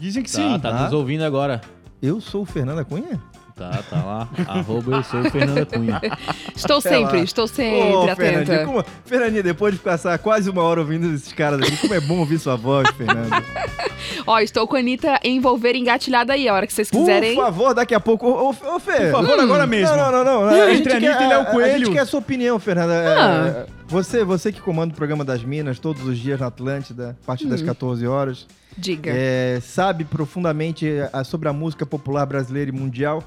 Dizem 0.00 0.22
que 0.22 0.30
Tá, 0.32 0.38
sim. 0.38 0.58
tá 0.58 0.70
tá. 0.72 0.84
nos 0.84 0.92
ouvindo 0.92 1.22
agora. 1.22 1.60
Eu 2.00 2.20
sou 2.20 2.42
o 2.42 2.44
Fernanda 2.46 2.84
Cunha? 2.84 3.20
Tá, 3.70 3.82
tá 3.90 4.02
lá. 4.04 4.28
Arroba 4.48 4.96
eu 4.96 5.02
sou 5.04 5.20
o 5.20 5.30
Fernanda 5.30 5.64
Cunha. 5.66 6.00
Estou 6.56 6.80
sempre, 6.80 7.18
lá. 7.18 7.24
estou 7.24 7.44
Ô, 7.44 7.48
sempre 7.48 8.14
Fernandinha, 8.16 8.56
atenta. 8.56 8.64
como... 8.66 8.84
Fernandinha, 9.04 9.42
depois 9.42 9.74
de 9.74 9.80
passar 9.80 10.18
quase 10.18 10.50
uma 10.50 10.62
hora 10.62 10.80
ouvindo 10.80 11.12
esses 11.14 11.32
caras 11.32 11.60
aqui, 11.60 11.76
como 11.76 11.94
é 11.94 12.00
bom 12.00 12.18
ouvir 12.18 12.38
sua 12.38 12.56
voz, 12.56 12.88
Fernanda. 12.90 13.42
Ó, 14.26 14.38
estou 14.40 14.66
com 14.66 14.76
a 14.76 14.78
Anitta 14.78 15.18
envolver 15.24 15.74
engatilhada 15.74 16.32
aí, 16.32 16.48
a 16.48 16.54
hora 16.54 16.66
que 16.66 16.72
vocês 16.72 16.90
quiserem. 16.90 17.34
Por 17.34 17.44
favor, 17.44 17.74
daqui 17.74 17.94
a 17.94 18.00
pouco. 18.00 18.26
Ô, 18.28 18.50
ô, 18.50 18.74
ô, 18.76 18.80
Fê. 18.80 19.10
Por 19.10 19.12
favor, 19.12 19.38
agora 19.40 19.66
mesmo. 19.66 19.96
Não, 19.96 20.12
não, 20.12 20.24
não. 20.24 20.40
não. 20.46 20.48
A 20.62 20.72
Entre 20.74 20.90
quer, 20.90 20.96
Anitta 21.08 21.24
e 21.24 21.28
Léo 21.28 21.38
a- 21.40 21.42
A 21.42 21.46
Coelho. 21.46 21.86
gente 21.86 21.92
quer 21.94 22.00
a 22.00 22.06
sua 22.06 22.20
opinião, 22.20 22.58
Fernanda. 22.58 22.92
É, 22.94 23.06
Ah. 23.18 23.66
Você, 23.88 24.24
você 24.24 24.50
que 24.52 24.60
comanda 24.60 24.92
o 24.92 24.96
programa 24.96 25.22
das 25.24 25.42
Minas 25.44 25.78
todos 25.78 26.02
os 26.06 26.16
dias 26.18 26.40
na 26.40 26.46
Atlântida, 26.46 27.16
a 27.22 27.26
partir 27.26 27.46
das 27.46 27.60
14 27.60 28.06
horas, 28.06 28.46
Diga. 28.76 29.10
é, 29.14 29.60
sabe 29.60 30.04
profundamente 30.04 30.88
a- 31.12 31.22
sobre 31.24 31.48
a 31.48 31.52
música 31.52 31.84
popular 31.84 32.24
brasileira 32.24 32.70
e 32.70 32.72
mundial. 32.72 33.22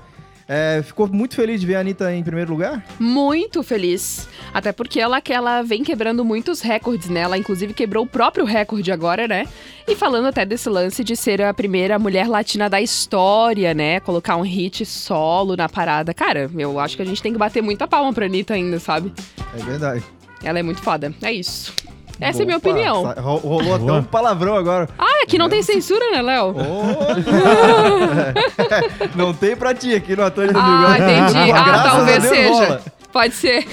É, 0.48 0.84
ficou 0.84 1.08
muito 1.08 1.36
feliz 1.36 1.60
de 1.60 1.66
ver 1.66 1.76
a 1.76 1.80
Anitta 1.80 2.14
em 2.14 2.24
primeiro 2.24 2.52
lugar? 2.52 2.86
Muito 3.00 3.64
feliz. 3.64 4.28
Até 4.54 4.72
porque 4.72 5.00
ela 5.00 5.20
que 5.20 5.34
ela 5.34 5.64
vem 5.64 5.84
quebrando 5.84 6.24
muitos 6.24 6.62
recordes, 6.62 7.10
né? 7.10 7.22
Ela 7.22 7.38
inclusive 7.38 7.74
quebrou 7.74 8.04
o 8.06 8.08
próprio 8.08 8.46
recorde 8.46 8.92
agora, 8.92 9.28
né? 9.28 9.48
E 9.88 9.96
falando 9.96 10.28
até 10.28 10.46
desse 10.46 10.70
lance 10.70 11.04
de 11.04 11.16
ser 11.16 11.42
a 11.42 11.54
primeira 11.54 11.98
mulher 11.98 12.28
latina 12.28 12.70
da 12.70 12.80
história, 12.80 13.74
né? 13.74 14.00
Colocar 14.00 14.36
um 14.38 14.44
hit 14.44 14.86
solo 14.86 15.56
na 15.56 15.68
parada. 15.68 16.14
Cara, 16.14 16.50
eu 16.56 16.80
acho 16.80 16.96
que 16.96 17.02
a 17.02 17.06
gente 17.06 17.22
tem 17.22 17.34
que 17.34 17.40
bater 17.40 17.64
muita 17.64 17.88
palma 17.88 18.14
pra 18.14 18.26
Anitta 18.26 18.54
ainda, 18.54 18.80
sabe? 18.80 19.12
É 19.58 19.64
verdade. 19.64 20.04
Ela 20.44 20.60
é 20.60 20.64
muito 20.64 20.82
foda. 20.82 21.14
É 21.24 21.32
isso. 21.32 21.74
Essa 22.20 22.40
é 22.40 22.44
a 22.44 22.46
minha 22.46 22.58
Opa, 22.58 22.70
opinião. 22.70 23.04
sa- 23.04 23.22
ro- 23.22 23.38
Rolou 23.38 23.76
até 23.76 23.92
um 23.92 24.04
palavrão 24.04 24.56
agora. 24.56 24.88
Ah, 24.98 25.24
aqui 25.24 25.38
não 25.38 25.50
tem 25.50 25.62
censura, 25.62 26.12
né, 26.12 26.22
Léo? 26.22 26.56
Não 29.16 29.34
tem 29.34 29.56
pra 29.56 29.74
ti 29.74 29.94
aqui 29.96 30.16
no 30.16 30.24
Atlântida 30.24 30.60
do 30.60 30.66
Ah, 30.66 30.94
Rio. 30.94 31.04
entendi. 31.04 31.52
Ah, 31.52 31.64
Graças 31.64 31.86
a 31.86 31.90
talvez 31.96 32.24
Deus 32.24 32.36
seja. 32.36 32.50
rola. 32.54 32.82
Pode 33.12 33.34
ser. 33.34 33.66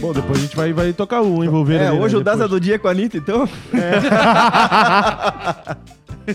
Bom, 0.00 0.12
depois 0.12 0.38
a 0.38 0.42
gente 0.42 0.56
vai, 0.56 0.72
vai 0.72 0.92
tocar 0.94 1.20
o 1.20 1.44
envolver 1.44 1.76
É, 1.80 1.88
ali, 1.88 1.98
né, 1.98 2.02
hoje 2.04 2.16
o 2.16 2.20
depois. 2.20 2.38
Daza 2.38 2.48
do 2.48 2.58
dia 2.58 2.76
é 2.76 2.78
com 2.78 2.88
a 2.88 2.92
Anitta, 2.92 3.18
então. 3.18 3.46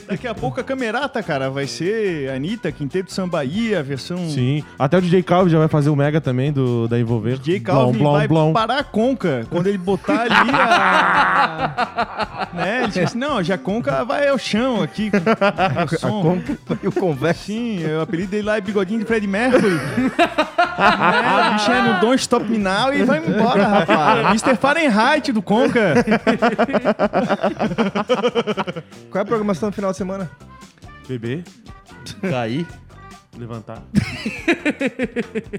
Daqui 0.07 0.27
a 0.27 0.35
pouco 0.35 0.59
a 0.59 0.63
camerata, 0.63 1.21
cara, 1.23 1.49
vai 1.49 1.67
ser 1.67 2.29
Anitta, 2.29 2.71
Quinteto 2.71 3.11
Sambaí, 3.11 3.75
a 3.75 3.81
versão... 3.81 4.17
Sim. 4.29 4.63
Até 4.77 4.97
o 4.97 5.01
DJ 5.01 5.23
Calvin 5.23 5.49
já 5.51 5.59
vai 5.59 5.67
fazer 5.67 5.89
o 5.89 5.95
mega 5.95 6.21
também 6.21 6.51
do, 6.51 6.87
da 6.87 6.99
Envolver. 6.99 7.37
DJ 7.37 7.59
Calvin 7.61 7.97
Blom, 7.99 8.11
vai 8.13 8.27
blom, 8.27 8.43
blom. 8.45 8.53
parar 8.53 8.79
a 8.79 8.83
conca. 8.83 9.45
Quando 9.49 9.67
ele 9.67 9.77
botar 9.77 10.21
ali 10.21 10.51
a... 10.53 12.47
né? 12.53 12.83
Ele 12.83 12.91
disse 12.91 13.17
não, 13.17 13.41
já 13.43 13.55
a 13.55 13.57
conca 13.57 14.03
vai 14.03 14.27
ao 14.27 14.37
chão 14.37 14.81
aqui. 14.83 15.09
A 15.15 15.87
conca 16.09 16.57
e 16.83 16.87
o 16.87 16.91
conversa. 16.91 17.45
Sim, 17.45 17.85
o 17.85 18.01
apelido 18.01 18.31
dele 18.31 18.43
lá 18.43 18.57
é 18.57 18.61
Bigodinho 18.61 18.99
de 18.99 19.05
Fred 19.05 19.25
Mercury. 19.27 19.79
é, 20.77 21.49
o 21.49 21.53
bicho 21.53 21.71
é 21.71 21.81
no 21.81 21.99
Don't 22.01 22.21
Stop 22.21 22.45
Me 22.49 22.57
Now 22.57 22.93
e 22.93 23.03
vai 23.03 23.19
embora, 23.19 23.67
rapaz. 23.67 24.27
Mr. 24.43 24.55
Fahrenheit 24.57 25.31
do 25.31 25.41
Conca. 25.41 25.95
Qual 29.09 29.19
é 29.19 29.21
a 29.21 29.25
programação 29.25 29.69
do 29.69 29.75
final 29.75 29.91
de 29.91 29.97
semana? 29.97 30.29
Beber, 31.07 31.43
Caí. 32.21 32.65
levantar. 33.37 33.81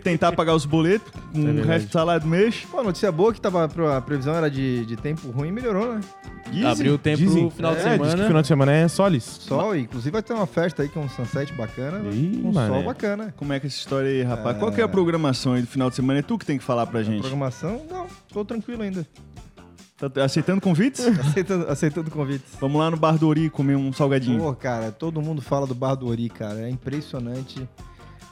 Tentar 0.03 0.33
pagar 0.33 0.55
os 0.55 0.65
boletos 0.67 1.11
com 1.33 1.39
o 1.39 1.45
verdade. 1.45 1.69
resto 1.69 1.87
do 1.87 1.93
salário 1.93 2.23
do 2.23 2.29
mês. 2.29 2.67
Pô, 2.71 2.83
notícia 2.83 3.13
boa 3.13 3.33
que 3.33 3.41
tava, 3.41 3.65
a 3.97 4.01
previsão 4.01 4.35
era 4.35 4.51
de, 4.51 4.85
de 4.87 4.97
tempo 4.97 5.31
ruim 5.31 5.49
e 5.49 5.53
melhorou, 5.53 5.95
né? 5.95 6.01
Dizem. 6.51 6.65
Abriu 6.71 6.95
o 6.95 6.99
tempo 6.99 7.19
Dizem. 7.19 7.43
pro 7.49 7.51
final 7.57 7.75
de 7.75 7.81
É, 7.81 7.83
diz 7.83 7.91
que 7.93 7.99
semana. 8.11 8.27
final 8.27 8.43
de 8.43 8.49
semana 8.49 8.73
é 8.73 8.89
solis. 8.89 9.25
Sol, 9.25 9.77
inclusive 9.77 10.11
vai 10.13 10.23
ter 10.23 10.33
uma 10.33 10.47
festa 10.47 10.83
aí 10.83 10.89
com 10.89 11.01
um 11.01 11.09
sunset 11.09 11.53
bacana, 11.55 11.99
Ih, 12.13 12.41
com 12.43 12.49
um 12.49 12.53
mané. 12.53 12.75
sol 12.75 12.83
bacana. 12.85 13.35
Como 13.37 13.53
é 13.53 13.61
que 13.61 13.67
é 13.67 13.69
essa 13.69 13.77
história 13.77 14.09
aí, 14.09 14.23
rapaz? 14.23 14.57
Qual 14.59 14.71
que 14.73 14.81
é 14.81 14.85
a 14.85 14.89
programação 14.89 15.53
aí 15.55 15.61
do 15.63 15.67
final 15.67 15.91
de 15.91 15.97
semana? 15.97 16.21
É 16.21 16.23
tu 16.23 16.39
que 16.39 16.47
tem 16.47 16.57
que 16.59 16.65
falar 16.65 16.87
pra 16.87 17.03
gente. 17.03 17.21
Programação, 17.21 17.83
não, 17.91 18.07
tô 18.33 18.45
tranquilo 18.45 18.83
ainda. 18.83 19.07
Tá 19.99 20.25
aceitando 20.25 20.61
convites? 20.61 21.07
Aceitando, 21.19 21.69
aceitando 21.71 22.11
convites. 22.11 22.53
Vamos 22.61 22.79
lá 22.79 22.91
no 22.91 22.99
Bar 22.99 23.17
do 23.17 23.27
Ori 23.29 23.49
comer 23.49 23.77
um 23.77 23.91
salgadinho. 23.95 24.39
Pô, 24.41 24.53
cara, 24.55 24.93
todo 24.93 25.23
mundo 25.23 25.41
fala 25.41 25.67
do 25.67 25.75
Bar 25.75 25.95
do 25.95 26.07
Ori, 26.07 26.29
cara. 26.29 26.61
É 26.61 26.69
impressionante. 26.69 27.67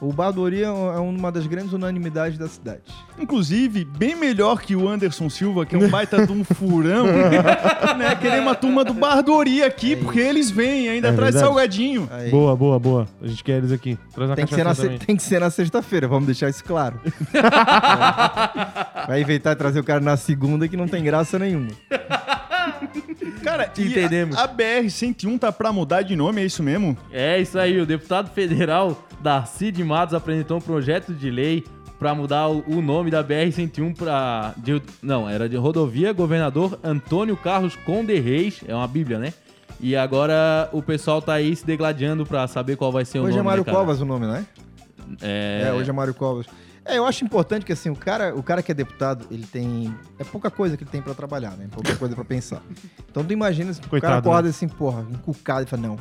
O 0.06 0.12
Bar 0.12 0.30
do 0.32 0.42
Ori 0.42 0.60
é 0.62 0.66
é 0.66 0.68
uma 0.70 1.32
das 1.32 1.46
grandes 1.46 1.72
unanimidades 1.72 2.36
da 2.38 2.46
cidade. 2.48 2.82
Inclusive, 3.18 3.84
bem 3.84 4.14
melhor 4.14 4.60
que 4.60 4.74
o 4.76 4.88
Anderson 4.88 5.28
Silva, 5.30 5.64
que 5.64 5.74
é 5.74 5.78
um 5.78 5.88
baita 5.88 6.26
de 6.26 6.32
um 6.32 6.42
furão, 6.44 7.06
né? 7.96 8.14
Queremos 8.20 8.44
uma 8.46 8.54
turma 8.54 8.84
do 8.84 8.92
Bar 8.94 9.22
do 9.22 9.32
Ori 9.34 9.62
aqui, 9.62 9.96
porque 9.96 10.20
eles 10.20 10.50
vêm 10.50 10.88
ainda 10.88 11.08
É 11.08 11.10
de 11.10 11.16
verdade. 11.16 11.38
salgadinho. 11.44 12.08
Aí, 12.12 12.30
Boa, 12.30 12.54
boa, 12.56 12.78
boa. 12.78 13.08
A 13.22 13.26
gente 13.26 13.42
quer 13.42 13.58
eles 13.58 13.72
aqui. 13.72 13.98
Traz 14.14 14.28
uma 14.30 14.36
Tem 14.36 14.46
que, 14.46 14.54
ser 14.54 14.64
na, 14.64 14.74
se- 14.74 14.88
tem 14.98 15.16
que 15.16 15.22
ser 15.22 15.40
na 15.40 15.50
sexta-feira, 15.50 16.06
vamos 16.06 16.26
deixar 16.26 16.48
isso 16.50 16.62
claro. 16.64 17.00
É. 19.04 19.06
Vai 19.06 19.20
inventar 19.20 19.54
trazer 19.56 19.80
o 19.80 19.84
cara 19.84 20.00
na 20.00 20.16
segunda 20.16 20.66
que 20.68 20.76
não 20.76 20.88
tem 20.88 21.02
graça 21.02 21.38
nenhuma. 21.38 21.68
Cara, 23.42 23.70
e 23.76 23.82
Entendemos. 23.86 24.36
A, 24.36 24.44
a 24.44 24.48
BR-101 24.48 25.38
tá 25.38 25.52
pra 25.52 25.72
mudar 25.72 26.02
de 26.02 26.16
nome, 26.16 26.42
é 26.42 26.44
isso 26.44 26.62
mesmo? 26.62 26.96
É 27.12 27.40
isso 27.40 27.58
aí, 27.58 27.80
o 27.80 27.86
deputado 27.86 28.30
federal 28.30 29.06
Darcy 29.20 29.70
de 29.70 29.82
Matos 29.84 30.14
apresentou 30.14 30.58
um 30.58 30.60
projeto 30.60 31.12
de 31.12 31.30
lei 31.30 31.64
para 31.98 32.14
mudar 32.14 32.48
o, 32.48 32.64
o 32.66 32.82
nome 32.82 33.10
da 33.10 33.22
BR-101 33.24 33.96
para... 33.96 34.54
Não, 35.02 35.28
era 35.28 35.48
de 35.48 35.56
rodovia 35.56 36.12
Governador 36.12 36.78
Antônio 36.82 37.36
Carlos 37.36 37.76
Conde 37.76 38.18
Reis, 38.18 38.60
é 38.66 38.74
uma 38.74 38.88
bíblia, 38.88 39.18
né? 39.18 39.32
E 39.80 39.96
agora 39.96 40.68
o 40.72 40.82
pessoal 40.82 41.20
tá 41.20 41.34
aí 41.34 41.54
se 41.54 41.66
degladiando 41.66 42.24
para 42.24 42.46
saber 42.46 42.76
qual 42.76 42.92
vai 42.92 43.04
ser 43.04 43.18
o 43.18 43.22
Hoje 43.22 43.36
nome, 43.36 43.40
é 43.40 43.42
Mário 43.42 43.60
né, 43.62 43.64
cara? 43.66 43.78
Covas 43.78 44.00
o 44.00 44.04
nome, 44.04 44.26
né? 44.26 44.46
É, 45.20 45.64
É, 45.66 45.72
hoje 45.72 45.90
é 45.90 45.92
Mário 45.92 46.14
Covas. 46.14 46.46
É, 46.84 46.98
eu 46.98 47.06
acho 47.06 47.24
importante 47.24 47.64
que 47.64 47.72
assim, 47.72 47.88
o 47.88 47.96
cara, 47.96 48.34
o 48.36 48.42
cara 48.42 48.62
que 48.62 48.70
é 48.70 48.74
deputado, 48.74 49.26
ele 49.30 49.46
tem. 49.46 49.94
É 50.18 50.24
pouca 50.24 50.50
coisa 50.50 50.76
que 50.76 50.84
ele 50.84 50.90
tem 50.90 51.00
pra 51.00 51.14
trabalhar, 51.14 51.52
né? 51.52 51.66
Pouca 51.70 51.96
coisa 51.96 52.14
pra 52.14 52.24
pensar. 52.24 52.62
Então 53.10 53.24
tu 53.24 53.32
imagina 53.32 53.72
se 53.72 53.80
o 53.80 53.82
cara 53.82 53.90
Coitado, 53.90 54.28
acorda 54.28 54.48
assim, 54.50 54.68
porra, 54.68 55.06
encucado 55.10 55.66
e 55.66 55.66
fala, 55.66 55.82
não, 55.82 55.98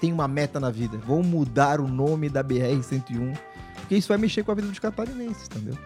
tem 0.00 0.12
uma 0.12 0.26
meta 0.26 0.58
na 0.58 0.70
vida, 0.70 0.98
vou 0.98 1.22
mudar 1.22 1.80
o 1.80 1.86
nome 1.86 2.28
da 2.28 2.42
BR-101, 2.42 3.38
porque 3.76 3.96
isso 3.96 4.08
vai 4.08 4.18
mexer 4.18 4.42
com 4.42 4.50
a 4.50 4.54
vida 4.54 4.66
dos 4.66 4.78
catarinenses, 4.78 5.46
entendeu? 5.46 5.78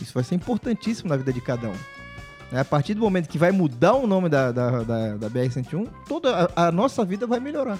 Isso 0.00 0.12
vai 0.12 0.24
ser 0.24 0.34
importantíssimo 0.34 1.08
na 1.08 1.16
vida 1.16 1.32
de 1.32 1.40
cada 1.40 1.68
um. 1.68 1.76
Né? 2.50 2.60
A 2.60 2.64
partir 2.64 2.94
do 2.94 3.00
momento 3.00 3.28
que 3.28 3.38
vai 3.38 3.52
mudar 3.52 3.94
o 3.94 4.06
nome 4.06 4.28
da, 4.28 4.50
da, 4.50 4.82
da, 4.82 5.16
da 5.16 5.30
BR-101, 5.30 5.88
toda 6.08 6.50
a, 6.56 6.66
a 6.66 6.72
nossa 6.72 7.04
vida 7.04 7.26
vai 7.26 7.40
melhorar. 7.40 7.78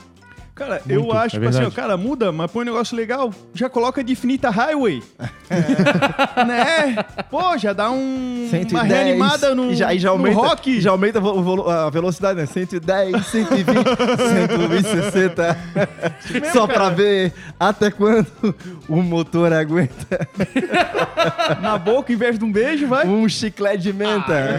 Cara, 0.58 0.82
Muito, 0.84 0.90
eu 0.90 1.12
acho, 1.12 1.36
é 1.36 1.38
tipo 1.38 1.48
assim, 1.48 1.70
cara, 1.70 1.96
muda, 1.96 2.32
mas 2.32 2.50
põe 2.50 2.62
um 2.62 2.66
negócio 2.66 2.96
legal. 2.96 3.32
Já 3.54 3.68
coloca 3.68 4.02
de 4.02 4.12
Infinita 4.12 4.50
Highway. 4.50 5.00
né? 6.44 6.96
Pô, 7.30 7.56
já 7.56 7.72
dá 7.72 7.92
um, 7.92 8.48
110. 8.50 8.72
uma 8.72 8.82
reanimada 8.82 9.54
no, 9.54 9.70
e 9.70 9.76
já, 9.76 9.94
e 9.94 10.00
já 10.00 10.08
no 10.08 10.16
aumenta, 10.16 10.36
rock. 10.36 10.80
Já 10.80 10.90
aumenta 10.90 11.20
a 11.20 11.88
velocidade, 11.90 12.40
né? 12.40 12.46
110, 12.46 13.24
120, 13.24 13.76
160. 15.12 15.58
Só 16.52 16.66
pra 16.66 16.88
ver 16.90 17.32
até 17.60 17.92
quando 17.92 18.26
o 18.88 19.00
motor 19.00 19.52
aguenta 19.52 20.28
Na 21.62 21.78
boca, 21.78 22.12
em 22.12 22.16
vez 22.16 22.36
de 22.36 22.44
um 22.44 22.50
beijo, 22.50 22.88
vai. 22.88 23.06
um 23.06 23.28
chiclete 23.28 23.84
de 23.84 23.92
menta. 23.92 24.58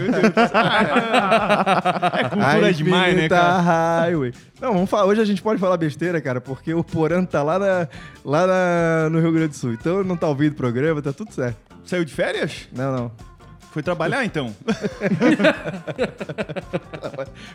É 2.12 2.24
cultura 2.24 2.72
demais, 2.72 3.04
né, 3.04 3.10
Infinita 3.10 3.36
cara? 3.36 3.60
Highway. 3.60 4.32
Não, 4.60 4.74
vamos 4.74 4.90
falar, 4.90 5.06
hoje 5.06 5.20
a 5.20 5.24
gente 5.24 5.40
pode 5.40 5.58
falar 5.58 5.76
besteira, 5.78 6.20
cara, 6.20 6.40
porque 6.40 6.74
o 6.74 6.84
Porã 6.84 7.24
tá 7.24 7.42
lá, 7.42 7.58
na, 7.58 7.88
lá 8.24 8.46
na- 8.46 9.08
no 9.10 9.18
Rio 9.20 9.32
Grande 9.32 9.48
do 9.48 9.56
Sul. 9.56 9.72
Então 9.72 10.04
não 10.04 10.16
tá 10.16 10.28
ouvindo 10.28 10.52
o 10.52 10.56
programa, 10.56 11.00
tá 11.00 11.12
tudo 11.12 11.32
certo. 11.32 11.56
Saiu 11.84 12.04
de 12.04 12.12
férias? 12.12 12.68
Não, 12.72 12.94
não. 12.94 13.12
Foi 13.72 13.82
trabalhar, 13.84 14.24
então? 14.24 14.52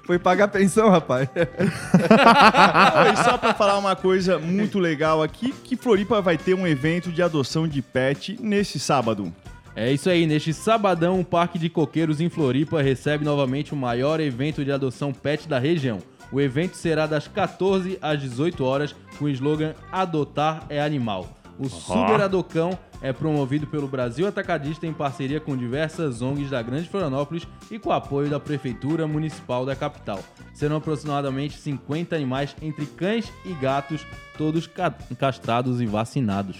Foi 0.03 0.17
pagar 0.17 0.47
pensão, 0.47 0.89
rapaz. 0.89 1.27
Não, 1.35 3.13
e 3.13 3.17
só 3.17 3.37
pra 3.37 3.53
falar 3.53 3.77
uma 3.77 3.95
coisa 3.97 4.39
muito 4.39 4.79
legal 4.79 5.21
aqui, 5.21 5.51
que 5.63 5.75
Floripa 5.75 6.21
vai 6.21 6.37
ter 6.37 6.53
um 6.53 6.65
evento 6.65 7.11
de 7.11 7.21
adoção 7.21 7.67
de 7.67 7.81
pet 7.81 8.37
nesse 8.41 8.79
sábado. 8.79 9.33
É 9.75 9.91
isso 9.91 10.09
aí, 10.09 10.25
neste 10.25 10.53
sabadão, 10.53 11.19
o 11.19 11.25
Parque 11.25 11.59
de 11.59 11.69
Coqueiros 11.69 12.21
em 12.21 12.29
Floripa 12.29 12.81
recebe 12.81 13.25
novamente 13.25 13.73
o 13.73 13.75
maior 13.77 14.21
evento 14.21 14.63
de 14.63 14.71
adoção 14.71 15.11
pet 15.11 15.49
da 15.49 15.59
região. 15.59 15.99
O 16.31 16.41
evento 16.41 16.75
será 16.75 17.05
das 17.05 17.27
14 17.27 17.97
às 18.01 18.19
18 18.19 18.63
horas 18.63 18.95
com 19.17 19.25
o 19.25 19.29
slogan 19.29 19.73
Adotar 19.91 20.65
é 20.69 20.81
Animal. 20.81 21.27
O 21.57 21.69
Super 21.69 22.19
Adocão 22.21 22.77
é 23.01 23.13
promovido 23.13 23.65
pelo 23.67 23.87
Brasil 23.87 24.27
Atacadista 24.27 24.85
em 24.85 24.91
parceria 24.91 25.39
com 25.39 25.55
diversas 25.55 26.21
ONGs 26.21 26.49
da 26.49 26.61
Grande 26.61 26.89
Florianópolis 26.89 27.47
e 27.71 27.79
com 27.79 27.89
o 27.89 27.93
apoio 27.93 28.29
da 28.29 28.39
Prefeitura 28.39 29.07
Municipal 29.07 29.65
da 29.65 29.73
capital. 29.75 30.19
Serão 30.53 30.77
aproximadamente 30.77 31.57
50 31.57 32.13
animais 32.15 32.53
entre 32.61 32.85
cães 32.85 33.31
e 33.45 33.53
gatos, 33.53 34.05
todos 34.37 34.67
ca- 34.67 34.93
castrados 35.17 35.79
e 35.79 35.85
vacinados. 35.85 36.57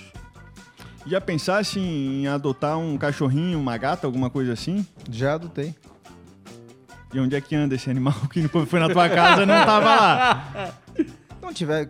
Já 1.06 1.20
pensasse 1.20 1.80
em 1.80 2.28
adotar 2.28 2.78
um 2.78 2.98
cachorrinho, 2.98 3.60
uma 3.60 3.78
gata, 3.78 4.08
alguma 4.08 4.30
coisa 4.30 4.54
assim? 4.54 4.86
Já 5.12 5.34
adotei. 5.36 5.76
E 7.16 7.20
onde 7.22 7.34
é 7.34 7.40
que 7.40 7.56
anda 7.56 7.74
esse 7.76 7.90
animal 7.90 8.14
que 8.30 8.46
foi 8.50 8.78
na 8.78 8.90
tua 8.90 9.08
casa 9.08 9.46
não 9.46 9.66
tava 9.66 9.96
lá? 9.96 10.74
Não 11.42 11.54
tiver. 11.54 11.88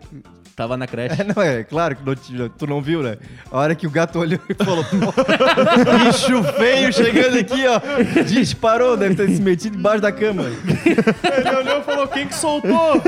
Tava 0.56 0.74
na 0.74 0.86
creche. 0.86 1.20
É, 1.20 1.24
não, 1.24 1.42
é 1.42 1.62
claro 1.62 1.94
que 1.94 2.02
não 2.02 2.14
te- 2.14 2.50
tu 2.56 2.66
não 2.66 2.80
viu, 2.80 3.02
né? 3.02 3.18
A 3.52 3.58
hora 3.58 3.74
que 3.74 3.86
o 3.86 3.90
gato 3.90 4.18
olhou 4.18 4.40
e 4.48 4.54
falou: 4.54 4.82
"Pô, 4.84 5.12
bicho 5.98 6.42
feio 6.54 6.90
chegando 6.94 7.38
aqui, 7.38 7.62
ó. 7.66 7.78
Disparou, 8.22 8.96
deve 8.96 9.14
ter 9.16 9.28
se 9.28 9.42
metido 9.42 9.76
embaixo 9.76 10.00
da 10.00 10.10
cama. 10.10 10.44
Ele 10.44 11.56
olhou 11.56 11.80
e 11.80 11.82
falou: 11.82 12.08
quem 12.08 12.26
que 12.26 12.34
soltou? 12.34 13.02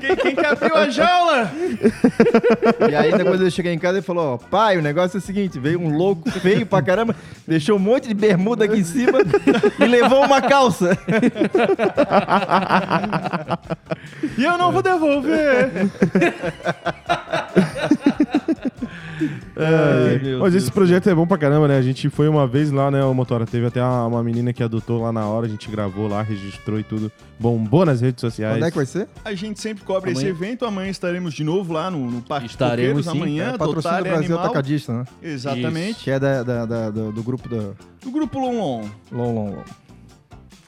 Quem, 0.00 0.16
quem 0.16 0.34
que 0.34 0.46
abriu 0.46 0.74
a 0.74 0.88
jaula? 0.88 1.52
E 2.90 2.94
aí 2.94 3.12
depois 3.14 3.38
eu 3.42 3.50
cheguei 3.50 3.74
em 3.74 3.78
casa 3.78 3.98
e 3.98 4.02
falou: 4.02 4.34
ó, 4.34 4.38
pai, 4.38 4.78
o 4.78 4.82
negócio 4.82 5.18
é 5.18 5.20
o 5.20 5.22
seguinte: 5.22 5.58
veio 5.58 5.78
um 5.78 5.94
louco 5.94 6.30
feio 6.30 6.64
pra 6.64 6.80
caramba, 6.80 7.14
deixou 7.46 7.76
um 7.76 7.80
monte 7.80 8.08
de 8.08 8.14
bermuda 8.14 8.64
aqui 8.64 8.78
em 8.78 8.84
cima 8.84 9.18
e 9.78 9.84
levou 9.84 10.24
uma 10.24 10.40
calça. 10.40 10.96
E 14.38 14.42
eu 14.44 14.56
não 14.56 14.72
vou 14.72 14.80
devolver. 14.82 15.70
É, 19.56 20.18
meu 20.22 20.38
mas 20.38 20.52
Deus 20.52 20.62
esse 20.64 20.72
projeto 20.72 21.08
é 21.10 21.14
bom 21.14 21.26
pra 21.26 21.36
caramba, 21.36 21.66
né? 21.66 21.76
A 21.76 21.82
gente 21.82 22.08
foi 22.08 22.28
uma 22.28 22.46
vez 22.46 22.70
lá, 22.70 22.90
né, 22.90 23.02
o 23.04 23.12
Motora? 23.12 23.44
Teve 23.44 23.66
até 23.66 23.82
uma, 23.82 24.06
uma 24.06 24.22
menina 24.22 24.52
que 24.52 24.62
adotou 24.62 25.02
lá 25.02 25.12
na 25.12 25.26
hora, 25.26 25.46
a 25.46 25.48
gente 25.48 25.68
gravou 25.68 26.06
lá, 26.06 26.22
registrou 26.22 26.78
e 26.78 26.84
tudo. 26.84 27.10
Bombou 27.40 27.84
nas 27.84 28.00
redes 28.00 28.20
sociais. 28.20 28.56
Onde 28.56 28.66
é 28.66 28.70
que 28.70 28.76
vai 28.76 28.86
ser? 28.86 29.08
A 29.24 29.34
gente 29.34 29.60
sempre 29.60 29.84
cobre 29.84 30.12
esse 30.12 30.20
Amanhã- 30.20 30.34
evento. 30.36 30.64
Amanhã 30.64 30.90
estaremos 30.90 31.34
de 31.34 31.42
novo 31.42 31.72
lá 31.72 31.90
no, 31.90 32.08
no 32.10 32.22
Parque 32.22 32.46
Estaremos, 32.46 33.04
sim. 33.06 33.10
Amanhã, 33.10 33.52
É, 33.54 33.58
patrocínio 33.58 33.96
do 33.98 34.02
Brasil 34.04 34.16
animal. 34.26 34.44
Atacadista, 34.44 34.92
né? 34.92 35.04
Exatamente. 35.22 36.04
Que 36.04 36.10
é 36.12 36.20
da, 36.20 36.42
da- 36.44 36.66
da- 36.66 36.90
do, 36.90 37.10
do 37.12 37.22
grupo 37.22 37.48
da 37.48 37.70
O 38.06 38.10
grupo 38.12 38.38
Lonlon. 38.38 38.88
Long 39.10 39.34
Long 39.34 39.50
Long. 39.56 39.64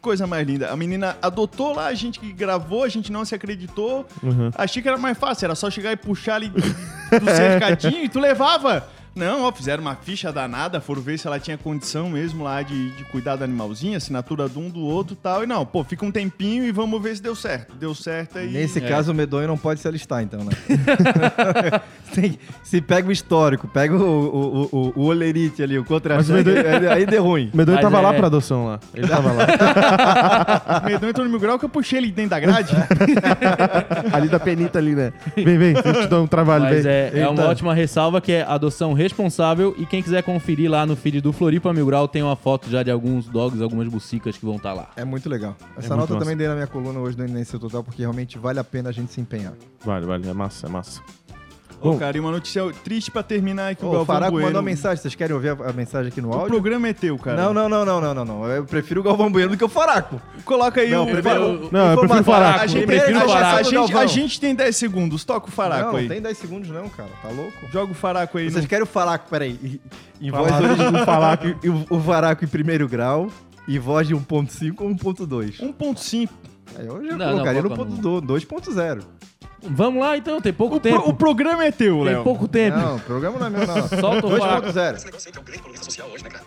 Coisa 0.01 0.26
mais 0.26 0.46
linda. 0.46 0.70
A 0.70 0.76
menina 0.76 1.16
adotou 1.20 1.74
lá, 1.74 1.86
a 1.86 1.94
gente 1.94 2.18
que 2.18 2.32
gravou, 2.32 2.84
a 2.84 2.88
gente 2.88 3.12
não 3.12 3.24
se 3.24 3.34
acreditou. 3.34 4.07
Uhum. 4.22 4.51
Achei 4.55 4.82
que 4.82 4.88
era 4.88 4.96
mais 4.96 5.18
fácil, 5.18 5.44
era 5.44 5.55
só 5.55 5.70
chegar 5.70 5.92
e 5.92 5.96
puxar 5.96 6.36
ali 6.36 6.48
do 6.48 6.61
do 7.18 7.26
cercadinho 7.26 8.05
e 8.05 8.09
tu 8.09 8.20
levava. 8.20 8.88
Não, 9.14 9.42
ó, 9.44 9.52
fizeram 9.52 9.82
uma 9.82 9.96
ficha 9.96 10.32
danada, 10.32 10.80
foram 10.80 11.02
ver 11.02 11.18
se 11.18 11.26
ela 11.26 11.38
tinha 11.40 11.58
condição 11.58 12.08
mesmo 12.08 12.44
lá 12.44 12.62
de, 12.62 12.90
de 12.90 13.04
cuidar 13.04 13.36
do 13.36 13.44
animalzinho, 13.44 13.96
assinatura 13.96 14.48
de 14.48 14.58
um 14.58 14.68
do 14.70 14.80
outro 14.80 15.14
e 15.14 15.16
tal. 15.16 15.42
E 15.42 15.46
não, 15.46 15.66
pô, 15.66 15.82
fica 15.84 16.04
um 16.06 16.11
tempinho 16.12 16.64
e 16.64 16.70
vamos 16.72 17.02
ver 17.02 17.16
se 17.16 17.22
deu 17.22 17.34
certo. 17.34 17.74
Deu 17.76 17.94
certo 17.94 18.38
aí. 18.38 18.48
Nesse 18.50 18.78
É. 18.78 18.88
caso, 18.88 19.11
o 19.12 19.14
medonho 19.14 19.48
não 19.48 19.58
pode 19.58 19.80
se 19.80 19.88
alistar, 19.88 20.22
então, 20.22 20.40
né? 20.44 20.52
Tem- 22.14 22.38
se 22.64 22.80
pega 22.80 23.08
o 23.08 23.12
histórico, 23.12 23.68
pega 23.68 23.94
o, 23.94 24.00
o, 24.00 24.68
o, 24.72 24.92
o 24.96 25.04
olerite 25.06 25.62
ali, 25.62 25.78
o 25.78 25.84
contra 25.84 26.16
Mas 26.16 26.28
o 26.28 26.32
medonho- 26.32 26.90
aí 26.90 27.04
deu 27.06 27.22
ruim. 27.22 27.50
O 27.52 27.56
Medonho 27.56 27.76
Mas 27.76 27.84
tava 27.84 27.98
é- 27.98 28.00
lá 28.00 28.12
pra 28.14 28.26
adoção 28.26 28.66
lá. 28.66 28.80
Ele 28.94 29.06
tava 29.08 29.32
lá. 29.32 30.82
Medonho 30.86 31.11
entrou 31.11 31.24
no 31.24 31.30
mil 31.30 31.40
grau 31.40 31.58
que 31.58 31.64
eu 31.64 31.68
puxei 31.68 31.98
ele 31.98 32.11
dentro 32.11 32.30
da 32.30 32.40
grade. 32.40 32.74
ali 34.12 34.28
da 34.28 34.40
penita 34.40 34.78
ali, 34.78 34.94
né? 34.94 35.12
Vem, 35.36 35.58
vem, 35.58 35.74
eu 35.76 35.82
te 36.02 36.06
dar 36.08 36.20
um 36.20 36.26
trabalho, 36.26 36.64
Mas 36.64 36.84
vem. 36.84 36.92
é, 36.92 37.11
é 37.20 37.28
uma 37.28 37.44
ótima 37.46 37.74
ressalva 37.74 38.20
que 38.20 38.32
é 38.32 38.42
adoção 38.42 38.92
responsável. 39.01 39.74
E 39.78 39.86
quem 39.86 40.03
quiser 40.03 40.22
conferir 40.22 40.70
lá 40.70 40.84
no 40.86 40.96
feed 40.96 41.20
do 41.20 41.32
Floripa 41.32 41.72
Mil 41.72 41.86
Grau, 41.86 42.07
tem 42.07 42.22
uma 42.22 42.36
foto 42.36 42.68
já 42.70 42.82
de 42.82 42.90
alguns 42.90 43.26
dogs, 43.26 43.62
algumas 43.62 43.88
bucicas 43.88 44.36
que 44.36 44.44
vão 44.44 44.57
estar 44.57 44.72
lá. 44.72 44.90
É 44.96 45.05
muito 45.05 45.28
legal. 45.28 45.57
Essa 45.76 45.96
muito 45.96 46.11
nota 46.11 46.18
também 46.22 46.36
dei 46.36 46.48
na 46.48 46.55
minha 46.55 46.66
coluna 46.66 47.01
hoje 47.01 47.16
do 47.16 47.24
Inência 47.24 47.59
Total, 47.59 47.82
porque 47.82 48.03
realmente 48.03 48.38
vale 48.38 48.59
a 48.59 48.64
pena 48.64 48.90
a 48.90 48.92
gente 48.92 49.12
se 49.12 49.20
empenhar. 49.20 49.55
Vale, 49.84 50.07
vale, 50.07 50.28
é 50.28 50.32
massa, 50.32 50.66
é 50.66 50.70
massa. 50.70 51.01
Ô, 51.81 51.97
cara, 51.97 52.16
e 52.16 52.20
uma 52.20 52.31
notícia 52.31 52.62
triste 52.85 53.11
pra 53.11 53.22
terminar 53.22 53.70
aqui. 53.70 53.85
O 53.85 53.89
o 53.89 53.91
Galvão 53.93 54.07
Faraco 54.07 54.33
Bueno. 54.33 54.47
mandou 54.49 54.61
uma 54.61 54.64
mensagem, 54.66 55.01
vocês 55.03 55.14
querem 55.14 55.35
ouvir 55.35 55.49
a, 55.51 55.70
a 55.70 55.72
mensagem 55.72 56.09
aqui 56.09 56.20
no 56.20 56.28
O 56.28 56.33
áudio? 56.35 56.49
programa 56.49 56.89
é 56.89 56.93
teu, 56.93 57.16
cara. 57.18 57.43
Não, 57.43 57.55
não, 57.55 57.68
não, 57.68 57.85
não, 57.85 58.01
não, 58.01 58.14
não, 58.14 58.24
não. 58.24 58.47
Eu 58.49 58.64
prefiro 58.64 59.01
o 59.01 59.05
Galvão 59.05 59.31
Bueno 59.33 59.51
do 59.51 59.57
que 59.57 59.64
o 59.64 59.68
Faraco. 59.68 60.20
Coloca 60.45 60.81
aí 60.81 60.91
Não, 60.91 61.05
o... 61.05 61.07
prefiro- 61.11 61.68
Não, 61.72 61.91
eu 61.93 61.99
prefiro 61.99 62.05
Informação. 62.20 62.24
Faraco. 62.24 62.61
A 62.61 62.66
gente, 62.66 62.81
Eu 62.83 62.87
prefiro 62.87 63.18
a, 63.18 63.24
o 63.24 63.28
Faraco. 63.28 63.57
a, 63.59 63.62
gente, 63.62 63.97
a 63.97 64.07
gente 64.07 64.41
tem 64.41 64.55
10 64.55 64.76
segundos. 64.76 65.24
Toca 65.24 65.49
o 65.49 65.51
Faraco 65.51 65.89
não, 65.93 65.97
aí. 65.97 66.03
não 66.03 66.09
tem 66.14 66.22
10 66.22 66.39
segundos 66.39 66.68
não, 66.70 66.89
cara. 66.89 67.09
Tá 67.22 67.28
louco? 67.31 67.53
Joga 67.72 67.93
o 67.93 67.95
Faraco 67.95 68.39
aí. 68.39 68.51
Vocês 68.51 68.64
no- 68.64 68.68
querem 68.68 68.85
o 68.85 68.87
Faraco, 68.87 69.28
peraí. 69.31 69.81
Em- 70.20 70.31
voz 70.31 70.53
original, 70.53 71.03
o 71.03 71.05
Faraco, 71.07 71.47
e 71.62 71.68
o, 71.70 71.87
o 71.91 72.01
Faraco 72.01 72.45
em 72.45 72.49
primeiro 72.49 72.87
grau 72.87 73.28
e 73.66 73.78
voz 73.78 74.07
de 74.07 74.14
1.5 74.14 74.74
ou 74.81 74.89
1.2. 74.91 75.61
1.5. 75.61 76.28
Aí 76.78 76.87
eu 76.87 77.05
já 77.05 77.16
Não, 77.16 77.31
colocaria 77.33 77.62
não, 77.62 77.68
no 77.70 77.76
coloca 77.76 77.91
ponto 77.97 78.20
do- 78.20 78.35
2.0. 78.35 79.03
Vamos 79.62 80.00
lá 80.02 80.16
então, 80.16 80.40
tem 80.40 80.52
pouco 80.52 80.76
O, 80.76 80.80
pro- 80.80 80.90
tempo. 80.90 81.08
o 81.11 81.14
programa 81.14 81.64
é 81.64 81.70
teu, 81.70 81.96
Tem 81.96 82.04
Léo. 82.04 82.24
pouco 82.24 82.48
tempo. 82.48 82.76
Não, 82.78 82.96
o 82.96 83.00
programa 83.00 83.38
não 83.38 83.46
é 83.46 83.50
meu, 83.50 83.66
não. 83.66 83.88
Solta 83.88 84.26
o 84.26 84.36
Faraco. 84.38 84.68
2.0. 84.68 84.94
Esse 84.96 85.04
negócio 85.06 85.28
aí 85.28 85.32
que 85.32 85.38
é 85.38 85.40
um 85.40 85.44
grande 85.44 85.62
problema 85.62 85.84
social 85.84 86.08
hoje, 86.08 86.24
né, 86.24 86.30
cara? 86.30 86.44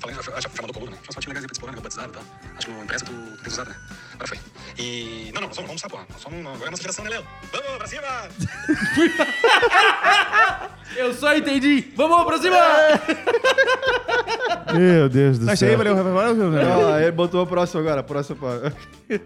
Falei, 0.00 0.16
acho 0.18 0.30
que 0.48 0.56
chamado 0.56 0.74
coluna, 0.74 0.90
né? 0.92 0.98
Tinha 0.98 1.06
umas 1.08 1.14
fotinhas 1.14 1.28
legais 1.28 1.44
aí 1.44 1.46
pra 1.46 1.54
explorar, 1.54 1.74
né? 1.76 1.80
Batizado 1.80 2.08
e 2.08 2.12
tal. 2.12 2.22
Acho 2.58 2.66
que 2.66 2.72
no 2.72 2.82
impresso 2.84 3.04
tu, 3.06 3.12
tens 3.42 3.52
usado, 3.54 3.70
né? 3.70 3.76
Agora 4.14 4.28
foi. 4.28 4.38
E. 4.78 5.30
Não, 5.32 5.40
não, 5.40 5.48
nós 5.48 5.56
vamos, 5.56 5.70
vamos 5.70 5.82
almoçar, 5.84 5.88
porra. 5.88 6.04
Nós 6.12 6.20
somos, 6.20 6.40
agora 6.40 6.64
é 6.64 6.68
a 6.68 6.70
nossa 6.70 6.82
geração, 6.82 7.04
né, 7.04 7.10
Léo? 7.10 7.24
Vamos, 7.52 7.78
pra 7.78 7.86
cima! 7.86 8.02
Eu 10.96 11.12
só 11.14 11.34
entendi. 11.36 11.92
Vamos 11.96 12.24
pra 12.24 12.38
cima! 12.38 12.56
Meu 14.78 15.08
Deus 15.08 15.38
do 15.38 15.46
Mas 15.46 15.54
isso 15.54 15.64
aí, 15.64 15.70
céu. 15.70 15.78
valeu, 15.78 15.96
valeu, 15.96 16.14
valeu, 16.14 16.50
valeu. 16.52 16.88
Ó, 16.88 16.98
ele 16.98 17.12
botou 17.12 17.42
o 17.42 17.46
próximo 17.46 17.80
agora, 17.80 18.02
próximo. 18.02 18.38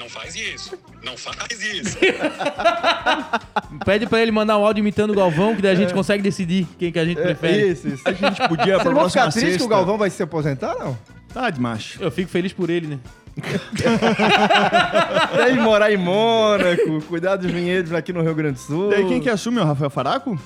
não 0.00 0.08
faz 0.08 0.34
isso. 0.34 0.78
Não 1.04 1.14
faz 1.14 1.62
isso. 1.62 1.98
Pede 3.84 4.06
pra 4.06 4.22
ele 4.22 4.32
mandar 4.32 4.56
um 4.56 4.64
áudio 4.64 4.80
imitando 4.80 5.10
o 5.10 5.14
Galvão, 5.14 5.54
que 5.54 5.60
daí 5.60 5.72
a 5.72 5.74
gente 5.74 5.92
consegue 5.92 6.22
decidir 6.22 6.66
quem 6.78 6.90
que 6.90 6.98
a 6.98 7.04
gente 7.04 7.20
prefere. 7.20 7.62
É, 7.62 7.66
Isso, 7.66 7.88
isso. 7.88 8.02
A 8.06 8.12
gente 8.12 8.48
podia 8.48 8.78
Vocês 8.80 8.94
vão 8.94 9.08
ficar 9.08 9.30
tristes 9.30 9.56
que 9.58 9.62
o 9.62 9.68
Galvão 9.68 9.98
vai 9.98 10.08
se 10.08 10.22
aposentar, 10.22 10.74
não? 10.78 10.96
Tá 11.34 11.50
de 11.50 11.60
macho. 11.60 12.02
Eu 12.02 12.10
fico 12.10 12.30
feliz 12.30 12.52
por 12.52 12.70
ele, 12.70 12.86
né? 12.86 12.98
Deve 15.36 15.60
morar 15.60 15.92
em 15.92 15.98
Mônaco, 15.98 17.02
cuidar 17.02 17.36
dos 17.36 17.50
vinhedos 17.50 17.92
aqui 17.92 18.12
no 18.12 18.22
Rio 18.22 18.34
Grande 18.34 18.54
do 18.54 18.60
Sul. 18.60 18.90
Daí 18.90 19.06
quem 19.06 19.20
que 19.20 19.28
assume 19.28 19.58
é 19.58 19.62
o 19.62 19.66
Rafael 19.66 19.90
Faraco? 19.90 20.38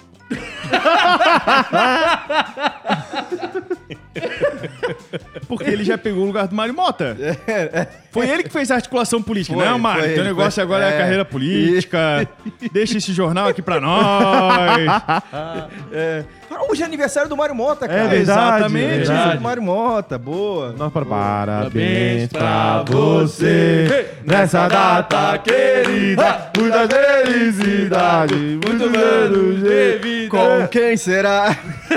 Porque 5.57 5.70
ele 5.70 5.84
já 5.84 5.96
pegou 5.98 6.22
o 6.22 6.26
lugar 6.26 6.46
do 6.46 6.55
Mário 6.55 6.74
Mota. 6.74 7.16
Foi 8.11 8.28
ele 8.28 8.44
que 8.44 8.48
fez 8.50 8.70
a 8.70 8.76
articulação 8.76 9.20
política, 9.20 9.57
Foi, 9.57 9.64
não, 9.64 9.76
Mário? 9.78 10.14
Teu 10.14 10.22
negócio 10.22 10.52
foi- 10.55 10.62
agora 10.62 10.84
é 10.84 10.88
a 10.88 10.92
é. 10.92 10.98
carreira 10.98 11.24
política. 11.24 12.28
Deixa 12.72 12.98
esse 12.98 13.12
jornal 13.12 13.48
aqui 13.48 13.61
pra 13.61 13.80
nós. 13.80 14.86
Ah, 15.32 15.68
Hoje 16.68 16.82
é 16.82 16.86
aniversário 16.86 17.28
do 17.28 17.36
Mário 17.36 17.54
Mota, 17.54 17.86
cara. 17.86 18.00
É 18.00 18.08
verdade, 18.08 18.40
Exatamente. 18.40 18.84
é 18.84 18.96
verdade. 18.96 19.42
Mário 19.42 19.62
Mota, 19.62 20.18
boa. 20.18 20.74
Nós 20.76 20.92
para 20.92 21.04
Parabéns 21.04 22.28
pra 22.28 22.82
você 22.86 24.10
nessa 24.24 24.66
data 24.68 25.38
querida. 25.38 26.50
Muita 26.58 26.88
felicidade, 26.88 28.34
muitos 28.34 28.94
anos 29.00 29.62
de 29.62 29.98
vida. 29.98 30.30
Com 30.30 30.66
quem 30.68 30.96
será? 30.96 31.54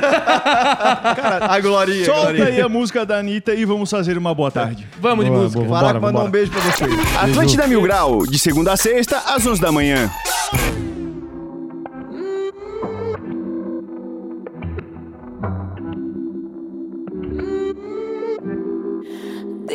Cara, 1.16 1.46
a 1.54 1.60
Glorinha. 1.60 2.06
Solta 2.06 2.44
aí 2.44 2.62
a 2.62 2.70
música 2.70 3.06
da 3.06 3.18
Anitta 3.18 3.54
e 3.54 3.66
vamos 3.66 3.90
fazer 3.90 4.18
uma 4.18 4.34
boa 4.36 4.52
tarde. 4.52 4.88
Vamos 5.00 5.26
de 5.26 5.32
Boa, 5.32 5.44
música. 5.44 5.64
boa. 5.64 5.80
Fala 5.80 5.94
Vambora, 5.94 6.00
que 6.00 6.06
mandar 6.06 6.20
um 6.20 6.24
vambora. 6.24 6.32
beijo 6.32 6.52
pra 6.52 6.62
vocês. 6.62 7.18
Atlântida 7.24 7.68
Mil 7.68 7.82
Grau, 7.82 8.26
de 8.28 8.38
segunda 8.38 8.74
a 8.74 8.78
sexta, 8.78 9.18
às 9.26 9.46
11 9.46 9.62
da 9.62 9.72
manhã. 9.72 10.10